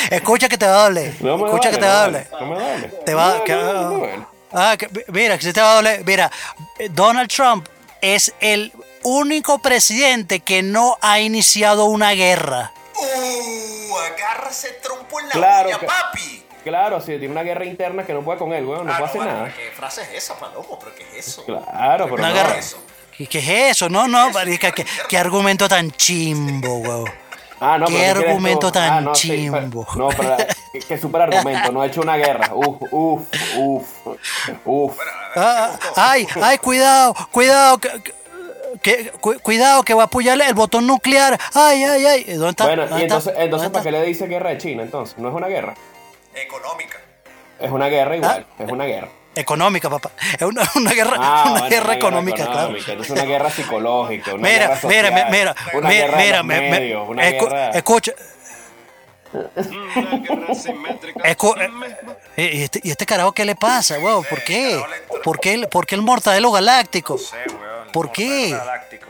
Escucha 0.09 0.49
que 0.49 0.57
te 0.57 0.65
va 0.65 0.79
a 0.81 0.83
doler. 0.85 1.13
No 1.21 1.35
Escucha 1.45 1.69
que 1.69 1.77
te 1.77 1.85
va 1.85 2.03
a 2.05 2.07
no 2.07 2.11
me 2.11 2.17
doler. 2.19 2.27
No 2.41 2.47
me 2.47 2.55
duele. 2.55 2.87
Te 3.05 3.13
va- 3.13 3.37
No, 3.47 4.34
Ah, 4.55 4.75
que- 4.77 4.89
mira, 5.09 5.37
que 5.37 5.43
se 5.43 5.53
te 5.53 5.61
va 5.61 5.73
a 5.73 5.75
doler. 5.75 6.03
Mira, 6.05 6.31
Donald 6.91 7.29
Trump 7.29 7.67
es 8.01 8.33
el 8.39 8.71
único 9.03 9.59
presidente 9.59 10.39
que 10.39 10.63
no 10.63 10.97
ha 11.01 11.19
iniciado 11.19 11.85
una 11.85 12.11
guerra. 12.11 12.71
Uh, 12.97 13.97
agárrase 13.97 14.69
trompo 14.81 15.19
en 15.19 15.27
la 15.27 15.31
Claro 15.33 15.69
uña, 15.69 15.79
que- 15.79 15.85
papi. 15.85 16.41
Claro, 16.63 16.99
si 16.99 17.07
tiene 17.19 17.27
una 17.27 17.43
guerra 17.43 17.65
interna 17.65 18.03
que 18.05 18.13
no 18.13 18.23
puede 18.23 18.39
con 18.39 18.51
él, 18.53 18.65
weón, 18.65 18.87
no 18.87 18.93
Ah, 18.93 18.97
puede 18.97 19.09
hacer 19.09 19.21
bueno, 19.21 19.37
nada. 19.37 19.53
¿Qué 19.53 19.69
frase 19.75 20.01
es 20.01 20.23
esa, 20.23 20.33
Palomo? 20.39 20.79
¿Pero 20.79 20.95
qué 20.95 21.03
es 21.19 21.27
eso? 21.27 21.45
Claro, 21.45 22.05
pero 22.05 22.15
Una 22.15 22.29
no. 22.29 22.33
guerra. 22.33 22.57
eso? 22.57 22.77
¿Qué, 23.15 23.27
qué 23.27 23.37
es 23.39 23.49
eso? 23.77 23.87
No, 23.89 24.07
no, 24.07 24.31
marica, 24.31 24.71
qué, 24.71 24.83
qué 25.07 25.17
argumento 25.17 25.69
tan 25.69 25.91
chimbo, 25.91 26.77
weón. 26.79 27.05
Ah, 27.59 27.77
no, 27.77 27.85
¿Qué 27.87 27.93
¿qué 27.93 28.05
argumento 28.07 28.71
tan 28.71 28.91
Ah, 28.91 29.01
no, 29.01 29.15
sí, 29.15 29.29
chimbo? 29.29 29.85
no, 29.95 30.09
pero 30.09 30.35
que, 30.73 30.79
que 30.79 30.97
super 30.97 31.21
argumento, 31.21 31.71
no 31.71 31.81
ha 31.81 31.87
hecho 31.87 32.01
una 32.01 32.17
guerra. 32.17 32.51
Uf, 32.53 32.81
uf, 32.91 33.21
uf, 33.57 33.87
uf. 34.65 34.97
Ah, 35.35 35.71
ah, 35.81 35.93
ay, 35.95 36.27
ay, 36.41 36.57
cuidado, 36.57 37.15
cuidado, 37.31 37.77
que, 37.77 37.89
que- 38.81 39.11
cu- 39.21 39.39
cuidado, 39.41 39.83
que 39.83 39.93
va 39.93 40.03
a 40.03 40.05
apoyarle 40.05 40.45
el 40.47 40.53
botón 40.53 40.85
nuclear. 40.85 41.39
Ay, 41.53 41.83
ay, 41.83 42.05
ay. 42.05 42.23
¿Dónde 42.33 42.49
está? 42.49 42.65
Bueno, 42.65 42.87
¿Dónde 42.87 43.01
y 43.01 43.05
está? 43.05 43.15
entonces, 43.15 43.33
entonces 43.37 43.51
¿Dónde 43.51 43.69
¿para 43.73 43.83
qué 43.83 43.91
le 43.91 44.03
dice 44.03 44.27
guerra 44.27 44.49
de 44.49 44.57
China 44.57 44.83
entonces? 44.83 45.17
No 45.17 45.29
es 45.29 45.35
una 45.35 45.47
guerra. 45.47 45.73
Económica. 46.33 46.97
Es 47.59 47.71
una 47.71 47.87
guerra 47.87 48.17
igual, 48.17 48.45
Ah. 48.49 48.63
es 48.63 48.71
una 48.71 48.85
guerra. 48.85 49.07
Económica, 49.35 49.89
papá. 49.89 50.11
Es 50.33 50.41
una, 50.41 50.63
una 50.75 50.91
guerra, 50.93 51.17
Ah, 51.19 51.43
una 51.45 51.51
bueno, 51.59 51.69
guerra 51.69 51.93
económica, 51.95 52.45
claro. 52.45 52.75
Entonces 52.77 53.09
una 53.09 53.25
guerra 53.25 53.49
psicológica, 53.49 54.33
una 54.33 54.47
Mira, 54.47 54.67
guerra 54.67 54.79
mira, 54.83 55.09
social, 55.09 55.31
mira, 55.31 55.55
una 55.73 55.89
mira, 55.89 56.05
guerra 56.05 56.17
mira, 56.17 56.43
me- 56.43 56.61
me- 56.61 56.69
medios, 56.71 57.09
una 57.09 57.23
escu- 57.29 57.49
guerra... 57.49 57.69
escucha, 57.71 58.11
Una 59.33 60.17
guerra 60.19 60.55
simétrica. 60.55 61.23
escu- 61.23 61.95
eh, 62.37 62.51
¿y 62.53 62.63
este, 62.63 62.79
y 62.83 62.91
este 62.91 63.05
carajo 63.05 63.31
qué 63.33 63.43
le 63.45 63.55
pasa, 63.55 63.99
weón? 63.99 64.23
¿Por 64.29 64.43
qué? 64.43 64.81
¿Por 65.23 65.39
qué, 65.39 65.53
el- 65.55 65.67
por 65.67 65.85
qué 65.85 65.95
el 65.95 66.01
mortadelo 66.01 66.51
galáctico? 66.51 67.15
weón. 67.15 67.91
¿Por 67.91 68.11
qué? 68.11 68.51
Galáctico, 68.51 69.07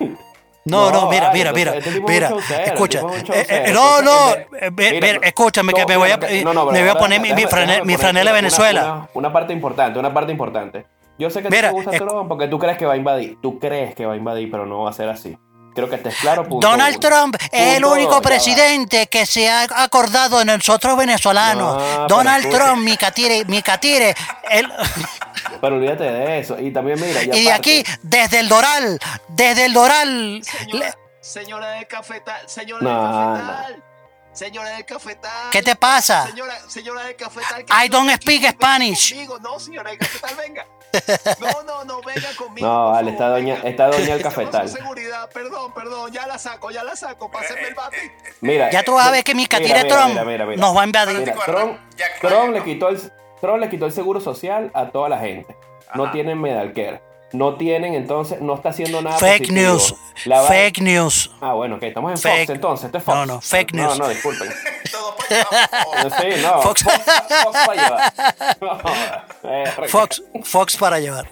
weón. 0.00 0.18
No, 0.66 0.90
no, 0.90 1.08
mira, 1.08 1.28
vale, 1.28 1.38
mira, 1.38 1.52
mira, 1.52 1.72
entonces, 1.76 1.94
este 1.96 2.12
mira, 2.12 2.26
escucha, 2.28 2.98
este 2.98 3.20
tipo 3.22 3.32
es 3.34 3.48
un 3.48 3.54
eh, 3.54 3.64
eh, 3.68 3.72
no, 3.72 4.02
no, 4.02 4.32
eh, 4.34 4.70
mira, 4.70 5.18
escúchame 5.22 5.72
que 5.72 5.86
me 5.86 5.96
voy 5.96 6.10
a, 6.10 6.16
mira, 6.18 6.42
no, 6.44 6.52
no, 6.52 6.66
me 6.72 6.80
voy 6.80 6.88
a 6.90 6.94
poner 6.96 7.20
mi, 7.20 7.32
mi 7.32 7.42
déjame- 7.42 7.48
franela, 7.48 7.72
déjame 7.72 7.86
mi 7.86 7.92
poner 7.94 7.98
franela 8.00 8.30
una- 8.30 8.36
Venezuela. 8.40 8.82
Una, 8.84 9.08
una 9.14 9.32
parte 9.32 9.52
importante, 9.52 9.98
una 9.98 10.12
parte 10.12 10.32
importante. 10.32 10.86
Yo 11.18 11.30
sé 11.30 11.42
que 11.42 11.48
Mira, 11.48 11.68
te 11.68 11.74
gusta 11.74 11.92
Trump 11.92 12.28
porque 12.28 12.46
tú 12.48 12.58
crees 12.58 12.76
que 12.76 12.84
va 12.84 12.92
a 12.92 12.96
invadir. 12.96 13.38
Tú 13.40 13.58
crees 13.58 13.94
que 13.94 14.04
va 14.04 14.12
a 14.12 14.16
invadir, 14.16 14.50
pero 14.50 14.66
no 14.66 14.82
va 14.82 14.90
a 14.90 14.92
ser 14.92 15.08
así. 15.08 15.38
Creo 15.74 15.88
que 15.90 15.96
estés 15.96 16.14
claro. 16.16 16.44
punto 16.44 16.66
Donald 16.66 16.96
uno. 16.98 17.08
Trump 17.08 17.36
es 17.52 17.76
el 17.76 17.84
único 17.84 18.12
va. 18.12 18.20
presidente 18.22 19.06
que 19.08 19.24
se 19.26 19.48
ha 19.48 19.62
acordado 19.82 20.38
de 20.40 20.44
nosotros 20.46 20.96
venezolanos. 20.96 21.76
No, 21.98 22.06
Donald 22.08 22.44
escucha. 22.46 22.64
Trump, 22.64 22.82
mi 22.82 22.96
catire, 22.96 23.44
mi 23.44 23.62
catire, 23.62 24.14
el- 24.50 24.72
Pero 25.60 25.76
olvídate 25.76 26.04
de 26.04 26.38
eso. 26.38 26.58
Y 26.58 26.72
también 26.72 27.00
mira. 27.00 27.22
y 27.22 27.44
de 27.44 27.52
aquí, 27.52 27.84
desde 28.02 28.40
el 28.40 28.48
Doral, 28.48 28.98
desde 29.28 29.66
el 29.66 29.72
Doral, 29.72 30.38
le- 30.38 30.42
Señora, 30.44 30.94
señora 31.20 31.70
del 31.70 31.86
cafetal, 31.86 32.48
señora 32.48 32.82
No, 32.82 33.34
del 33.34 33.42
cafetal. 33.42 33.84
Señora 34.32 34.68
del 34.70 34.84
cafetal. 34.84 35.50
¿Qué 35.50 35.62
te 35.62 35.76
pasa? 35.76 36.26
Señora, 36.26 36.54
señora 36.68 37.04
del 37.04 37.16
cafetal. 37.16 37.64
que 37.64 37.72
I 37.72 37.88
don't 37.88 38.10
aquí, 38.10 38.22
speak 38.22 38.42
venga 38.42 38.52
Spanish. 38.52 39.10
Conmigo. 39.10 39.38
No, 39.38 39.58
señora 39.58 39.90
del 39.90 39.98
cafetal, 39.98 40.36
venga. 40.36 40.66
No, 41.40 41.62
no, 41.62 41.84
no, 41.84 42.00
venga 42.02 42.28
conmigo. 42.36 42.66
No, 42.66 42.90
vale, 42.92 43.10
está 43.10 43.28
doña, 43.28 43.54
venga. 43.56 43.68
está 43.68 43.86
doña 43.88 44.14
el 44.14 44.22
cafetal. 44.22 44.68
seguridad, 44.68 45.28
perdón, 45.30 45.72
perdón, 45.74 46.12
ya 46.12 46.26
la 46.26 46.38
saco, 46.38 46.70
ya 46.70 46.84
la 46.84 46.96
saco, 46.96 47.30
pásenme 47.30 47.68
el 47.68 47.74
bate. 47.74 48.16
Mira. 48.40 48.70
ya 48.70 48.82
tú 48.82 48.94
vas 48.94 49.08
a 49.08 49.10
ver 49.10 49.24
que 49.24 49.34
mi 49.34 49.46
catire 49.46 49.84
Trump 49.84 50.08
mira, 50.10 50.24
mira, 50.24 50.46
mira. 50.46 50.60
nos 50.60 50.76
va 50.76 50.82
a 50.82 50.84
invadir. 50.84 51.34
Trump 51.44 51.78
¿no? 52.22 52.48
le 52.48 52.62
quitó 52.64 52.88
el 52.88 53.12
Trump 53.46 53.60
le 53.60 53.68
quitó 53.70 53.86
el 53.86 53.92
seguro 53.92 54.20
social 54.20 54.70
a 54.74 54.86
toda 54.90 55.08
la 55.08 55.18
gente. 55.18 55.56
No 55.94 56.10
tienen 56.10 56.40
medalcare. 56.40 57.00
No 57.32 57.56
tienen, 57.56 57.94
entonces, 57.94 58.40
no 58.40 58.54
está 58.54 58.68
haciendo 58.68 59.02
nada 59.02 59.18
Fake 59.18 59.48
positivo. 59.48 59.72
news, 59.72 59.94
La 60.26 60.42
va- 60.42 60.48
fake 60.48 60.80
news. 60.80 61.30
Ah, 61.40 61.54
bueno, 61.54 61.74
ok, 61.76 61.82
estamos 61.82 62.12
en 62.12 62.18
Fake. 62.18 62.46
Fox 62.46 62.50
entonces. 62.50 62.86
Esto 62.86 62.98
es 62.98 63.04
Fox. 63.04 63.16
No, 63.18 63.26
no, 63.26 63.40
fake 63.40 63.72
No, 63.74 63.82
news. 63.82 63.98
no, 63.98 64.08
disculpen. 64.08 64.48
Todo 64.92 65.16
para. 65.16 66.20
Sí, 66.20 66.28
no. 66.42 66.62
Fox. 66.62 66.84
Fox, 66.84 67.04
Fox 67.42 67.58
para 67.66 67.74
llevar. 67.82 68.12
No 68.60 68.68
joda. 68.78 69.26
Eh, 69.42 69.64
Fox, 69.88 70.22
Fox 70.44 70.76
para 70.76 71.00
llevar. 71.00 71.26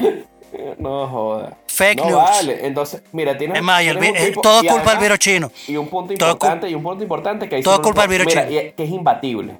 No 0.78 1.06
joda. 1.08 1.56
Fake 1.68 1.98
no 2.00 2.06
news. 2.06 2.16
vale. 2.22 2.66
Entonces, 2.66 3.02
mira, 3.12 3.38
tienes. 3.38 3.56
Es 3.58 3.62
más, 3.62 3.82
el 3.82 3.96
un 3.96 4.04
eh, 4.04 4.12
tipo- 4.30 4.40
todo 4.42 4.62
y 4.64 4.66
culpa 4.66 4.72
del 4.80 4.88
además- 4.88 5.02
virus 5.02 5.18
chino. 5.20 5.52
Y 5.68 5.76
un 5.76 5.88
punto 5.88 6.12
Todo 6.14 6.32
importante, 6.32 6.68
y 6.68 6.74
un 6.74 6.82
punto 6.82 7.02
importante 7.04 7.48
que 7.48 7.56
ahí 7.56 7.62
todo 7.62 7.76
no 7.76 7.82
culpa 7.82 8.00
del 8.02 8.10
virus 8.10 8.26
Mira, 8.26 8.42
chino. 8.48 8.52
y 8.52 8.58
es- 8.58 8.74
que 8.74 8.82
es 8.84 8.90
imbatible. 8.90 9.58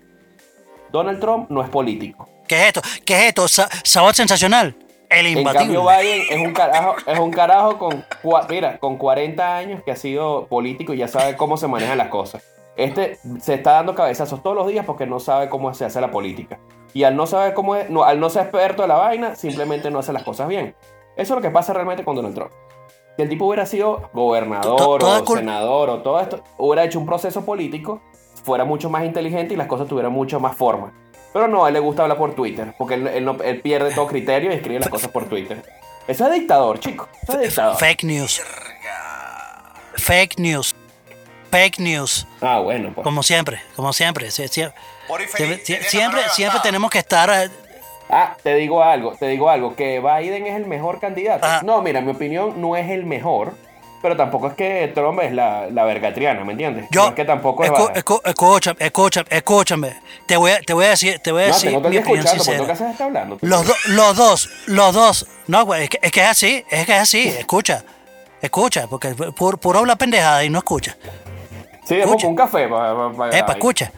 Donald 0.90 1.20
Trump 1.20 1.48
no 1.50 1.62
es 1.62 1.68
político. 1.68 2.28
¿Qué 2.48 2.60
es 2.60 2.66
esto? 2.68 2.82
¿Qué 3.04 3.14
es 3.14 3.22
esto? 3.28 3.48
Sa- 3.48 3.68
Sabor 3.82 4.14
sensacional. 4.14 4.76
El 5.10 5.26
En 5.26 5.38
imbatible. 5.38 5.74
cambio, 5.76 5.82
Biden 5.86 6.22
es 6.30 6.38
un 6.46 6.52
carajo, 6.52 6.94
es 7.06 7.18
un 7.18 7.30
carajo 7.30 7.78
con, 7.78 8.04
mira, 8.48 8.78
con 8.78 8.96
40 8.96 9.56
años 9.56 9.82
que 9.84 9.92
ha 9.92 9.96
sido 9.96 10.46
político 10.46 10.92
y 10.92 10.98
ya 10.98 11.08
sabe 11.08 11.36
cómo 11.36 11.56
se 11.56 11.68
manejan 11.68 11.98
las 11.98 12.08
cosas. 12.08 12.42
Este 12.76 13.18
se 13.40 13.54
está 13.54 13.72
dando 13.72 13.94
cabezazos 13.94 14.42
todos 14.42 14.56
los 14.56 14.66
días 14.66 14.84
porque 14.84 15.06
no 15.06 15.20
sabe 15.20 15.48
cómo 15.48 15.72
se 15.74 15.84
hace 15.84 16.00
la 16.00 16.10
política. 16.10 16.58
Y 16.92 17.04
al 17.04 17.14
no 17.16 17.26
saber 17.26 17.54
cómo 17.54 17.76
es, 17.76 17.88
no, 17.90 18.02
al 18.02 18.18
no 18.18 18.28
ser 18.30 18.42
experto 18.42 18.82
de 18.82 18.88
la 18.88 18.96
vaina, 18.96 19.36
simplemente 19.36 19.90
no 19.90 20.00
hace 20.00 20.12
las 20.12 20.24
cosas 20.24 20.48
bien. 20.48 20.74
Eso 21.16 21.34
es 21.34 21.36
lo 21.36 21.40
que 21.42 21.50
pasa 21.50 21.72
realmente 21.72 22.04
con 22.04 22.16
Donald 22.16 22.34
Trump. 22.34 22.50
Si 23.16 23.22
el 23.22 23.28
tipo 23.28 23.46
hubiera 23.46 23.66
sido 23.66 24.10
gobernador 24.12 25.00
o 25.04 25.26
senador 25.26 25.90
o 25.90 26.02
todo 26.02 26.18
esto, 26.20 26.42
hubiera 26.58 26.82
hecho 26.82 26.98
un 26.98 27.06
proceso 27.06 27.44
político, 27.44 28.00
fuera 28.42 28.64
mucho 28.64 28.90
más 28.90 29.04
inteligente 29.04 29.54
y 29.54 29.56
las 29.56 29.68
cosas 29.68 29.86
tuvieran 29.86 30.10
mucho 30.12 30.40
más 30.40 30.56
forma. 30.56 30.92
Pero 31.34 31.48
no, 31.48 31.64
a 31.64 31.68
él 31.68 31.74
le 31.74 31.80
gusta 31.80 32.02
hablar 32.02 32.16
por 32.16 32.34
Twitter, 32.34 32.72
porque 32.78 32.94
él, 32.94 33.06
él 33.08 33.24
no- 33.26 33.36
él 33.42 33.60
pierde 33.60 33.92
todo 33.92 34.06
criterio 34.06 34.50
y 34.50 34.54
escribe 34.54 34.78
las 34.80 34.88
cosas 34.88 35.10
por 35.10 35.28
Twitter. 35.28 35.62
Eso 36.08 36.26
es 36.28 36.32
dictador, 36.32 36.80
chico. 36.80 37.08
Eso 37.22 37.32
es 37.34 37.48
dictador. 37.48 37.76
Fake 37.76 38.04
news. 38.04 38.40
Fake 39.96 40.38
news. 40.38 40.74
Fake 41.50 41.78
news. 41.78 42.26
Ah, 42.40 42.58
bueno, 42.60 42.90
pues. 42.94 43.04
Como 43.04 43.22
siempre, 43.22 43.60
como 43.76 43.92
siempre. 43.92 44.28
Sie- 44.30 44.48
sie- 44.48 44.72
Siempre, 45.82 46.22
siempre, 46.30 46.60
tenemos 46.62 46.90
que 46.90 46.98
estar. 46.98 47.30
eh, 47.30 47.50
Ah, 48.10 48.36
te 48.42 48.54
digo 48.54 48.82
algo, 48.82 49.14
te 49.18 49.26
digo 49.28 49.48
algo, 49.48 49.74
que 49.74 49.98
Biden 50.00 50.46
es 50.46 50.56
el 50.56 50.66
mejor 50.66 51.00
candidato. 51.00 51.46
Ajá. 51.46 51.62
No, 51.62 51.80
mira, 51.80 52.00
mi 52.00 52.10
opinión 52.12 52.60
no 52.60 52.76
es 52.76 52.90
el 52.90 53.06
mejor, 53.06 53.54
pero 54.04 54.18
tampoco 54.18 54.48
es 54.48 54.52
que 54.54 54.92
Trump 54.94 55.18
es 55.22 55.32
la, 55.32 55.66
la 55.70 55.84
vergatriana, 55.84 56.44
¿me 56.44 56.52
entiendes? 56.52 56.88
Yo, 56.90 57.04
no 57.04 57.08
es 57.08 57.14
que 57.14 57.24
tampoco 57.24 57.64
es 57.64 57.70
escúchame, 57.70 58.76
escúchame, 58.84 59.26
escúchame. 59.30 59.96
Te 60.26 60.36
voy 60.36 60.50
a, 60.50 60.60
te 60.60 60.74
voy 60.74 60.84
a 60.84 60.88
decir, 60.90 61.18
te 61.20 61.32
voy 61.32 61.44
a 61.44 61.46
No, 61.48 61.54
decir 61.54 61.70
te 61.82 61.88
mi 61.88 61.96
opinión 61.96 62.26
sincera. 62.26 62.66
qué 62.66 62.72
haces 62.72 62.90
está 62.90 63.06
hablando. 63.06 63.38
Los, 63.40 63.66
do- 63.66 63.74
los 63.86 64.14
dos, 64.14 64.50
los 64.66 64.92
dos. 64.94 65.26
No, 65.46 65.64
güey, 65.64 65.84
es 65.84 65.88
que, 65.88 65.98
es 66.02 66.12
que 66.12 66.20
es 66.20 66.26
así, 66.28 66.62
es 66.70 66.84
que 66.84 66.92
es 66.92 66.98
así. 67.00 67.28
Escucha, 67.38 67.82
escucha, 68.42 68.86
porque 68.88 69.14
puro, 69.34 69.56
puro 69.56 69.78
habla 69.78 69.96
pendejada 69.96 70.44
y 70.44 70.50
no 70.50 70.58
escucha. 70.58 70.98
Sí, 71.86 71.94
es 71.94 72.04
escucha. 72.04 72.26
un 72.26 72.36
café. 72.36 72.68
pa- 72.68 72.94
pa- 72.94 73.16
pa- 73.30 73.38
Epa, 73.38 73.52
escucha. 73.52 73.90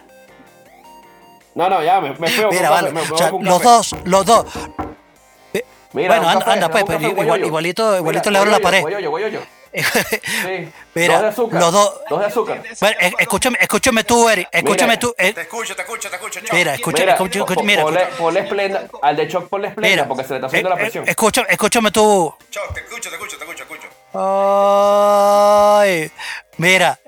No, 1.57 1.69
no, 1.69 1.83
ya, 1.83 2.01
me, 2.01 2.11
me 2.11 2.29
fui 2.29 2.45
a 2.45 2.49
Mira, 2.49 2.71
vale. 2.71 2.93
café, 2.93 2.95
me- 2.95 3.01
me 3.01 3.07
O 3.07 3.11
voy 3.11 3.19
sea, 3.19 3.29
a 3.29 3.33
un 3.35 3.45
los 3.45 3.59
café. 3.59 3.69
dos, 3.69 3.97
los 4.05 4.25
dos. 4.27 4.47
Mira, 5.93 6.09
bueno, 6.17 6.29
anda, 6.29 6.45
café, 6.45 6.53
anda, 6.53 6.69
pues, 6.71 6.85
café, 6.85 7.09
igual- 7.09 7.45
igualito- 7.45 7.97
igualito 7.97 8.31
Mira, 8.31 8.31
le 8.31 8.39
abro 8.39 8.51
la 8.51 8.59
pared. 8.61 8.81
guayoyo, 8.83 9.11
guayoyo. 9.11 9.41
Sí. 9.73 10.69
Mira, 10.95 11.15
dos 11.15 11.23
de 11.23 11.29
azúcar. 11.29 11.61
los 11.61 11.73
dos- 11.73 12.01
Dos 12.09 12.21
de 12.21 12.27
azúcar. 12.27 12.63
Bueno, 12.81 12.97
escúchame, 13.19 13.59
escúchame 13.61 14.05
tú, 14.05 14.29
Eric. 14.29 14.49
Escúchame 14.53 14.93
Mira. 14.95 15.01
tú. 15.01 15.15
eh, 15.19 15.33
Te 15.33 15.41
escucho, 15.43 15.77
te 15.77 15.83
escucho, 15.83 16.09
te 16.09 16.17
escucho. 16.17 16.41
chao. 16.41 16.57
mira, 16.57 16.75
escucha, 16.75 17.17
po- 17.17 17.63
mira, 17.63 17.83
ponle, 17.83 18.07
ponle 18.19 18.41
esplenda, 18.41 18.85
al 19.03 19.17
de 19.17 19.29
Choc 19.29 19.49
ponle 19.49 19.69
esplenda 19.69 19.91
mira, 19.91 20.09
porque 20.09 20.25
se 20.25 20.31
le 20.31 20.37
está 20.37 20.49
subiendo 20.49 20.69
eh, 20.71 20.73
la 20.75 20.77
presión. 20.77 21.09
escúchame, 21.09 21.47
escúchame 21.51 21.91
tú. 21.91 22.35
Chao, 22.51 22.65
te 22.73 22.81
escucho, 22.81 23.11
te 23.11 23.17
escucho, 23.17 23.37
te 23.39 23.45
escucho, 23.45 23.67
te 23.67 23.75
escucho. 23.75 23.89
Ay, 24.15 26.11
mira, 26.59 26.99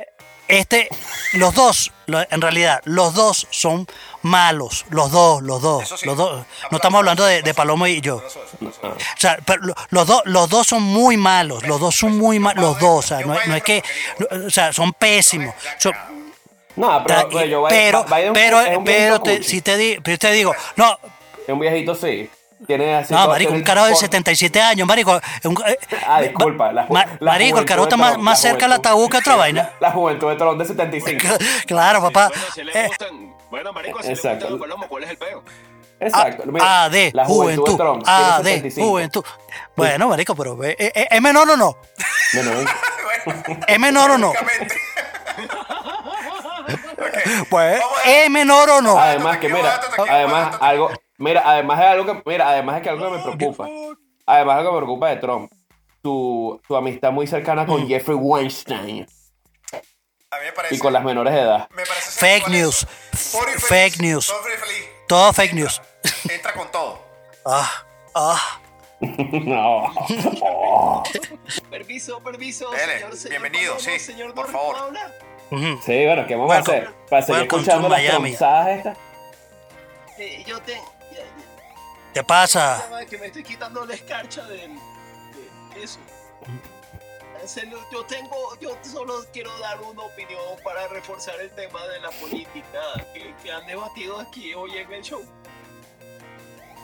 este, 0.46 0.88
los 1.34 1.54
dos, 1.54 1.92
en 2.06 2.40
realidad, 2.40 2.80
los 2.84 3.14
dos 3.14 3.46
son 3.50 3.86
malos, 4.22 4.84
los 4.90 5.10
dos, 5.10 5.42
los 5.42 5.60
dos, 5.62 5.88
sí. 5.96 6.06
los 6.06 6.16
dos. 6.16 6.44
No 6.70 6.76
estamos 6.78 6.98
hablando 6.98 7.24
de, 7.24 7.42
de 7.42 7.54
Palomo 7.54 7.86
y 7.86 8.00
yo. 8.00 8.22
Eso, 8.26 8.40
eso, 8.44 8.68
eso. 8.70 8.80
O 8.88 8.96
sea, 9.18 9.38
pero 9.44 9.62
lo- 9.62 9.74
los 9.90 10.06
dos, 10.06 10.22
los 10.24 10.48
dos 10.48 10.66
son 10.66 10.82
muy 10.82 11.16
malos, 11.16 11.66
los 11.66 11.80
dos 11.80 11.94
son 11.94 12.16
muy 12.18 12.38
malos, 12.38 12.62
los 12.64 12.78
dos, 12.78 13.04
o 13.04 13.08
sea, 13.08 13.20
no, 13.20 13.34
es- 13.34 13.46
no 13.46 13.54
es 13.54 13.62
que, 13.62 13.82
no, 14.18 14.46
o 14.46 14.50
sea, 14.50 14.72
son 14.72 14.92
pésimos. 14.92 15.54
Son- 15.78 15.94
No, 16.76 17.02
pero, 17.06 17.28
pero 17.28 17.44
yo 17.46 17.64
pero, 17.68 18.04
pero, 18.08 18.34
pero 18.34 18.62
viejito 18.82 19.20
te- 19.22 19.42
si 19.42 19.60
te 19.62 19.76
di- 19.76 19.98
pero 20.02 20.18
te 20.18 20.30
digo, 20.32 20.54
no, 20.76 20.98
Es 21.46 21.48
un 21.52 21.58
viejito, 21.60 21.94
sí. 21.94 22.28
Tiene 22.66 22.96
así. 22.96 23.14
no, 23.14 23.28
marico, 23.28 23.52
un 23.52 23.62
carajo 23.62 23.86
de 23.86 23.92
por- 23.92 24.00
77 24.00 24.60
años, 24.60 24.86
marico. 24.86 25.20
un- 25.44 25.62
eh, 25.66 25.78
Ah, 26.06 26.20
disculpa. 26.20 26.72
La, 26.72 26.86
ma- 26.90 27.06
la 27.20 27.32
marico, 27.32 27.58
el 27.60 27.64
carajo 27.64 27.84
está 27.86 27.96
más, 27.96 28.18
más 28.18 28.40
cerca 28.40 28.66
al 28.66 28.72
ataúd 28.72 29.08
que 29.08 29.16
otra 29.18 29.36
vaina. 29.36 29.70
La 29.80 29.90
juventud 29.92 30.28
de 30.28 30.36
Trump 30.36 30.58
de 30.58 30.64
75. 30.66 31.26
Claro, 31.66 32.02
papá. 32.02 32.28
Bueno, 32.28 32.44
si 32.54 32.60
Eh, 32.78 32.86
gustan, 32.88 33.34
bueno, 33.50 33.72
marico, 33.72 34.02
si 34.02 34.08
Exacto. 34.10 34.46
le 34.46 34.50
gustan 34.50 34.50
los 34.50 34.60
palomos, 34.60 34.86
¿cuál 34.88 35.04
es 35.04 35.10
el 35.10 35.16
peo? 35.18 35.42
Exacto. 36.00 36.42
A, 36.44 36.46
mira, 36.46 36.84
A 36.84 36.88
de 36.90 37.10
la 37.14 37.24
juventud, 37.24 37.62
juventud. 37.64 37.72
de 37.72 37.84
Trump. 37.84 38.04
A 38.06 38.16
tiene 38.42 38.42
de 38.42 38.70
75. 38.70 38.88
juventud. 38.88 39.24
Bueno, 39.76 40.08
marico, 40.08 40.34
pero 40.36 40.64
eh, 40.64 40.76
eh, 40.78 41.08
¿es 41.10 41.22
menor 41.22 41.48
o 41.50 41.56
no? 41.56 41.76
No, 42.34 42.42
no, 42.42 42.50
Bueno, 43.24 43.42
¿Es 43.66 43.78
menor 43.80 44.10
o 44.12 44.18
no? 44.18 44.28
básicamente. 44.32 44.74
Ok. 46.98 47.48
Pues, 47.48 47.80
¿es 48.04 48.30
menor 48.30 48.68
o 48.70 48.80
no? 48.82 48.98
Además 48.98 49.38
que 49.38 49.48
mira, 49.48 49.80
además 50.08 50.56
algo, 50.60 50.90
mira, 51.18 51.42
además 51.44 51.78
es 51.80 51.86
algo 51.86 52.06
que, 52.06 52.22
mira, 52.24 52.48
además 52.48 52.76
es 52.76 52.82
que 52.82 52.88
algo 52.88 53.04
que 53.10 53.16
me 53.18 53.22
preocupa. 53.22 53.68
Además 54.26 54.58
algo 54.58 54.70
que 54.70 54.74
me 54.74 54.80
preocupa 54.82 55.08
de 55.10 55.16
Trump. 55.16 55.52
Tu, 56.02 56.60
tu 56.66 56.76
amistad 56.76 57.10
muy 57.12 57.26
cercana 57.26 57.66
con 57.66 57.82
Mm. 57.84 57.88
Jeffrey 57.88 58.16
Weinstein 58.16 59.06
A 60.30 60.36
mí 60.38 60.44
me 60.44 60.52
parece. 60.52 60.74
y 60.76 60.78
con 60.78 60.92
las 60.92 61.02
menores 61.04 61.34
de 61.34 61.40
edad. 61.40 61.68
me 61.70 61.84
parece 61.84 62.10
Fake 62.20 62.48
news. 62.48 62.86
feliz. 63.12 63.64
Fake 63.66 63.98
news. 64.00 64.32
Todo 65.08 65.32
fake 65.32 65.54
news. 65.54 65.82
Entra 66.30 66.52
con 66.52 66.70
todo. 66.70 67.00
Ah, 67.44 67.84
ah. 68.14 68.60
No. 69.00 69.92
Permiso, 71.70 72.20
permiso. 72.20 72.70
Dele, 72.70 72.94
señor, 72.98 73.16
señor 73.16 73.40
bienvenido, 73.40 73.78
sí, 73.78 73.98
señor 73.98 74.34
por 74.34 74.50
favor. 74.50 74.76
Ujú. 75.50 75.80
Sí, 75.84 76.04
bueno, 76.04 76.26
¿qué 76.26 76.34
vamos 76.36 76.54
a 76.54 76.58
hacer? 76.58 76.92
Para 77.08 77.22
seguir 77.22 77.42
escuchando 77.42 77.88
las 77.88 78.00
estas. 78.02 78.98
Eh, 80.18 80.44
yo 80.46 80.60
te. 80.62 80.80
¿Qué 82.14 82.22
pasa? 82.24 82.88
que 83.08 83.18
me 83.18 83.26
estoy 83.26 83.42
quitando 83.44 83.84
la 83.84 83.94
escarcha 83.94 84.44
del- 84.46 84.74
de, 85.74 85.82
eso. 85.82 85.98
En 87.40 87.48
serio, 87.48 87.78
Yo 87.92 88.04
tengo, 88.04 88.58
yo 88.60 88.76
solo 88.82 89.24
quiero 89.32 89.56
dar 89.60 89.80
una 89.80 90.02
opinión 90.02 90.40
para 90.64 90.88
reforzar 90.88 91.40
el 91.40 91.50
tema 91.52 91.86
de 91.86 92.00
la 92.00 92.10
política 92.10 92.80
que, 93.14 93.34
que 93.42 93.52
han 93.52 93.64
debatido 93.66 94.18
aquí 94.20 94.52
hoy 94.54 94.76
en 94.76 94.92
el 94.92 95.02
show. 95.02 95.22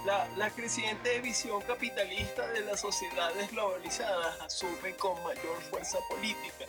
La, 0.07 0.29
la 0.37 0.51
creciente 0.51 1.19
visión 1.21 1.61
capitalista 1.63 2.47
de 2.49 2.61
las 2.61 2.81
sociedades 2.81 3.51
globalizadas 3.51 4.41
asumen 4.43 4.95
con 4.97 5.21
mayor 5.25 5.61
fuerza 5.71 5.99
política 6.11 6.67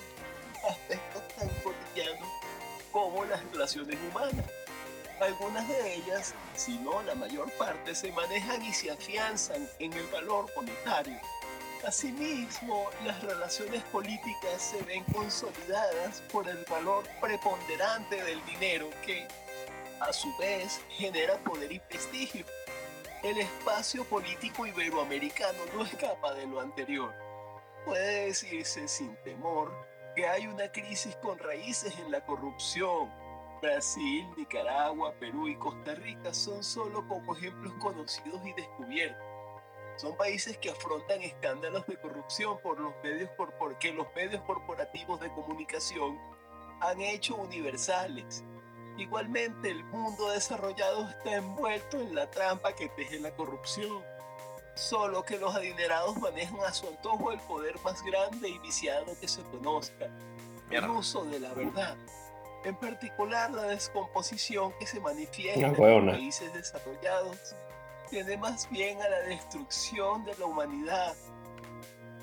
aspectos 0.67 1.21
tan 1.37 1.49
cotidianos 1.61 2.27
como 2.91 3.23
las 3.25 3.43
relaciones 3.51 3.99
humanas. 4.09 4.45
Algunas 5.19 5.67
de 5.69 5.95
ellas, 5.95 6.33
si 6.55 6.77
no 6.79 7.01
la 7.03 7.15
mayor 7.15 7.49
parte, 7.53 7.95
se 7.95 8.11
manejan 8.11 8.61
y 8.63 8.73
se 8.73 8.91
afianzan 8.91 9.67
en 9.79 9.93
el 9.93 10.05
valor 10.07 10.51
monetario. 10.55 11.17
Asimismo, 11.87 12.89
las 13.05 13.21
relaciones 13.23 13.81
políticas 13.83 14.61
se 14.61 14.81
ven 14.83 15.03
consolidadas 15.05 16.21
por 16.31 16.49
el 16.49 16.57
valor 16.69 17.05
preponderante 17.21 18.21
del 18.23 18.43
dinero 18.45 18.89
que, 19.05 19.27
a 20.01 20.11
su 20.11 20.35
vez, 20.37 20.81
genera 20.89 21.37
poder 21.43 21.71
y 21.71 21.79
prestigio. 21.79 22.45
El 23.23 23.37
espacio 23.37 24.03
político 24.05 24.65
iberoamericano 24.65 25.59
no 25.73 25.83
escapa 25.83 26.33
de 26.33 26.45
lo 26.45 26.59
anterior. 26.59 27.13
Puede 27.85 28.27
decirse 28.27 28.87
sin 28.87 29.15
temor 29.23 29.71
que 30.15 30.27
hay 30.27 30.47
una 30.47 30.71
crisis 30.71 31.15
con 31.17 31.39
raíces 31.39 31.97
en 31.99 32.11
la 32.11 32.25
corrupción. 32.25 33.24
Brasil, 33.61 34.27
Nicaragua, 34.37 35.13
Perú 35.19 35.47
y 35.47 35.55
Costa 35.55 35.95
Rica 35.95 36.33
son 36.33 36.63
solo 36.63 37.07
como 37.07 37.35
ejemplos 37.35 37.73
conocidos 37.75 38.45
y 38.45 38.53
descubiertos. 38.53 39.23
Son 39.97 40.15
países 40.17 40.57
que 40.57 40.69
afrontan 40.69 41.21
escándalos 41.21 41.85
de 41.87 41.97
corrupción 41.97 42.59
por 42.61 42.79
los 42.79 42.93
medios 43.01 43.29
por- 43.31 43.53
porque 43.53 43.93
los 43.93 44.07
medios 44.15 44.41
corporativos 44.43 45.19
de 45.21 45.31
comunicación 45.31 46.19
han 46.81 46.99
hecho 47.01 47.35
universales. 47.35 48.43
Igualmente, 48.97 49.71
el 49.71 49.83
mundo 49.85 50.29
desarrollado 50.31 51.09
está 51.09 51.35
envuelto 51.35 51.99
en 51.99 52.13
la 52.15 52.29
trampa 52.29 52.73
que 52.73 52.89
teje 52.89 53.19
la 53.19 53.31
corrupción. 53.35 54.03
Solo 54.75 55.23
que 55.23 55.37
los 55.37 55.55
adinerados 55.55 56.17
manejan 56.17 56.59
a 56.61 56.73
su 56.73 56.87
antojo 56.89 57.31
el 57.31 57.39
poder 57.41 57.79
más 57.83 58.03
grande 58.03 58.49
y 58.49 58.59
viciado 58.59 59.17
que 59.21 59.27
se 59.29 59.41
conozca, 59.43 60.07
el 60.69 60.89
uso 60.89 61.23
de 61.23 61.39
la 61.39 61.53
verdad. 61.53 61.95
En 62.65 62.75
particular, 62.75 63.51
la 63.51 63.63
descomposición 63.63 64.73
que 64.79 64.87
se 64.87 64.99
manifiesta 64.99 65.67
No, 65.67 65.87
en 65.87 66.05
los 66.07 66.15
países 66.15 66.51
desarrollados 66.51 67.55
tiende 68.09 68.37
más 68.37 68.67
bien 68.71 68.99
a 69.01 69.07
la 69.07 69.19
destrucción 69.19 70.25
de 70.25 70.35
la 70.37 70.45
humanidad. 70.47 71.13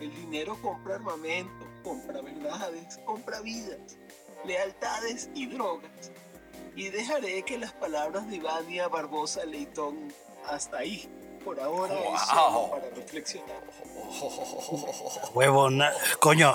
El 0.01 0.13
dinero 0.15 0.59
compra 0.61 0.97
armamento, 0.97 1.65
compra 1.85 2.21
verdades, 2.23 2.99
compra 3.05 3.41
vidas, 3.41 3.97
lealtades 4.45 5.31
y 5.35 5.47
drogas. 5.47 6.11
Y 6.75 6.89
dejaré 6.89 7.45
que 7.45 7.57
las 7.59 7.73
palabras 7.73 8.29
de 8.29 8.37
Ivania 8.37 8.89
Barbosa 8.89 9.45
Leitón 9.45 10.13
hasta 10.49 10.79
ahí. 10.79 11.09
Por 11.45 11.61
ahora 11.61 11.95
es 11.95 12.21
solo 12.23 12.51
Wow. 12.51 12.71
para 12.71 12.91
reflexionar. 12.91 13.63
Huevona, 15.35 15.93
coño. 16.19 16.55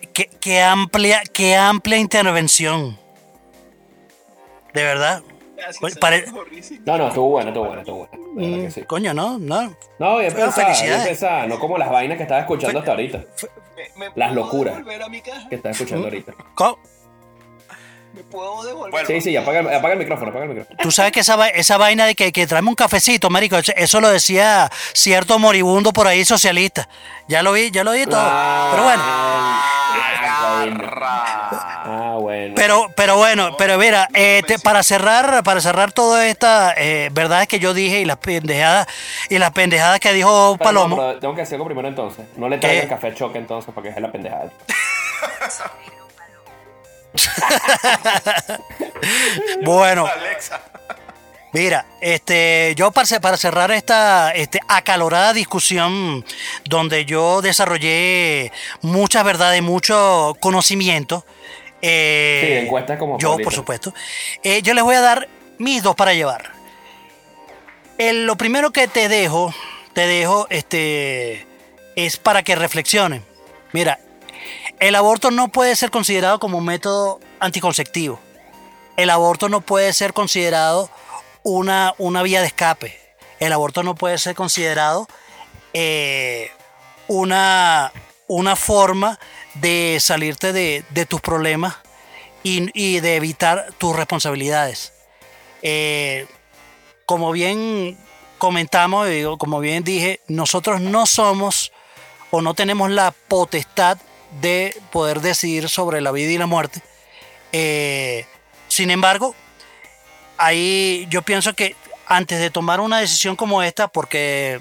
Qué, 0.00 0.08
qué- 0.12 0.30
qué 0.40 0.62
amplia, 0.62 1.22
qué 1.32 1.54
amplia 1.56 1.98
intervención. 1.98 2.98
De 4.72 4.82
verdad. 4.82 5.22
Gracias, 5.54 5.98
pare-. 5.98 6.24
No, 6.86 6.96
no, 6.96 7.08
estuvo 7.08 7.28
bueno, 7.28 7.48
estuvo 7.50 7.66
bueno, 7.66 7.80
estuvo 7.82 8.08
bueno. 8.34 8.70
Sí. 8.70 8.82
Coño, 8.84 9.12
no, 9.12 9.38
no. 9.38 9.74
No, 9.98 10.18
bien 10.18 10.32
pensada. 10.34 11.46
No 11.46 11.58
como 11.58 11.76
las 11.76 11.90
vainas 11.90 12.16
que 12.16 12.22
estaba 12.22 12.40
escuchando 12.40 12.78
hasta 12.78 12.92
ahorita. 12.92 13.18
¿Me, 13.76 14.06
me 14.06 14.12
Las 14.14 14.32
locuras. 14.32 14.78
Que 15.50 15.56
estaba 15.56 15.72
escuchando 15.72 16.04
ahorita. 16.04 16.32
Co- 16.54 16.78
¿Me 18.14 18.22
puedo 18.24 18.62
devolver? 18.62 19.06
Sí, 19.06 19.20
sí, 19.22 19.36
apaga, 19.36 19.60
el- 19.60 19.68
apaga 19.74 19.92
el 19.94 19.98
micrófono, 19.98 20.30
apaga 20.30 20.44
el 20.44 20.50
micrófono. 20.50 20.78
Tú 20.82 20.90
sabes 20.90 21.12
que 21.12 21.20
esa, 21.20 21.48
esa 21.48 21.78
vaina 21.78 22.04
de 22.04 22.14
que, 22.14 22.30
que 22.30 22.46
tráeme 22.46 22.68
un 22.68 22.74
cafecito, 22.74 23.30
marico, 23.30 23.56
eso- 23.56 23.72
eso 23.76 24.00
lo 24.02 24.08
decía 24.10 24.70
cierto 24.92 25.38
moribundo 25.38 25.92
por 25.92 26.06
ahí 26.06 26.24
socialista. 26.24 26.88
Ya 27.28 27.42
lo 27.42 27.52
vi, 27.52 27.70
ya 27.70 27.84
lo 27.84 27.92
vi 27.92 28.04
todo. 28.04 28.20
Pero 28.72 28.84
bueno. 28.84 29.02
Ah, 31.84 32.16
bueno. 32.20 32.54
Pero, 32.56 32.90
pero 32.94 33.16
bueno, 33.16 33.56
pero 33.56 33.78
mira, 33.78 34.08
eh, 34.14 34.42
te- 34.46 34.58
para 34.58 34.82
cerrar, 34.82 35.42
para 35.42 35.60
cerrar 35.60 35.92
toda 35.92 36.26
esta 36.26 36.74
eh, 36.76 37.08
verdades 37.12 37.48
que 37.48 37.58
yo 37.58 37.74
dije 37.74 38.00
y 38.00 38.04
las 38.04 38.18
pendejadas 38.18 38.86
y 39.28 39.38
las 39.38 39.50
pendejadas 39.52 40.00
que 40.00 40.12
dijo 40.12 40.56
Pero 40.58 40.72
no, 40.72 40.80
Palomo. 40.80 40.96
pero 40.96 41.18
tengo 41.20 41.34
que 41.34 41.42
algo 41.54 41.66
primero 41.66 41.88
entonces. 41.88 42.26
No 42.36 42.48
le 42.48 42.58
traigan 42.58 42.88
café 42.88 43.08
a 43.08 43.14
choque 43.14 43.38
entonces 43.38 43.72
para 43.74 43.82
que 43.82 43.88
deje 43.88 44.00
la 44.00 44.12
pendejada. 44.12 44.50
Bueno, 49.64 50.06
Alexa. 50.06 50.60
Mira, 51.52 51.84
este, 52.00 52.72
yo 52.76 52.92
para, 52.92 53.06
ce- 53.06 53.20
para 53.20 53.36
cerrar 53.36 53.70
esta 53.72 54.30
este, 54.30 54.58
acalorada 54.68 55.34
discusión 55.34 56.24
donde 56.64 57.04
yo 57.04 57.42
desarrollé 57.42 58.50
muchas 58.80 59.22
verdades, 59.24 59.62
mucho 59.62 60.34
conocimiento. 60.40 61.26
eh, 61.82 62.58
Sí, 62.60 62.64
encuestas 62.66 62.98
como 62.98 63.18
Yo, 63.18 63.36
por 63.38 63.52
supuesto. 63.52 63.92
eh, 64.42 64.62
yo 64.62 64.72
les 64.72 64.82
voy 64.82 64.94
a 64.94 65.00
dar 65.02 65.28
mis 65.58 65.82
dos 65.82 65.94
para 65.94 66.14
llevar. 66.14 66.52
El- 67.98 68.24
lo 68.26 68.36
primero 68.36 68.70
que 68.70 68.88
te 68.88 69.08
dejo, 69.08 69.54
te 69.92 70.06
dejo, 70.06 70.46
este, 70.48 71.46
es 71.96 72.16
para 72.16 72.42
que 72.42 72.54
reflexionen. 72.56 73.22
Mira, 73.72 73.98
el 74.80 74.94
aborto 74.94 75.30
no 75.30 75.48
puede 75.48 75.76
ser 75.76 75.90
considerado 75.90 76.38
como 76.38 76.58
un 76.58 76.64
método 76.64 77.20
anticonceptivo 77.40 78.20
el 78.98 79.08
aborto 79.08 79.48
no 79.48 79.62
puede 79.62 79.90
ser 79.94 80.12
considerado 80.12 80.90
una, 81.42 81.94
una 81.98 82.22
vía 82.22 82.40
de 82.40 82.46
escape. 82.46 82.98
El 83.40 83.52
aborto 83.52 83.82
no 83.82 83.94
puede 83.94 84.18
ser 84.18 84.34
considerado 84.34 85.08
eh, 85.72 86.50
una, 87.08 87.92
una 88.28 88.56
forma 88.56 89.18
de 89.54 89.98
salirte 90.00 90.52
de, 90.52 90.84
de 90.90 91.06
tus 91.06 91.20
problemas 91.20 91.76
y, 92.42 92.70
y 92.74 93.00
de 93.00 93.16
evitar 93.16 93.72
tus 93.78 93.96
responsabilidades. 93.96 94.92
Eh, 95.62 96.26
como 97.06 97.32
bien 97.32 97.98
comentamos, 98.38 99.08
como 99.38 99.60
bien 99.60 99.84
dije, 99.84 100.20
nosotros 100.28 100.80
no 100.80 101.06
somos 101.06 101.72
o 102.30 102.40
no 102.40 102.54
tenemos 102.54 102.90
la 102.90 103.12
potestad 103.28 103.98
de 104.40 104.74
poder 104.90 105.20
decidir 105.20 105.68
sobre 105.68 106.00
la 106.00 106.10
vida 106.10 106.32
y 106.32 106.38
la 106.38 106.46
muerte. 106.46 106.82
Eh, 107.52 108.24
sin 108.68 108.90
embargo, 108.90 109.34
ahí 110.42 111.06
yo 111.08 111.22
pienso 111.22 111.54
que 111.54 111.76
antes 112.06 112.40
de 112.40 112.50
tomar 112.50 112.80
una 112.80 112.98
decisión 112.98 113.36
como 113.36 113.62
esta, 113.62 113.88
porque 113.88 114.60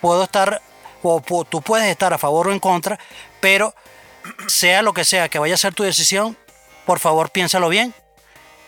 puedo 0.00 0.24
estar, 0.24 0.60
o 1.02 1.22
tú 1.48 1.62
puedes 1.62 1.86
estar 1.86 2.12
a 2.12 2.18
favor 2.18 2.48
o 2.48 2.52
en 2.52 2.58
contra, 2.58 2.98
pero 3.40 3.74
sea 4.48 4.82
lo 4.82 4.92
que 4.92 5.04
sea 5.04 5.28
que 5.28 5.38
vaya 5.38 5.54
a 5.54 5.58
ser 5.58 5.74
tu 5.74 5.84
decisión, 5.84 6.36
por 6.84 6.98
favor 6.98 7.30
piénsalo 7.30 7.68
bien, 7.68 7.94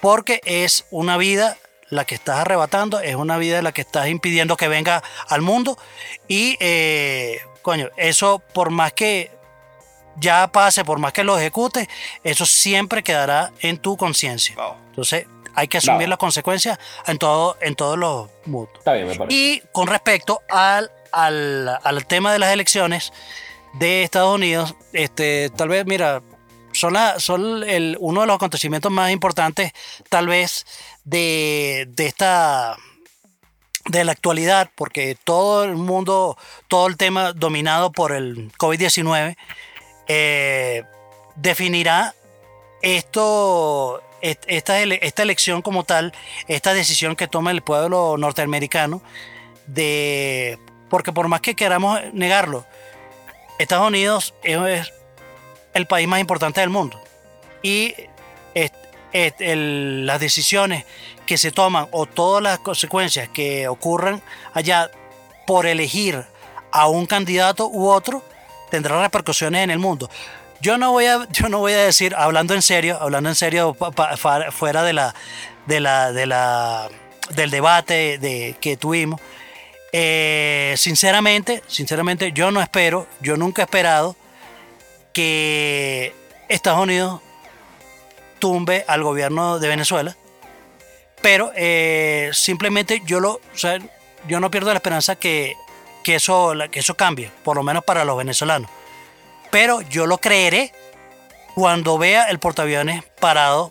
porque 0.00 0.40
es 0.44 0.86
una 0.90 1.16
vida 1.16 1.56
la 1.90 2.04
que 2.04 2.14
estás 2.14 2.38
arrebatando, 2.38 3.00
es 3.00 3.16
una 3.16 3.36
vida 3.36 3.60
la 3.60 3.72
que 3.72 3.80
estás 3.80 4.08
impidiendo 4.08 4.56
que 4.56 4.68
venga 4.68 5.02
al 5.28 5.42
mundo 5.42 5.76
y, 6.28 6.56
eh, 6.60 7.40
coño, 7.62 7.88
eso 7.96 8.40
por 8.54 8.70
más 8.70 8.92
que 8.92 9.32
ya 10.20 10.48
pase, 10.48 10.84
por 10.84 10.98
más 10.98 11.12
que 11.12 11.24
lo 11.24 11.38
ejecutes, 11.38 11.88
eso 12.24 12.46
siempre 12.46 13.02
quedará 13.02 13.52
en 13.60 13.78
tu 13.78 13.96
conciencia. 13.96 14.54
Wow. 14.56 14.74
Entonces, 14.90 15.26
hay 15.54 15.68
que 15.68 15.78
asumir 15.78 16.08
las 16.08 16.18
consecuencias 16.18 16.78
en, 17.06 17.18
todo, 17.18 17.56
en 17.60 17.74
todos 17.74 17.98
los 17.98 18.28
mundos. 18.46 18.78
Está 18.78 18.92
bien, 18.92 19.08
me 19.08 19.16
parece. 19.16 19.36
Y 19.36 19.62
con 19.72 19.88
respecto 19.88 20.40
al, 20.48 20.90
al, 21.12 21.78
al 21.82 22.06
tema 22.06 22.32
de 22.32 22.38
las 22.38 22.52
elecciones 22.52 23.12
de 23.72 24.02
Estados 24.04 24.34
Unidos, 24.34 24.74
este, 24.92 25.50
tal 25.50 25.68
vez, 25.68 25.84
mira, 25.84 26.22
son, 26.72 26.92
la, 26.92 27.18
son 27.18 27.64
el, 27.68 27.96
uno 27.98 28.20
de 28.20 28.26
los 28.28 28.36
acontecimientos 28.36 28.92
más 28.92 29.10
importantes, 29.10 29.72
tal 30.08 30.28
vez, 30.28 30.64
de, 31.04 31.86
de 31.88 32.06
esta 32.06 32.76
de 33.88 34.04
la 34.04 34.12
actualidad, 34.12 34.70
porque 34.74 35.16
todo 35.24 35.64
el 35.64 35.74
mundo, 35.74 36.36
todo 36.68 36.86
el 36.86 36.96
tema 36.96 37.32
dominado 37.32 37.90
por 37.90 38.12
el 38.12 38.52
COVID-19, 38.52 39.36
eh, 40.08 40.84
definirá 41.36 42.14
esto, 42.82 44.02
esta, 44.20 44.80
elección 44.80 45.62
como 45.62 45.84
tal, 45.84 46.12
esta 46.48 46.74
decisión 46.74 47.16
que 47.16 47.28
toma 47.28 47.50
el 47.50 47.62
pueblo 47.62 48.16
norteamericano, 48.16 49.02
de, 49.66 50.58
porque 50.88 51.12
por 51.12 51.28
más 51.28 51.40
que 51.40 51.54
queramos 51.54 52.00
negarlo, 52.12 52.64
Estados 53.58 53.88
Unidos 53.88 54.34
es 54.42 54.92
el 55.74 55.86
país 55.86 56.08
más 56.08 56.20
importante 56.20 56.60
del 56.60 56.70
mundo. 56.70 57.00
Y 57.62 57.94
las 59.12 60.20
decisiones 60.20 60.84
que 61.26 61.38
se 61.38 61.50
toman 61.50 61.88
o 61.90 62.06
todas 62.06 62.42
las 62.42 62.58
consecuencias 62.60 63.28
que 63.28 63.68
ocurran 63.68 64.22
allá 64.54 64.90
por 65.46 65.66
elegir 65.66 66.24
a 66.70 66.88
un 66.88 67.06
candidato 67.06 67.68
u 67.68 67.88
otro 67.88 68.22
tendrá 68.70 69.00
repercusiones 69.02 69.64
en 69.64 69.70
el 69.70 69.78
mundo. 69.78 70.10
Yo 70.60 70.76
no 70.76 70.90
voy 70.92 71.06
a, 71.06 71.26
yo 71.30 71.48
no 71.48 71.58
voy 71.58 71.72
a 71.72 71.84
decir, 71.84 72.14
hablando 72.16 72.54
en 72.54 72.62
serio, 72.62 72.98
hablando 73.00 73.28
en 73.28 73.34
serio 73.34 73.76
fuera 74.50 74.82
de 74.82 74.92
la, 74.92 75.14
de 75.66 75.80
la, 75.80 76.12
de 76.12 76.26
la, 76.26 76.88
del 77.30 77.50
debate 77.50 78.18
de, 78.18 78.56
que 78.60 78.76
tuvimos, 78.76 79.20
eh, 79.92 80.74
sinceramente, 80.76 81.62
sinceramente, 81.68 82.32
yo 82.32 82.50
no 82.50 82.60
espero, 82.60 83.06
yo 83.20 83.36
nunca 83.36 83.62
he 83.62 83.64
esperado 83.64 84.16
que 85.12 86.12
Estados 86.48 86.80
Unidos 86.80 87.20
tumbe 88.38 88.84
al 88.88 89.02
gobierno 89.02 89.58
de 89.58 89.68
Venezuela 89.68 90.16
pero 91.22 91.52
eh, 91.56 92.30
simplemente 92.32 93.02
yo 93.04 93.20
lo, 93.20 93.40
yo 94.28 94.40
no 94.40 94.50
pierdo 94.50 94.70
la 94.70 94.76
esperanza 94.76 95.16
que, 95.16 95.54
eso, 96.14 96.52
que 96.70 96.80
eso 96.80 96.96
cambie, 96.96 97.30
por 97.44 97.56
lo 97.56 97.62
menos 97.62 97.84
para 97.84 98.04
los 98.04 98.16
venezolanos. 98.16 98.70
Pero 99.50 99.80
yo 99.82 100.06
lo 100.06 100.18
creeré 100.18 100.72
cuando 101.54 101.98
vea 101.98 102.24
el 102.24 102.38
portaaviones 102.38 103.04
parado 103.20 103.70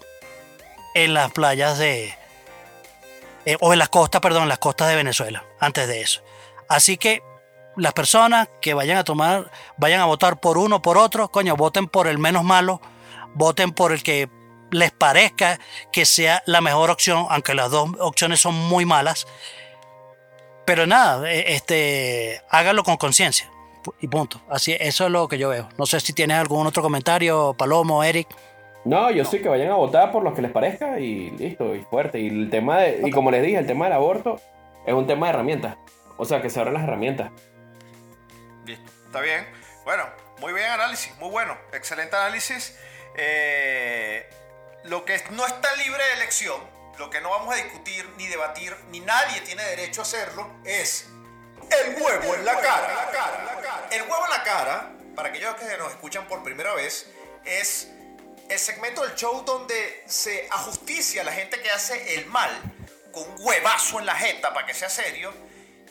en 0.93 1.13
las 1.13 1.31
playas 1.31 1.77
de. 1.77 2.17
Eh, 3.45 3.55
o 3.61 3.71
en 3.71 3.79
las 3.79 3.89
costas, 3.89 4.19
perdón, 4.19 4.43
en 4.43 4.49
las 4.49 4.59
costas 4.59 4.89
de 4.89 4.95
Venezuela, 4.95 5.45
antes 5.59 5.87
de 5.87 6.01
eso. 6.01 6.21
Así 6.67 6.97
que 6.97 7.21
las 7.77 7.93
personas 7.93 8.49
que 8.61 8.73
vayan 8.73 8.97
a 8.97 9.03
tomar, 9.03 9.49
vayan 9.77 10.01
a 10.01 10.05
votar 10.05 10.39
por 10.39 10.57
uno 10.57 10.77
o 10.77 10.81
por 10.81 10.97
otro, 10.97 11.29
coño, 11.29 11.55
voten 11.55 11.87
por 11.87 12.07
el 12.07 12.17
menos 12.17 12.43
malo, 12.43 12.81
voten 13.35 13.71
por 13.71 13.93
el 13.93 14.03
que 14.03 14.29
les 14.71 14.91
parezca 14.91 15.59
que 15.91 16.05
sea 16.05 16.43
la 16.45 16.59
mejor 16.59 16.89
opción, 16.89 17.27
aunque 17.29 17.53
las 17.53 17.71
dos 17.71 17.91
opciones 17.99 18.41
son 18.41 18.55
muy 18.55 18.85
malas. 18.85 19.27
Pero 20.67 20.85
nada, 20.85 21.31
e, 21.31 21.55
este, 21.55 22.41
hágalo 22.49 22.83
con 22.83 22.97
conciencia 22.97 23.49
y 24.01 24.07
punto. 24.09 24.41
Así, 24.49 24.75
eso 24.77 25.05
es 25.05 25.11
lo 25.11 25.29
que 25.29 25.37
yo 25.37 25.47
veo. 25.47 25.69
No 25.77 25.85
sé 25.85 26.01
si 26.01 26.11
tienes 26.11 26.37
algún 26.37 26.67
otro 26.67 26.83
comentario, 26.83 27.55
Palomo, 27.57 28.03
Eric. 28.03 28.27
No, 28.83 29.09
yo 29.09 29.23
sí 29.23 29.39
que 29.39 29.47
vayan 29.47 29.71
a 29.71 29.75
votar 29.75 30.11
por 30.11 30.23
los 30.23 30.33
que 30.33 30.41
les 30.41 30.51
parezca 30.51 30.99
y 30.99 31.31
listo, 31.31 31.73
y 31.73 31.83
fuerte. 31.83 32.19
Y 32.19 32.27
el 32.27 32.49
tema 32.49 32.79
de, 32.79 33.01
y 33.05 33.11
como 33.11 33.31
les 33.31 33.43
dije, 33.43 33.57
el 33.57 33.65
tema 33.65 33.85
del 33.85 33.93
aborto 33.93 34.41
es 34.85 34.93
un 34.93 35.07
tema 35.07 35.27
de 35.27 35.33
herramientas. 35.35 35.77
O 36.17 36.25
sea, 36.25 36.41
que 36.41 36.49
se 36.49 36.59
abran 36.59 36.73
las 36.73 36.83
herramientas. 36.83 37.31
Listo, 38.65 38.91
está 39.05 39.21
bien. 39.21 39.47
Bueno, 39.85 40.03
muy 40.41 40.51
bien 40.51 40.69
análisis, 40.69 41.15
muy 41.17 41.29
bueno. 41.29 41.57
Excelente 41.71 42.13
análisis. 42.17 42.77
Eh, 43.15 44.29
lo 44.83 45.05
que 45.05 45.17
no 45.31 45.45
está 45.45 45.73
libre 45.77 46.03
de 46.03 46.13
elección, 46.15 46.59
lo 46.97 47.09
que 47.09 47.21
no 47.21 47.29
vamos 47.29 47.53
a 47.53 47.57
discutir 47.57 48.07
ni 48.17 48.27
debatir, 48.27 48.75
ni 48.89 48.99
nadie 48.99 49.41
tiene 49.41 49.63
derecho 49.63 50.01
a 50.01 50.03
hacerlo, 50.03 50.49
es 50.63 51.05
el 51.69 52.01
huevo 52.01 52.35
en 52.35 52.45
la 52.45 52.59
cara. 52.59 53.87
El 53.91 54.01
huevo 54.03 54.25
en 54.25 54.31
la 54.31 54.43
cara, 54.43 54.91
para 55.15 55.29
aquellos 55.29 55.55
que 55.55 55.77
nos 55.77 55.91
escuchan 55.91 56.27
por 56.27 56.43
primera 56.43 56.73
vez, 56.73 57.07
es 57.45 57.89
el 58.49 58.59
segmento 58.59 59.05
del 59.05 59.15
show 59.15 59.43
donde 59.45 60.03
se 60.07 60.47
ajusticia 60.51 61.21
a 61.21 61.25
la 61.25 61.33
gente 61.33 61.61
que 61.61 61.69
hace 61.69 62.15
el 62.15 62.25
mal 62.27 62.49
con 63.11 63.29
un 63.29 63.35
huevazo 63.39 63.99
en 63.99 64.05
la 64.05 64.15
jeta 64.15 64.53
para 64.53 64.65
que 64.65 64.73
sea 64.73 64.89
serio 64.89 65.33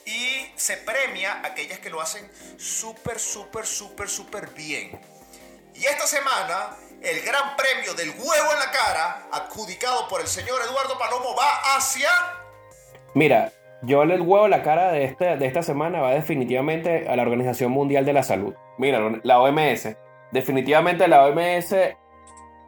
y 0.05 0.51
se 0.57 0.77
premia 0.77 1.35
a 1.35 1.49
aquellas 1.49 1.81
que 1.81 1.91
lo 1.91 2.01
hacen 2.01 2.31
súper, 2.59 3.19
súper, 3.19 3.67
súper, 3.67 4.09
súper 4.09 4.49
bien. 4.51 5.01
Y 5.75 5.85
esta 5.85 6.07
semana 6.07 6.77
el 7.07 7.23
gran 7.23 7.57
premio 7.57 7.95
del 7.95 8.11
huevo 8.11 8.53
en 8.53 8.59
la 8.59 8.71
cara, 8.73 9.29
adjudicado 9.31 10.09
por 10.09 10.21
el 10.21 10.27
señor 10.27 10.61
Eduardo 10.69 10.99
Palomo, 10.99 11.37
va 11.39 11.77
hacia... 11.77 12.09
Mira, 13.15 13.53
yo 13.83 14.03
el 14.03 14.21
huevo 14.21 14.47
en 14.47 14.51
la 14.51 14.63
cara 14.63 14.91
de, 14.91 15.05
este, 15.05 15.37
de 15.37 15.47
esta 15.47 15.63
semana 15.63 16.01
va 16.01 16.11
definitivamente 16.15 17.09
a 17.09 17.15
la 17.15 17.23
Organización 17.23 17.71
Mundial 17.71 18.05
de 18.05 18.13
la 18.13 18.25
Salud. 18.25 18.55
Mira, 18.77 19.01
la 19.23 19.41
OMS. 19.41 19.97
Definitivamente 20.33 21.07
la 21.07 21.27
OMS 21.27 21.77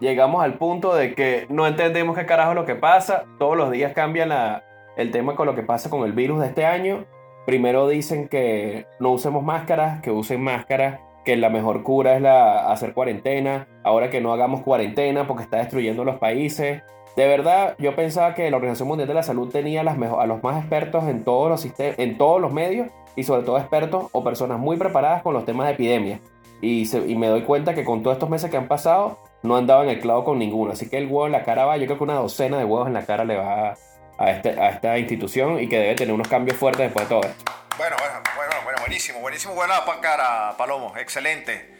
llegamos 0.00 0.44
al 0.44 0.56
punto 0.56 0.94
de 0.94 1.14
que 1.14 1.46
no 1.48 1.66
entendemos 1.66 2.16
qué 2.16 2.24
carajo 2.24 2.52
es 2.52 2.56
lo 2.56 2.64
que 2.64 2.76
pasa. 2.76 3.24
Todos 3.40 3.56
los 3.56 3.72
días 3.72 3.92
cambia 3.92 4.62
el 4.96 5.10
tema 5.10 5.34
con 5.34 5.46
lo 5.46 5.56
que 5.56 5.64
pasa 5.64 5.90
con 5.90 6.04
el 6.04 6.12
virus 6.12 6.40
de 6.40 6.46
este 6.46 6.64
año. 6.64 7.06
Primero 7.44 7.88
dicen 7.88 8.28
que 8.28 8.86
no 9.00 9.10
usemos 9.10 9.42
máscaras, 9.42 10.00
que 10.00 10.12
usen 10.12 10.40
máscaras 10.40 11.00
que 11.28 11.36
la 11.36 11.50
mejor 11.50 11.82
cura 11.82 12.16
es 12.16 12.22
la, 12.22 12.72
hacer 12.72 12.94
cuarentena, 12.94 13.68
ahora 13.84 14.08
que 14.08 14.18
no 14.18 14.32
hagamos 14.32 14.62
cuarentena 14.62 15.26
porque 15.26 15.42
está 15.42 15.58
destruyendo 15.58 16.02
los 16.02 16.16
países. 16.16 16.82
De 17.16 17.28
verdad, 17.28 17.76
yo 17.78 17.94
pensaba 17.94 18.34
que 18.34 18.50
la 18.50 18.56
Organización 18.56 18.88
Mundial 18.88 19.08
de 19.08 19.12
la 19.12 19.22
Salud 19.22 19.50
tenía 19.50 19.82
a 19.82 20.26
los 20.26 20.42
más 20.42 20.58
expertos 20.58 21.06
en 21.06 21.24
todos 21.24 21.50
los 21.50 21.68
en 21.78 22.16
todos 22.16 22.40
los 22.40 22.50
medios 22.50 22.88
y 23.14 23.24
sobre 23.24 23.42
todo 23.42 23.58
expertos 23.58 24.06
o 24.12 24.24
personas 24.24 24.58
muy 24.58 24.78
preparadas 24.78 25.22
con 25.22 25.34
los 25.34 25.44
temas 25.44 25.66
de 25.66 25.74
epidemia. 25.74 26.18
Y, 26.62 26.88
me 27.14 27.26
doy 27.26 27.42
cuenta 27.42 27.74
que 27.74 27.84
con 27.84 28.02
todos 28.02 28.16
estos 28.16 28.30
meses 28.30 28.50
que 28.50 28.56
han 28.56 28.66
pasado 28.66 29.18
no 29.42 29.58
han 29.58 29.66
dado 29.66 29.82
en 29.82 29.90
el 29.90 30.00
clavo 30.00 30.24
con 30.24 30.38
ninguno. 30.38 30.72
Así 30.72 30.88
que 30.88 30.96
el 30.96 31.08
huevo 31.08 31.26
en 31.26 31.32
la 31.32 31.44
cara 31.44 31.66
va, 31.66 31.76
yo 31.76 31.84
creo 31.84 31.98
que 31.98 32.04
una 32.04 32.14
docena 32.14 32.56
de 32.56 32.64
huevos 32.64 32.86
en 32.86 32.94
la 32.94 33.04
cara 33.04 33.26
le 33.26 33.36
va 33.36 33.74
a, 34.16 34.30
este, 34.30 34.58
a 34.58 34.70
esta 34.70 34.98
institución 34.98 35.60
y 35.60 35.68
que 35.68 35.78
debe 35.78 35.94
tener 35.94 36.14
unos 36.14 36.28
cambios 36.28 36.56
fuertes 36.56 36.86
después 36.86 37.06
de 37.06 37.14
todo 37.14 37.28
esto. 37.28 37.44
Bueno, 37.78 37.94
bueno, 37.96 38.22
bueno, 38.34 38.54
bueno, 38.64 38.80
buenísimo, 38.80 39.20
buenísimo, 39.20 39.54
buena 39.54 39.84
cara, 40.02 40.56
Palomo, 40.56 40.96
excelente. 40.96 41.78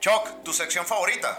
Choc, 0.00 0.42
tu 0.44 0.52
sección 0.52 0.84
favorita. 0.84 1.38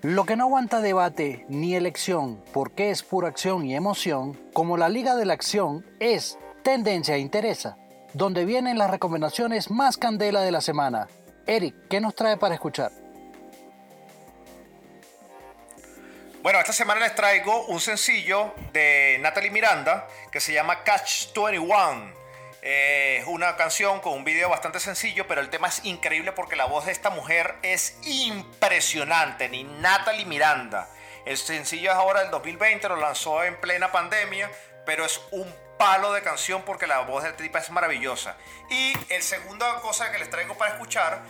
Lo 0.00 0.24
que 0.24 0.34
no 0.34 0.44
aguanta 0.44 0.80
debate 0.80 1.44
ni 1.50 1.76
elección, 1.76 2.42
porque 2.54 2.88
es 2.88 3.02
pura 3.02 3.28
acción 3.28 3.66
y 3.66 3.76
emoción, 3.76 4.32
como 4.54 4.78
la 4.78 4.88
Liga 4.88 5.14
de 5.14 5.26
la 5.26 5.34
Acción 5.34 5.84
es 6.00 6.38
Tendencia 6.64 7.16
e 7.16 7.18
Interesa, 7.18 7.76
donde 8.14 8.46
vienen 8.46 8.78
las 8.78 8.90
recomendaciones 8.90 9.70
más 9.70 9.98
candela 9.98 10.40
de 10.40 10.52
la 10.52 10.62
semana. 10.62 11.06
Eric, 11.46 11.74
¿qué 11.90 12.00
nos 12.00 12.14
trae 12.14 12.38
para 12.38 12.54
escuchar? 12.54 12.92
Bueno, 16.42 16.58
esta 16.60 16.72
semana 16.72 17.00
les 17.00 17.14
traigo 17.14 17.66
un 17.66 17.78
sencillo 17.78 18.54
de 18.72 19.18
Natalie 19.20 19.50
Miranda 19.50 20.08
que 20.32 20.40
se 20.40 20.54
llama 20.54 20.82
Catch 20.82 21.34
21. 21.36 22.19
Eh, 22.62 23.18
es 23.20 23.26
una 23.26 23.56
canción 23.56 24.00
con 24.00 24.12
un 24.12 24.24
video 24.24 24.48
bastante 24.50 24.80
sencillo, 24.80 25.26
pero 25.26 25.40
el 25.40 25.48
tema 25.48 25.68
es 25.68 25.84
increíble 25.84 26.32
porque 26.32 26.56
la 26.56 26.66
voz 26.66 26.86
de 26.86 26.92
esta 26.92 27.10
mujer 27.10 27.54
es 27.62 27.96
impresionante, 28.02 29.48
ni 29.48 29.64
Natalie 29.64 30.26
Miranda. 30.26 30.88
El 31.24 31.36
sencillo 31.36 31.90
es 31.90 31.96
ahora 31.96 32.20
del 32.20 32.30
2020, 32.30 32.88
lo 32.88 32.96
lanzó 32.96 33.44
en 33.44 33.58
plena 33.60 33.92
pandemia, 33.92 34.50
pero 34.84 35.04
es 35.04 35.20
un 35.30 35.52
palo 35.78 36.12
de 36.12 36.22
canción 36.22 36.62
porque 36.62 36.86
la 36.86 37.00
voz 37.00 37.24
de 37.24 37.32
tipa 37.32 37.58
es 37.58 37.70
maravillosa. 37.70 38.36
Y 38.68 38.92
el 39.08 39.22
segunda 39.22 39.80
cosa 39.80 40.12
que 40.12 40.18
les 40.18 40.28
traigo 40.28 40.56
para 40.58 40.72
escuchar 40.72 41.22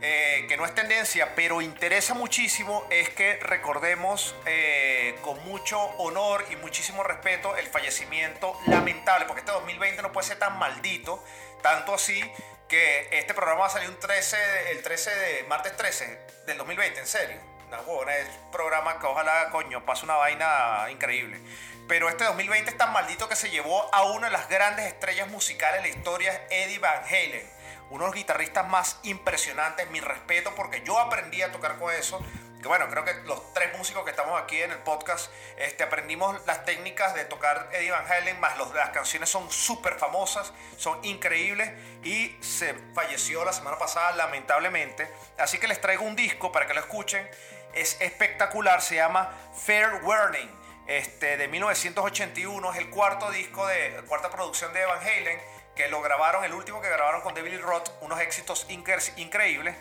eh, 0.00 0.46
que 0.48 0.56
no 0.56 0.64
es 0.64 0.74
tendencia, 0.74 1.34
pero 1.34 1.60
interesa 1.60 2.14
muchísimo, 2.14 2.86
es 2.88 3.08
que 3.10 3.36
recordemos 3.42 4.36
eh, 4.46 5.18
con 5.22 5.44
mucho 5.44 5.80
honor 5.98 6.44
y 6.50 6.56
muchísimo 6.56 7.02
respeto 7.02 7.56
el 7.56 7.66
fallecimiento 7.66 8.56
lamentable, 8.66 9.26
porque 9.26 9.40
este 9.40 9.50
2020 9.50 10.02
no 10.02 10.12
puede 10.12 10.28
ser 10.28 10.38
tan 10.38 10.56
maldito, 10.56 11.24
tanto 11.62 11.94
así 11.94 12.22
que 12.68 13.08
este 13.10 13.34
programa 13.34 13.62
va 13.62 13.66
a 13.66 13.70
salir 13.70 13.88
un 13.88 13.98
13, 13.98 14.36
el 14.70 14.82
13 14.82 15.14
de 15.16 15.42
martes 15.48 15.76
13 15.76 16.18
del 16.46 16.58
2020, 16.58 17.00
en 17.00 17.06
serio. 17.06 17.36
Una 17.66 17.80
buena, 17.80 18.16
es 18.16 18.28
un 18.44 18.50
programa 18.52 19.00
que 19.00 19.06
ojalá, 19.06 19.50
coño, 19.50 19.84
pase 19.84 20.04
una 20.04 20.14
vaina 20.14 20.86
increíble. 20.90 21.40
Pero 21.88 22.08
este 22.08 22.24
2020 22.24 22.70
es 22.70 22.76
tan 22.78 22.92
maldito 22.92 23.28
que 23.28 23.34
se 23.34 23.50
llevó 23.50 23.92
a 23.92 24.04
una 24.04 24.28
de 24.28 24.32
las 24.32 24.48
grandes 24.48 24.86
estrellas 24.86 25.28
musicales 25.28 25.82
de 25.82 25.88
la 25.88 25.96
historia, 25.96 26.46
Eddie 26.50 26.78
Van 26.78 27.02
Halen 27.04 27.57
uno 27.90 28.04
de 28.04 28.10
los 28.10 28.14
guitarristas 28.14 28.68
más 28.68 28.98
impresionantes, 29.02 29.90
mi 29.90 30.00
respeto, 30.00 30.54
porque 30.54 30.82
yo 30.84 30.98
aprendí 30.98 31.42
a 31.42 31.52
tocar 31.52 31.78
con 31.78 31.92
eso 31.92 32.20
bueno, 32.68 32.88
creo 32.88 33.04
que 33.04 33.14
los 33.24 33.52
tres 33.54 33.76
músicos 33.76 34.04
que 34.04 34.10
estamos 34.10 34.40
aquí 34.40 34.60
en 34.60 34.70
el 34.70 34.78
podcast 34.78 35.30
este, 35.56 35.84
aprendimos 35.84 36.44
las 36.46 36.64
técnicas 36.64 37.14
de 37.14 37.24
tocar 37.24 37.70
Eddie 37.72 37.90
Van 37.90 38.04
Halen, 38.10 38.38
más 38.40 38.58
los, 38.58 38.74
las 38.74 38.90
canciones 38.90 39.30
son 39.30 39.50
súper 39.50 39.94
famosas, 39.94 40.52
son 40.76 41.02
increíbles 41.04 41.70
y 42.04 42.36
se 42.40 42.74
falleció 42.94 43.44
la 43.44 43.52
semana 43.52 43.78
pasada 43.78 44.12
lamentablemente. 44.12 45.08
Así 45.38 45.58
que 45.58 45.68
les 45.68 45.80
traigo 45.80 46.04
un 46.04 46.16
disco 46.16 46.50
para 46.50 46.66
que 46.66 46.74
lo 46.74 46.80
escuchen, 46.80 47.28
es 47.74 48.00
espectacular, 48.00 48.82
se 48.82 48.96
llama 48.96 49.32
Fair 49.54 50.00
Warning. 50.02 50.58
Este, 50.86 51.36
de 51.36 51.48
1981 51.48 52.72
es 52.72 52.78
el 52.78 52.88
cuarto 52.88 53.30
disco 53.30 53.66
de 53.66 54.02
cuarta 54.08 54.30
producción 54.30 54.72
de 54.72 54.86
Van 54.86 55.00
Halen 55.00 55.38
que 55.78 55.88
lo 55.88 56.02
grabaron 56.02 56.44
el 56.44 56.52
último 56.52 56.80
que 56.82 56.88
grabaron 56.90 57.20
con 57.22 57.34
David 57.34 57.60
Roth 57.60 57.88
unos 58.00 58.20
éxitos 58.20 58.68
incre- 58.68 59.12
increíbles 59.16 59.76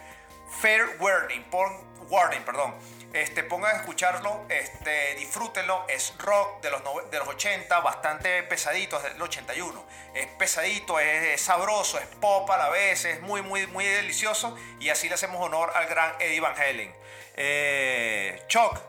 Fair 0.61 0.95
Warning, 0.99 1.43
pon, 1.49 2.07
Warning, 2.09 2.43
perdón. 2.43 2.73
Este, 3.11 3.43
pongan 3.43 3.75
a 3.75 3.79
escucharlo, 3.79 4.45
este, 4.47 5.15
disfrútenlo. 5.15 5.85
Es 5.89 6.13
rock 6.19 6.61
de 6.61 6.71
los, 6.71 6.81
de 7.11 7.19
los 7.19 7.27
80, 7.27 7.79
bastante 7.81 8.43
pesadito, 8.43 8.95
es 8.97 9.03
del 9.03 9.21
81. 9.21 9.85
Es 10.13 10.27
pesadito, 10.37 10.99
es, 11.01 11.23
es 11.33 11.41
sabroso, 11.41 11.99
es 11.99 12.05
pop 12.21 12.49
a 12.49 12.57
la 12.57 12.69
vez, 12.69 13.03
es 13.03 13.21
muy, 13.21 13.41
muy, 13.41 13.67
muy 13.67 13.83
delicioso. 13.83 14.55
Y 14.79 14.87
así 14.89 15.09
le 15.09 15.15
hacemos 15.15 15.41
honor 15.41 15.71
al 15.75 15.87
gran 15.87 16.13
Eddie 16.19 16.39
Van 16.39 16.55
Halen. 16.57 16.95
Eh, 17.35 18.41
Chuck, 18.47 18.79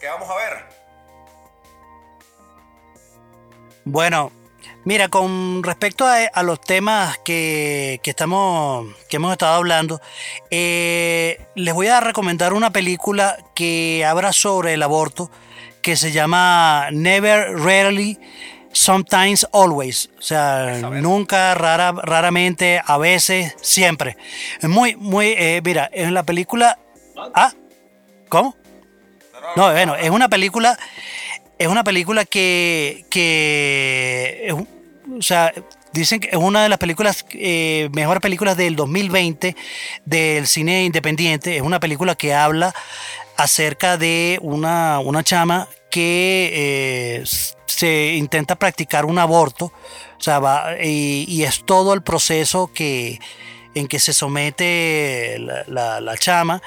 ¿qué 0.00 0.08
vamos 0.08 0.30
a 0.30 0.34
ver? 0.36 0.64
Bueno, 3.84 4.32
mira, 4.84 5.08
con 5.08 5.62
respecto 5.62 6.06
a, 6.06 6.16
a 6.32 6.42
los 6.42 6.60
temas 6.60 7.18
que, 7.18 8.00
que 8.02 8.10
estamos, 8.10 8.86
que 9.08 9.16
hemos 9.16 9.32
estado 9.32 9.54
hablando, 9.54 10.00
eh, 10.50 11.46
les 11.54 11.74
voy 11.74 11.88
a 11.88 12.00
recomendar 12.00 12.52
una 12.52 12.70
película 12.70 13.36
que 13.54 14.04
habla 14.04 14.32
sobre 14.32 14.74
el 14.74 14.82
aborto, 14.82 15.30
que 15.82 15.96
se 15.96 16.12
llama 16.12 16.88
Never, 16.92 17.58
Rarely, 17.58 18.18
Sometimes, 18.72 19.46
Always. 19.52 20.10
O 20.18 20.22
sea, 20.22 20.78
nunca, 20.80 21.54
rara, 21.54 21.92
raramente, 21.92 22.80
a 22.84 22.98
veces, 22.98 23.54
siempre. 23.60 24.16
Es 24.60 24.68
muy, 24.68 24.96
muy, 24.96 25.34
eh, 25.36 25.60
mira, 25.64 25.90
en 25.92 26.14
la 26.14 26.22
película... 26.22 26.78
Ah, 27.34 27.52
¿cómo? 28.28 28.56
No, 29.56 29.70
bueno, 29.70 29.96
es 29.96 30.08
una 30.10 30.28
película, 30.28 30.78
es 31.62 31.68
una 31.68 31.84
película 31.84 32.24
que, 32.24 33.06
que 33.08 34.54
o 35.18 35.22
sea, 35.22 35.52
dicen 35.92 36.20
que 36.20 36.28
es 36.30 36.36
una 36.36 36.62
de 36.64 36.68
las 36.68 36.78
películas, 36.78 37.24
eh, 37.32 37.88
mejores 37.92 38.20
películas 38.20 38.56
del 38.56 38.74
2020 38.74 39.54
del 40.04 40.46
cine 40.46 40.84
independiente. 40.84 41.56
Es 41.56 41.62
una 41.62 41.78
película 41.78 42.16
que 42.16 42.34
habla 42.34 42.74
acerca 43.36 43.96
de 43.96 44.38
una, 44.42 44.98
una 44.98 45.22
chama 45.22 45.68
que 45.90 46.50
eh, 46.52 47.24
se 47.66 48.14
intenta 48.14 48.56
practicar 48.56 49.04
un 49.04 49.18
aborto. 49.18 49.66
O 49.66 50.22
sea, 50.22 50.40
va, 50.40 50.76
y 50.82 51.42
es 51.44 51.64
todo 51.64 51.94
el 51.94 52.02
proceso 52.02 52.70
que, 52.72 53.20
en 53.74 53.88
que 53.88 53.98
se 53.98 54.12
somete 54.12 55.36
la, 55.66 56.00
la- 56.00 56.16
chama 56.18 56.60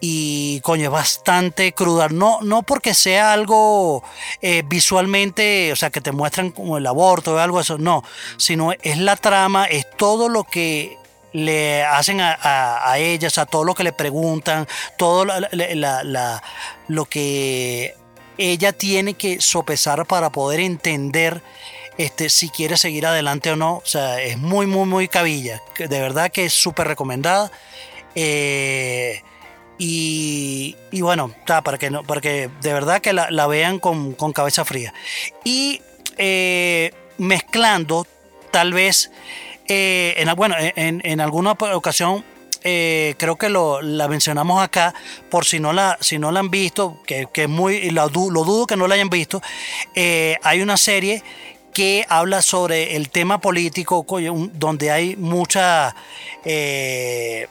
y 0.00 0.60
coño 0.60 0.84
es 0.84 0.90
bastante 0.90 1.72
cruda. 1.72 2.08
No 2.08 2.40
no 2.42 2.62
porque 2.62 2.94
sea 2.94 3.32
algo 3.32 4.02
eh, 4.42 4.62
visualmente 4.66 5.72
o 5.72 5.76
sea 5.76 5.90
que 5.90 6.00
te 6.00 6.12
muestran 6.12 6.50
como 6.50 6.78
el 6.78 6.86
aborto 6.86 7.34
o 7.34 7.38
algo 7.38 7.60
eso 7.60 7.78
no 7.78 8.02
sino 8.38 8.72
es 8.82 8.98
la 8.98 9.16
trama 9.16 9.66
es 9.66 9.86
todo 9.96 10.28
lo 10.28 10.44
que 10.44 10.96
le 11.32 11.82
hacen 11.84 12.22
a, 12.22 12.32
a, 12.32 12.90
a 12.92 12.98
ella, 12.98 13.28
o 13.28 13.30
sea, 13.30 13.44
todo 13.44 13.62
lo 13.62 13.74
que 13.74 13.84
le 13.84 13.92
preguntan, 13.92 14.66
todo 14.96 15.26
lo 16.88 17.04
que 17.04 17.94
ella 18.38 18.72
tiene 18.72 19.14
que 19.14 19.40
sopesar 19.42 20.06
para 20.06 20.30
poder 20.30 20.60
entender 20.60 21.42
este, 21.98 22.28
si 22.28 22.50
quiere 22.50 22.76
seguir 22.76 23.06
adelante 23.06 23.50
o 23.50 23.56
no. 23.56 23.76
O 23.76 23.86
sea, 23.86 24.20
es 24.20 24.38
muy, 24.38 24.66
muy, 24.66 24.86
muy 24.86 25.08
cabilla. 25.08 25.62
De 25.78 26.00
verdad 26.00 26.30
que 26.30 26.46
es 26.46 26.52
súper 26.52 26.88
recomendada. 26.88 27.50
Eh, 28.14 29.22
y, 29.78 30.76
y 30.90 31.00
bueno, 31.02 31.30
ta, 31.44 31.62
para, 31.62 31.78
que 31.78 31.90
no, 31.90 32.02
para 32.02 32.20
que 32.20 32.48
de 32.60 32.72
verdad 32.72 33.00
que 33.00 33.12
la, 33.12 33.30
la 33.30 33.46
vean 33.46 33.78
con, 33.78 34.12
con 34.14 34.32
cabeza 34.32 34.64
fría. 34.64 34.92
Y 35.44 35.82
eh, 36.16 36.92
mezclando, 37.18 38.06
tal 38.50 38.72
vez, 38.72 39.10
eh, 39.68 40.14
en, 40.16 40.34
bueno, 40.34 40.54
en, 40.58 41.02
en 41.04 41.20
alguna 41.20 41.52
ocasión 41.52 42.24
creo 42.62 43.36
que 43.36 43.48
lo, 43.48 43.80
la 43.80 44.08
mencionamos 44.08 44.60
acá, 44.60 44.92
por 45.30 45.44
si 45.44 45.60
no 45.60 45.72
la, 45.72 45.96
si 46.00 46.18
no 46.18 46.32
la 46.32 46.40
han 46.40 46.50
visto, 46.50 47.00
que, 47.06 47.46
muy, 47.46 47.90
lo, 47.90 48.08
lo 48.08 48.42
dudo 48.42 48.66
que 48.66 48.76
no 48.76 48.88
la 48.88 48.96
hayan 48.96 49.08
visto, 49.08 49.40
hay 49.94 50.60
una 50.60 50.76
serie 50.76 51.22
que 51.76 52.06
habla 52.08 52.40
sobre 52.40 52.96
el 52.96 53.10
tema 53.10 53.38
político, 53.38 54.06
donde 54.54 54.90
hay 54.90 55.14
mucha... 55.16 55.94
eh, 56.42 57.48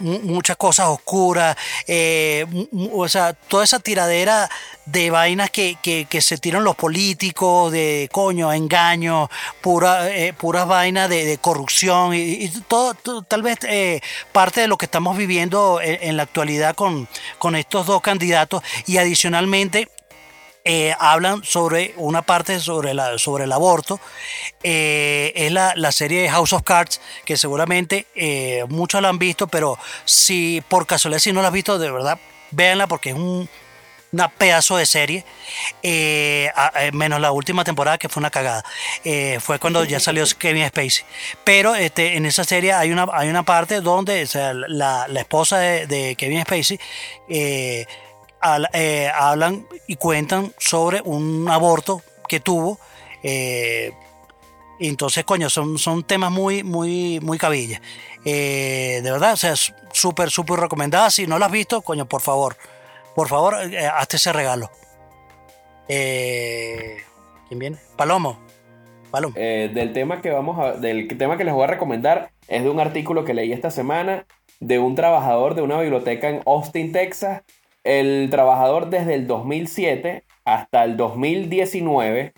mu- 0.00 0.18
muchas 0.20 0.56
cosas 0.56 0.88
oscuras, 0.88 1.56
eh, 1.86 2.44
o 2.92 3.06
sea, 3.06 3.32
toda 3.34 3.62
esa 3.62 3.78
tiradera 3.78 4.48
de 4.86 5.10
vainas 5.10 5.50
que, 5.50 5.76
que- 5.80 6.20
se 6.20 6.36
tiran 6.38 6.64
los 6.64 6.74
políticos, 6.74 7.70
de 7.70 8.08
coño, 8.10 8.52
engaños, 8.52 9.28
pura, 9.60 10.10
eh, 10.10 10.32
puras 10.32 10.66
vainas 10.66 11.08
de, 11.08 11.38
corrupción 11.38 12.12
y, 12.14 12.48
todo- 12.66 13.22
tal 13.22 13.42
vez 13.42 13.58
eh, 13.68 14.00
parte 14.32 14.62
de 14.62 14.66
lo 14.68 14.78
que 14.78 14.86
estamos 14.86 15.16
viviendo 15.16 15.80
en, 15.80 15.98
en 16.08 16.16
la 16.16 16.24
actualidad 16.24 16.74
con, 16.74 17.06
con 17.38 17.54
estos 17.54 17.86
dos 17.86 18.00
candidatos. 18.02 18.64
Y 18.86 18.96
adicionalmente 18.96 19.88
eh, 20.64 20.94
hablan 20.98 21.42
sobre 21.44 21.94
una 21.96 22.22
parte 22.22 22.60
sobre, 22.60 22.94
la, 22.94 23.18
sobre 23.18 23.44
el 23.44 23.52
aborto. 23.52 24.00
Eh, 24.62 25.32
es 25.34 25.52
la, 25.52 25.72
la 25.76 25.92
serie 25.92 26.28
House 26.30 26.52
of 26.52 26.62
Cards, 26.62 27.00
que 27.24 27.36
seguramente 27.36 28.06
eh, 28.14 28.64
muchos 28.68 29.00
la 29.02 29.08
han 29.08 29.18
visto, 29.18 29.46
pero 29.48 29.78
si 30.04 30.62
por 30.68 30.86
casualidad 30.86 31.20
si 31.20 31.32
no 31.32 31.42
la 31.42 31.48
has 31.48 31.54
visto, 31.54 31.78
de 31.78 31.90
verdad, 31.90 32.18
véanla 32.50 32.86
porque 32.86 33.10
es 33.10 33.16
un 33.16 33.48
una 34.12 34.28
pedazo 34.28 34.76
de 34.76 34.86
serie, 34.86 35.24
a- 36.56 36.72
eh, 36.84 36.90
menos 36.92 37.20
la 37.20 37.30
última 37.30 37.62
temporada 37.62 37.96
que 37.96 38.08
fue 38.08 38.20
una 38.20 38.30
cagada. 38.30 38.64
Eh, 39.04 39.38
fue 39.40 39.60
cuando 39.60 39.84
ya 39.84 40.00
salió 40.00 40.24
Kevin 40.36 40.66
Spacey. 40.66 41.04
Pero 41.44 41.76
este, 41.76 42.16
en 42.16 42.26
esa 42.26 42.42
serie 42.42 42.72
hay 42.72 42.90
una, 42.90 43.06
hay 43.12 43.28
una 43.28 43.44
parte 43.44 43.80
donde 43.80 44.24
o 44.24 44.26
sea, 44.26 44.52
la, 44.52 45.06
la 45.08 45.20
esposa 45.20 45.58
de, 45.58 45.86
de 45.86 46.16
Kevin 46.16 46.42
Spacey 46.42 46.80
eh, 47.28 47.86
eh, 48.72 49.10
hablan 49.14 49.66
y 49.86 49.96
cuentan 49.96 50.52
sobre 50.58 51.00
un 51.02 51.48
aborto 51.48 52.02
que 52.28 52.40
tuvo. 52.40 52.78
eh, 53.22 53.92
entonces, 54.78 55.24
coño, 55.24 55.50
son, 55.50 55.78
son 55.78 56.04
temas 56.04 56.30
muy, 56.30 56.62
muy, 56.62 57.20
muy 57.20 57.36
cabilla. 57.36 57.82
Eh, 58.24 59.00
de 59.02 59.10
verdad, 59.12 59.34
o 59.34 59.36
sea, 59.36 59.54
súper, 59.92 60.30
súper 60.30 60.58
recomendada. 60.58 61.10
Si 61.10 61.26
no 61.26 61.38
la 61.38 61.46
has 61.46 61.52
visto, 61.52 61.82
coño, 61.82 62.06
por 62.06 62.22
favor, 62.22 62.56
por 63.14 63.28
favor, 63.28 63.56
hazte 63.56 64.16
ese 64.16 64.32
regalo. 64.32 64.70
¿Quién 65.86 67.58
viene? 67.58 67.76
Palomo. 67.96 68.40
Palomo. 69.10 69.34
Del 69.34 69.92
tema 69.92 70.22
que 70.22 70.30
vamos 70.30 70.58
a, 70.58 70.72
del 70.72 71.08
tema 71.18 71.36
que 71.36 71.44
les 71.44 71.52
voy 71.52 71.64
a 71.64 71.66
recomendar 71.66 72.30
es 72.48 72.62
de 72.62 72.70
un 72.70 72.80
artículo 72.80 73.26
que 73.26 73.34
leí 73.34 73.52
esta 73.52 73.70
semana 73.70 74.24
de 74.60 74.78
un 74.78 74.94
trabajador 74.94 75.54
de 75.54 75.62
una 75.62 75.80
biblioteca 75.80 76.28
en 76.28 76.42
Austin, 76.46 76.92
Texas. 76.92 77.42
El 77.82 78.28
trabajador 78.30 78.90
desde 78.90 79.14
el 79.14 79.26
2007 79.26 80.24
hasta 80.44 80.84
el 80.84 80.98
2019 80.98 82.34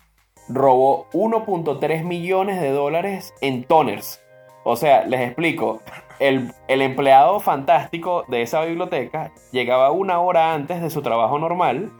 robó 0.47 1.09
1.3 1.11 2.05
millones 2.05 2.61
de 2.61 2.71
dólares 2.71 3.33
en 3.41 3.65
toners. 3.65 4.21
O 4.63 4.77
sea, 4.77 5.05
les 5.05 5.19
explico. 5.19 5.81
El, 6.19 6.53
el 6.69 6.81
empleado 6.81 7.41
fantástico 7.41 8.23
de 8.29 8.43
esa 8.43 8.63
biblioteca 8.63 9.33
llegaba 9.51 9.91
una 9.91 10.21
hora 10.21 10.53
antes 10.53 10.81
de 10.81 10.89
su 10.89 11.01
trabajo 11.01 11.37
normal, 11.37 11.91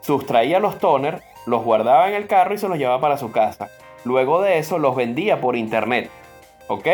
sustraía 0.00 0.58
los 0.58 0.78
toners, 0.78 1.22
los 1.46 1.62
guardaba 1.62 2.08
en 2.08 2.14
el 2.14 2.26
carro 2.26 2.54
y 2.54 2.58
se 2.58 2.68
los 2.68 2.78
llevaba 2.78 3.00
para 3.00 3.18
su 3.18 3.30
casa. 3.30 3.68
Luego 4.04 4.42
de 4.42 4.58
eso 4.58 4.80
los 4.80 4.96
vendía 4.96 5.40
por 5.40 5.54
internet. 5.54 6.10
¿Ok? 6.66 6.88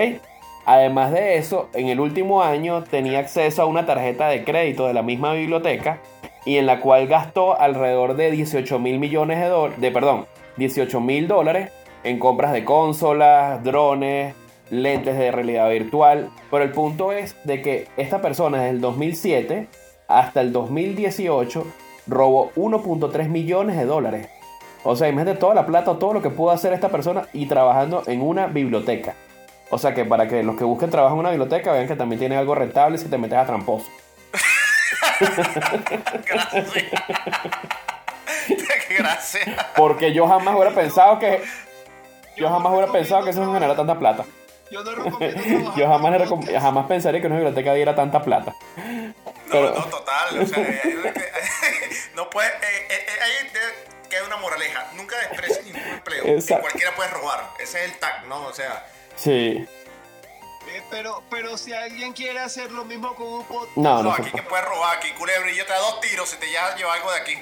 Además 0.66 1.12
de 1.12 1.36
eso, 1.36 1.68
en 1.74 1.88
el 1.88 2.00
último 2.00 2.42
año 2.42 2.84
tenía 2.84 3.18
acceso 3.18 3.62
a 3.62 3.66
una 3.66 3.86
tarjeta 3.86 4.28
de 4.28 4.44
crédito 4.44 4.86
de 4.86 4.94
la 4.94 5.02
misma 5.02 5.32
biblioteca 5.32 6.00
y 6.44 6.56
en 6.56 6.66
la 6.66 6.80
cual 6.80 7.06
gastó 7.06 7.58
alrededor 7.58 8.16
de 8.16 8.30
18 8.30 8.78
mil 8.78 8.98
millones 8.98 9.40
de 9.40 9.46
dólares, 9.46 9.80
de 9.80 9.90
perdón, 9.90 10.26
18 10.56 11.00
mil 11.00 11.28
dólares 11.28 11.70
en 12.04 12.18
compras 12.18 12.52
de 12.52 12.64
consolas, 12.64 13.62
drones, 13.62 14.34
lentes 14.70 15.18
de 15.18 15.30
realidad 15.30 15.68
virtual. 15.70 16.30
Pero 16.50 16.64
el 16.64 16.72
punto 16.72 17.12
es 17.12 17.36
de 17.44 17.62
que 17.62 17.88
esta 17.96 18.22
persona 18.22 18.58
desde 18.58 18.70
el 18.70 18.80
2007 18.80 19.66
hasta 20.08 20.40
el 20.40 20.52
2018 20.52 21.66
robó 22.06 22.50
1.3 22.56 23.28
millones 23.28 23.76
de 23.76 23.84
dólares. 23.84 24.28
O 24.82 24.96
sea, 24.96 25.08
imagínate 25.08 25.38
toda 25.38 25.54
la 25.54 25.66
plata 25.66 25.98
todo 25.98 26.14
lo 26.14 26.22
que 26.22 26.30
pudo 26.30 26.50
hacer 26.50 26.72
esta 26.72 26.88
persona 26.88 27.28
y 27.32 27.46
trabajando 27.46 28.02
en 28.06 28.22
una 28.22 28.46
biblioteca. 28.46 29.14
O 29.70 29.78
sea 29.78 29.94
que 29.94 30.04
para 30.04 30.26
que 30.28 30.42
los 30.42 30.56
que 30.56 30.64
busquen 30.64 30.90
trabajo 30.90 31.14
en 31.14 31.20
una 31.20 31.30
biblioteca 31.30 31.72
vean 31.72 31.86
que 31.86 31.96
también 31.96 32.18
tiene 32.18 32.36
algo 32.36 32.54
rentable 32.54 32.98
si 32.98 33.08
te 33.08 33.16
metes 33.18 33.38
a 33.38 33.46
tramposo. 33.46 33.86
Gracias. 36.26 36.84
Gracias. 38.98 39.48
Porque 39.76 40.12
yo 40.12 40.26
jamás 40.26 40.54
hubiera 40.54 40.72
pensado 40.74 41.18
que. 41.18 41.42
Yo 42.36 42.48
jamás 42.48 42.72
hubiera 42.72 42.90
pensado 42.92 43.24
que 43.24 43.30
eso 43.30 43.44
generara 43.46 43.76
tanta 43.76 43.98
plata. 43.98 44.24
Yo 44.70 44.82
no 44.84 44.92
recomiendo 44.94 45.42
trabajar 45.42 45.76
Yo 45.78 45.88
jamás, 45.88 46.12
recom- 46.20 46.60
jamás 46.60 46.86
pensaría 46.86 47.20
que 47.20 47.26
una 47.26 47.36
biblioteca 47.36 47.74
diera 47.74 47.94
tanta 47.94 48.22
plata. 48.22 48.54
No, 48.76 49.14
Pero- 49.50 49.74
no, 49.74 49.84
total. 49.84 50.38
O 50.42 50.46
sea, 50.46 50.62
eh, 50.62 50.82
no 52.16 52.30
puede. 52.30 52.48
eh, 52.48 52.86
eh, 52.88 53.06
eh, 53.06 53.18
ahí 53.22 53.48
te- 53.52 54.08
queda 54.08 54.24
una 54.26 54.36
moraleja. 54.36 54.86
Nunca 54.96 55.16
desprecies 55.18 55.64
ningún 55.66 55.82
empleo. 55.82 56.24
que 56.24 56.34
Exacto. 56.34 56.62
Cualquiera 56.62 56.94
puede 56.94 57.10
robar. 57.10 57.50
Ese 57.58 57.84
es 57.84 57.92
el 57.92 57.98
tag, 57.98 58.26
¿no? 58.26 58.42
O 58.46 58.52
sea, 58.52 58.84
Sí. 59.20 59.66
Eh, 60.68 60.82
pero, 60.90 61.22
pero 61.30 61.58
si 61.58 61.72
alguien 61.72 62.12
quiere 62.12 62.38
hacer 62.40 62.70
lo 62.72 62.84
mismo 62.84 63.14
con 63.14 63.26
un 63.26 63.44
podcast, 63.44 63.76
No, 63.76 64.02
no, 64.02 64.10
no 64.10 64.16
se 64.16 64.22
aquí 64.22 64.30
que 64.30 64.42
puede. 64.42 64.48
puedes 64.48 64.64
robar. 64.66 64.96
Aquí, 64.98 65.10
culebrillo 65.12 65.66
te 65.66 65.72
da 65.72 65.78
dos 65.78 66.00
tiros 66.00 66.28
si 66.28 66.36
te 66.38 66.50
ya 66.50 66.74
lleva 66.76 66.94
algo 66.94 67.10
de 67.12 67.18
aquí. 67.20 67.38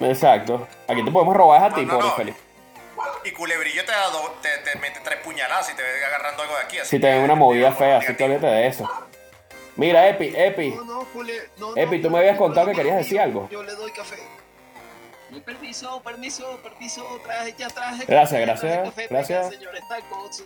Exacto. 0.00 0.66
Aquí 0.88 1.04
te 1.04 1.10
podemos 1.10 1.36
robar 1.36 1.64
a 1.64 1.74
ti, 1.74 1.84
No, 1.84 1.92
no, 1.94 1.98
pobre 1.98 2.08
no. 2.08 2.14
Felipe. 2.16 2.38
Y 3.24 3.30
culebrillo 3.32 3.84
te 3.84 3.92
da 3.92 4.08
dos, 4.08 4.40
te, 4.42 4.48
te 4.58 4.78
mete 4.78 5.00
tres 5.00 5.18
puñaladas 5.20 5.66
si 5.66 5.74
te 5.74 5.82
ve 5.82 6.04
agarrando 6.04 6.42
algo 6.42 6.54
de 6.56 6.62
aquí. 6.62 6.78
Así 6.78 6.90
Si 6.96 7.00
te 7.00 7.06
ven 7.08 7.22
una 7.22 7.34
movida 7.34 7.72
fea, 7.72 7.98
así 7.98 8.14
que 8.14 8.24
olvídate 8.24 8.46
de 8.46 8.66
eso. 8.66 8.90
Mira, 9.76 10.06
Epi, 10.08 10.32
Epi. 10.36 10.70
no, 10.72 10.84
no, 10.84 11.04
cule, 11.12 11.48
no, 11.58 11.74
Epi, 11.76 12.02
tú 12.02 12.10
me 12.10 12.18
habías 12.18 12.36
contado 12.36 12.66
que 12.68 12.74
querías 12.74 12.96
decir 12.96 13.20
algo. 13.20 13.48
Yo 13.50 13.62
le 13.62 13.72
doy 13.74 13.90
café. 13.92 14.16
Permiso, 15.44 16.02
permiso, 16.02 16.58
permiso, 16.62 17.20
traje, 17.24 17.54
ya 17.56 17.68
traje. 17.68 18.04
Gracias, 18.06 18.40
gracias, 18.40 18.84
café, 18.88 19.06
gracias. 19.08 19.48
Venga, 19.50 19.58
señor 19.58 19.76
Estanco, 19.76 20.32
se- 20.32 20.44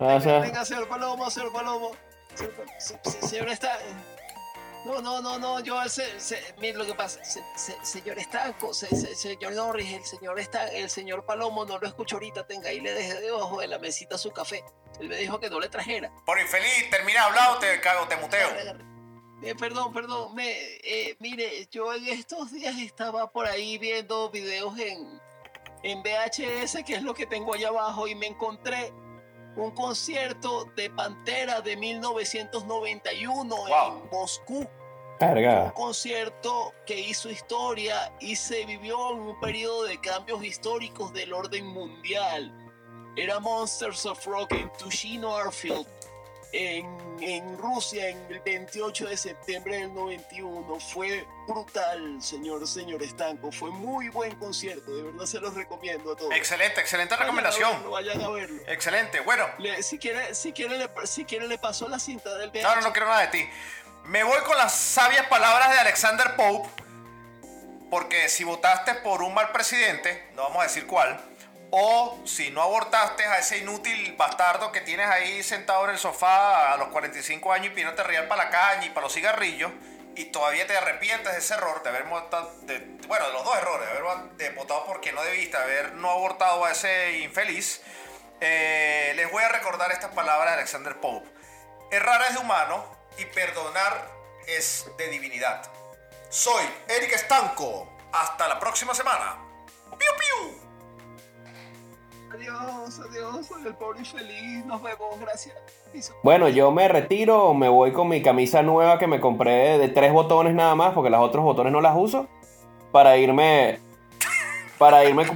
Ah, 0.00 0.14
o 0.16 0.20
sea, 0.20 0.38
Venga, 0.40 0.64
señor 0.64 0.88
Palomo, 0.88 1.30
señor 1.30 1.52
Palomo. 1.52 1.92
Señor, 2.34 2.52
se- 2.78 2.98
se- 3.10 3.28
señor 3.28 3.48
está. 3.50 3.78
No, 4.84 5.00
no, 5.00 5.22
no, 5.22 5.38
no, 5.38 5.60
yo, 5.60 5.82
se, 5.88 6.20
se- 6.20 6.42
mire 6.58 6.76
lo 6.76 6.84
que 6.84 6.94
pasa, 6.94 7.24
se- 7.24 7.42
se- 7.56 7.76
señor 7.86 8.18
Estanco, 8.18 8.74
se- 8.74 8.94
se- 8.94 9.14
señor 9.14 9.52
Norris, 9.52 9.92
el 9.92 10.04
señor 10.04 10.38
está, 10.38 10.66
el 10.68 10.90
señor 10.90 11.24
Palomo 11.24 11.64
no 11.64 11.78
lo 11.78 11.86
escucho 11.86 12.16
ahorita, 12.16 12.46
tenga 12.46 12.68
ahí 12.68 12.80
le 12.80 12.92
dejé 12.92 13.14
debajo 13.20 13.60
de 13.60 13.66
la 13.68 13.78
mesita 13.78 14.18
su 14.18 14.30
café. 14.32 14.62
Él 15.00 15.08
me 15.08 15.16
dijo 15.16 15.40
que 15.40 15.48
no 15.48 15.58
le 15.60 15.68
trajera. 15.68 16.10
Por 16.26 16.38
infeliz, 16.40 16.90
termina 16.90 17.20
de 17.20 17.26
hablar 17.26 17.50
o 17.52 17.58
te 17.58 17.80
cago, 17.80 18.06
te 18.08 18.16
muteo. 18.16 18.46
Agarre, 18.46 18.60
agarre. 18.62 18.84
Eh, 19.44 19.54
perdón, 19.54 19.92
perdón, 19.92 20.34
me, 20.34 20.50
eh, 20.50 21.16
mire, 21.20 21.66
yo 21.70 21.92
en 21.94 22.06
estos 22.08 22.50
días 22.52 22.76
estaba 22.78 23.30
por 23.30 23.46
ahí 23.46 23.76
viendo 23.78 24.30
videos 24.30 24.78
en, 24.78 25.20
en 25.82 26.02
VHS, 26.02 26.82
que 26.84 26.94
es 26.94 27.02
lo 27.02 27.12
que 27.14 27.26
tengo 27.26 27.52
allá 27.54 27.68
abajo, 27.68 28.08
y 28.08 28.14
me 28.14 28.26
encontré 28.26 28.92
un 29.56 29.70
concierto 29.72 30.64
de 30.76 30.90
Pantera 30.90 31.60
de 31.60 31.76
1991 31.76 33.54
Wow. 33.54 34.02
en 34.02 34.10
Moscú. 34.10 34.58
Un 34.60 35.18
carga. 35.18 35.72
concierto 35.74 36.72
que 36.86 36.98
hizo 36.98 37.30
historia 37.30 38.12
y 38.20 38.34
se 38.36 38.64
vivió 38.66 39.12
en 39.12 39.20
un 39.20 39.40
periodo 39.40 39.84
de 39.84 40.00
cambios 40.00 40.42
históricos 40.44 41.12
del 41.12 41.32
orden 41.32 41.66
mundial. 41.66 42.52
Era 43.16 43.38
Monsters 43.38 44.06
of 44.06 44.26
Rock 44.26 44.52
en 44.52 44.72
Tushino 44.72 45.36
Airfield, 45.36 45.86
en, 46.56 46.86
en 47.20 47.58
Rusia, 47.58 48.08
en 48.10 48.18
el 48.30 48.38
28 48.40 49.06
de 49.08 49.16
septiembre 49.16 49.78
del 49.78 49.92
91. 49.92 50.78
Fue 50.80 51.26
brutal, 51.48 52.22
señor, 52.22 52.66
señor 52.68 53.02
Estanco. 53.02 53.50
Fue 53.50 53.70
muy 53.70 54.08
buen 54.08 54.36
concierto, 54.36 54.94
de 54.94 55.02
verdad 55.02 55.26
se 55.26 55.40
los 55.40 55.52
recomiendo 55.54 56.12
a 56.12 56.16
todos. 56.16 56.32
Excelente, 56.34 56.80
excelente 56.80 57.14
Vayan 57.14 57.22
a 57.22 57.26
recomendación. 57.32 57.72
verlo, 57.72 57.90
Vayan 57.90 58.20
a 58.22 58.28
verlo. 58.28 58.62
Excelente. 58.68 59.20
Bueno, 59.20 59.46
Le- 59.58 59.82
si, 59.82 59.98
quiere, 59.98 60.34
si, 60.34 60.52
quiere, 60.52 60.78
le, 60.78 60.88
si 61.06 61.24
quiere, 61.24 61.48
le 61.48 61.58
paso 61.58 61.88
la 61.88 61.98
cinta 61.98 62.32
del 62.36 62.50
VH. 62.50 62.62
no, 62.62 62.74
no, 62.76 62.80
no 62.82 62.92
quiero 62.92 63.08
nada 63.08 63.22
de 63.22 63.28
ti. 63.28 63.48
Me 64.04 64.22
voy 64.22 64.38
con 64.44 64.56
las 64.56 64.74
sabias 64.74 65.26
palabras 65.26 65.70
de 65.70 65.78
Alexander 65.78 66.36
Pope. 66.36 66.68
Porque 67.90 68.28
si 68.28 68.44
votaste 68.44 68.94
por 68.96 69.22
un 69.22 69.34
mal 69.34 69.50
presidente, 69.52 70.28
no 70.34 70.42
vamos 70.42 70.58
a 70.60 70.62
decir 70.64 70.86
cuál, 70.86 71.20
o 71.76 72.20
si 72.24 72.50
no 72.52 72.62
abortaste 72.62 73.26
a 73.26 73.38
ese 73.38 73.58
inútil 73.58 74.14
bastardo 74.16 74.70
que 74.70 74.80
tienes 74.80 75.08
ahí 75.08 75.42
sentado 75.42 75.84
en 75.86 75.90
el 75.90 75.98
sofá 75.98 76.72
a 76.72 76.76
los 76.76 76.86
45 76.90 77.52
años 77.52 77.66
y 77.66 77.70
pidiéndote 77.70 78.04
real 78.04 78.28
para 78.28 78.44
la 78.44 78.50
caña 78.50 78.86
y 78.86 78.90
para 78.90 79.02
los 79.06 79.12
cigarrillos, 79.12 79.72
y 80.14 80.26
todavía 80.26 80.68
te 80.68 80.76
arrepientes 80.76 81.32
de 81.32 81.38
ese 81.40 81.54
error, 81.54 81.82
de 81.82 81.88
haber 81.88 82.04
votado, 82.04 82.52
de- 82.62 82.78
bueno, 83.08 83.26
de 83.26 83.32
los 83.32 83.44
dos 83.44 83.56
errores, 83.58 83.88
de 84.36 84.46
haber 84.46 84.54
votado 84.54 84.84
porque 84.86 85.10
no 85.12 85.20
debiste, 85.24 85.56
haber 85.56 85.94
no 85.94 86.10
abortado 86.10 86.64
a 86.64 86.70
ese 86.70 87.18
infeliz, 87.18 87.82
eh, 88.40 89.12
les 89.16 89.28
voy 89.32 89.42
a 89.42 89.48
recordar 89.48 89.90
estas 89.90 90.12
palabras 90.12 90.50
de 90.50 90.52
Alexander 90.58 91.00
Pope. 91.00 91.28
Errar 91.90 92.22
es 92.28 92.34
de 92.34 92.38
humano 92.38 92.86
y 93.18 93.24
perdonar 93.24 94.08
es 94.46 94.86
de 94.96 95.08
divinidad. 95.08 95.68
Soy 96.30 96.64
Eric 96.86 97.12
Estanco. 97.14 97.90
Hasta 98.12 98.46
la 98.46 98.60
próxima 98.60 98.94
semana. 98.94 99.38
¡Piu, 99.90 100.10
piu! 100.18 100.63
Adiós, 102.34 103.00
adiós, 103.08 103.46
soy 103.46 103.62
el 103.64 103.74
pobre 103.74 104.00
infeliz. 104.00 104.66
Nos 104.66 104.82
vemos, 104.82 105.20
gracias. 105.20 105.54
Bueno, 106.24 106.48
yo 106.48 106.72
me 106.72 106.88
retiro, 106.88 107.54
me 107.54 107.68
voy 107.68 107.92
con 107.92 108.08
mi 108.08 108.22
camisa 108.22 108.60
nueva 108.62 108.98
que 108.98 109.06
me 109.06 109.20
compré 109.20 109.78
de 109.78 109.88
tres 109.88 110.12
botones 110.12 110.52
nada 110.52 110.74
más, 110.74 110.94
porque 110.94 111.10
los 111.10 111.20
otros 111.20 111.44
botones 111.44 111.72
no 111.72 111.80
las 111.80 111.94
uso, 111.96 112.26
para 112.90 113.16
irme, 113.18 113.78
para 114.78 115.04
irme, 115.04 115.26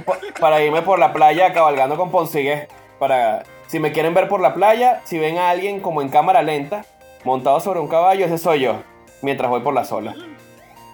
para 0.41 0.61
irme 0.61 0.81
por 0.81 0.99
la 0.99 1.13
playa 1.13 1.53
cabalgando 1.53 1.95
con 1.95 2.11
Ponsigues. 2.11 2.67
Para, 2.99 3.43
si 3.67 3.79
me 3.79 3.93
quieren 3.93 4.13
ver 4.13 4.27
por 4.27 4.41
la 4.41 4.53
playa, 4.53 5.01
si 5.05 5.17
ven 5.19 5.37
a 5.37 5.51
alguien 5.51 5.79
como 5.79 6.01
en 6.01 6.09
cámara 6.09 6.41
lenta, 6.41 6.83
montado 7.23 7.61
sobre 7.61 7.79
un 7.79 7.87
caballo, 7.87 8.25
ese 8.25 8.37
soy 8.37 8.59
yo, 8.59 8.83
mientras 9.21 9.49
voy 9.49 9.61
por 9.61 9.73
la 9.73 9.85
sola. 9.85 10.15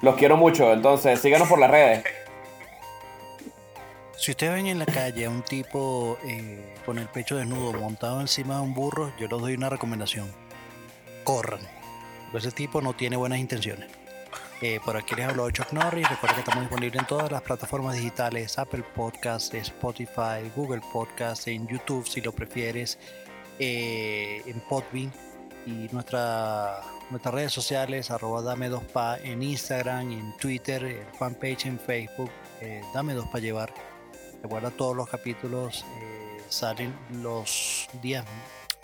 Los 0.03 0.13
quiero 0.15 0.37
mucho, 0.37 0.71
entonces 0.71 1.19
síganos 1.19 1.47
por 1.47 1.57
las 1.57 1.71
redes. 1.71 2.03
Si 4.17 4.31
ustedes 4.31 4.53
ven 4.53 4.67
en 4.67 4.79
la 4.79 4.85
calle 4.85 5.25
a 5.25 5.29
un 5.29 5.43
tipo 5.43 6.17
eh, 6.25 6.73
con 6.85 6.97
el 6.97 7.07
pecho 7.09 7.35
desnudo 7.35 7.73
montado 7.73 8.21
encima 8.21 8.55
de 8.55 8.61
un 8.61 8.73
burro, 8.73 9.11
yo 9.19 9.27
les 9.27 9.39
doy 9.39 9.53
una 9.55 9.69
recomendación. 9.69 10.31
Corran. 11.23 11.59
Ese 12.33 12.51
tipo 12.51 12.81
no 12.81 12.93
tiene 12.93 13.17
buenas 13.17 13.39
intenciones. 13.39 13.89
Eh, 14.61 14.79
por 14.83 14.95
aquí 14.97 15.15
les 15.15 15.27
habló 15.27 15.49
Chuck 15.51 15.73
Norris. 15.73 16.09
Recuerden 16.09 16.35
que 16.35 16.41
estamos 16.41 16.63
disponibles 16.63 17.01
en 17.01 17.07
todas 17.07 17.31
las 17.31 17.41
plataformas 17.41 17.95
digitales: 17.95 18.57
Apple 18.57 18.83
Podcasts, 18.95 19.53
Spotify, 19.53 20.49
Google 20.55 20.81
Podcasts, 20.91 21.47
en 21.47 21.67
YouTube 21.67 22.07
si 22.07 22.21
lo 22.21 22.31
prefieres, 22.31 22.97
eh, 23.59 24.41
en 24.45 24.59
Podbean 24.61 25.13
y 25.65 25.89
nuestra, 25.91 26.81
nuestras 27.09 27.33
redes 27.33 27.51
sociales, 27.53 28.11
arroba 28.11 28.41
dame 28.41 28.69
dos 28.69 28.83
pa 28.83 29.17
en 29.17 29.43
Instagram, 29.43 30.11
en 30.11 30.37
Twitter, 30.37 30.83
el 30.83 31.05
fanpage 31.17 31.65
en 31.65 31.79
Facebook, 31.79 32.31
dame 32.93 33.13
dos 33.13 33.27
pa 33.27 33.39
llevar. 33.39 33.73
Recuerda 34.45 34.69
todos 34.69 34.95
los 34.95 35.09
capítulos 35.09 35.83
eh, 35.97 36.39
salen 36.49 36.95
los 37.23 37.89
días 38.03 38.23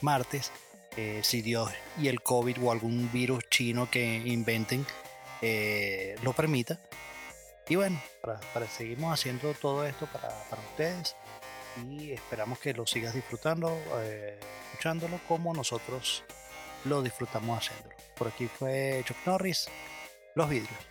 martes. 0.02 0.52
eh, 0.98 1.22
si 1.24 1.44
Dios 1.44 1.72
y 2.00 2.08
el 2.08 2.24
COVID 2.24 2.58
o 2.64 2.72
algún 2.72 3.12
virus 3.12 3.48
chino 3.48 3.88
que 3.92 4.16
inventen 4.26 4.88
eh, 5.44 6.16
lo 6.24 6.34
permita. 6.34 6.80
Y 7.70 7.76
bueno, 7.76 8.02
para, 8.24 8.40
para 8.56 8.68
seguimos 8.68 9.14
haciendo 9.14 9.54
todo 9.54 9.86
esto 9.86 10.08
para, 10.08 10.30
ustedes 10.72 11.16
y 11.88 12.12
esperamos 12.12 12.58
que 12.58 12.74
lo 12.74 12.88
sigas 12.88 13.14
disfrutando, 13.14 13.80
eh, 14.00 14.40
escuchándolo 14.72 15.20
como 15.28 15.54
nosotros 15.54 16.24
lo 16.86 17.04
disfrutamos 17.04 17.60
haciéndolo. 17.60 17.96
Por 18.16 18.30
aquí 18.30 18.48
fue 18.48 19.04
Chuck 19.06 19.18
Norris, 19.28 19.70
Los 20.34 20.50
Vidrios. 20.50 20.91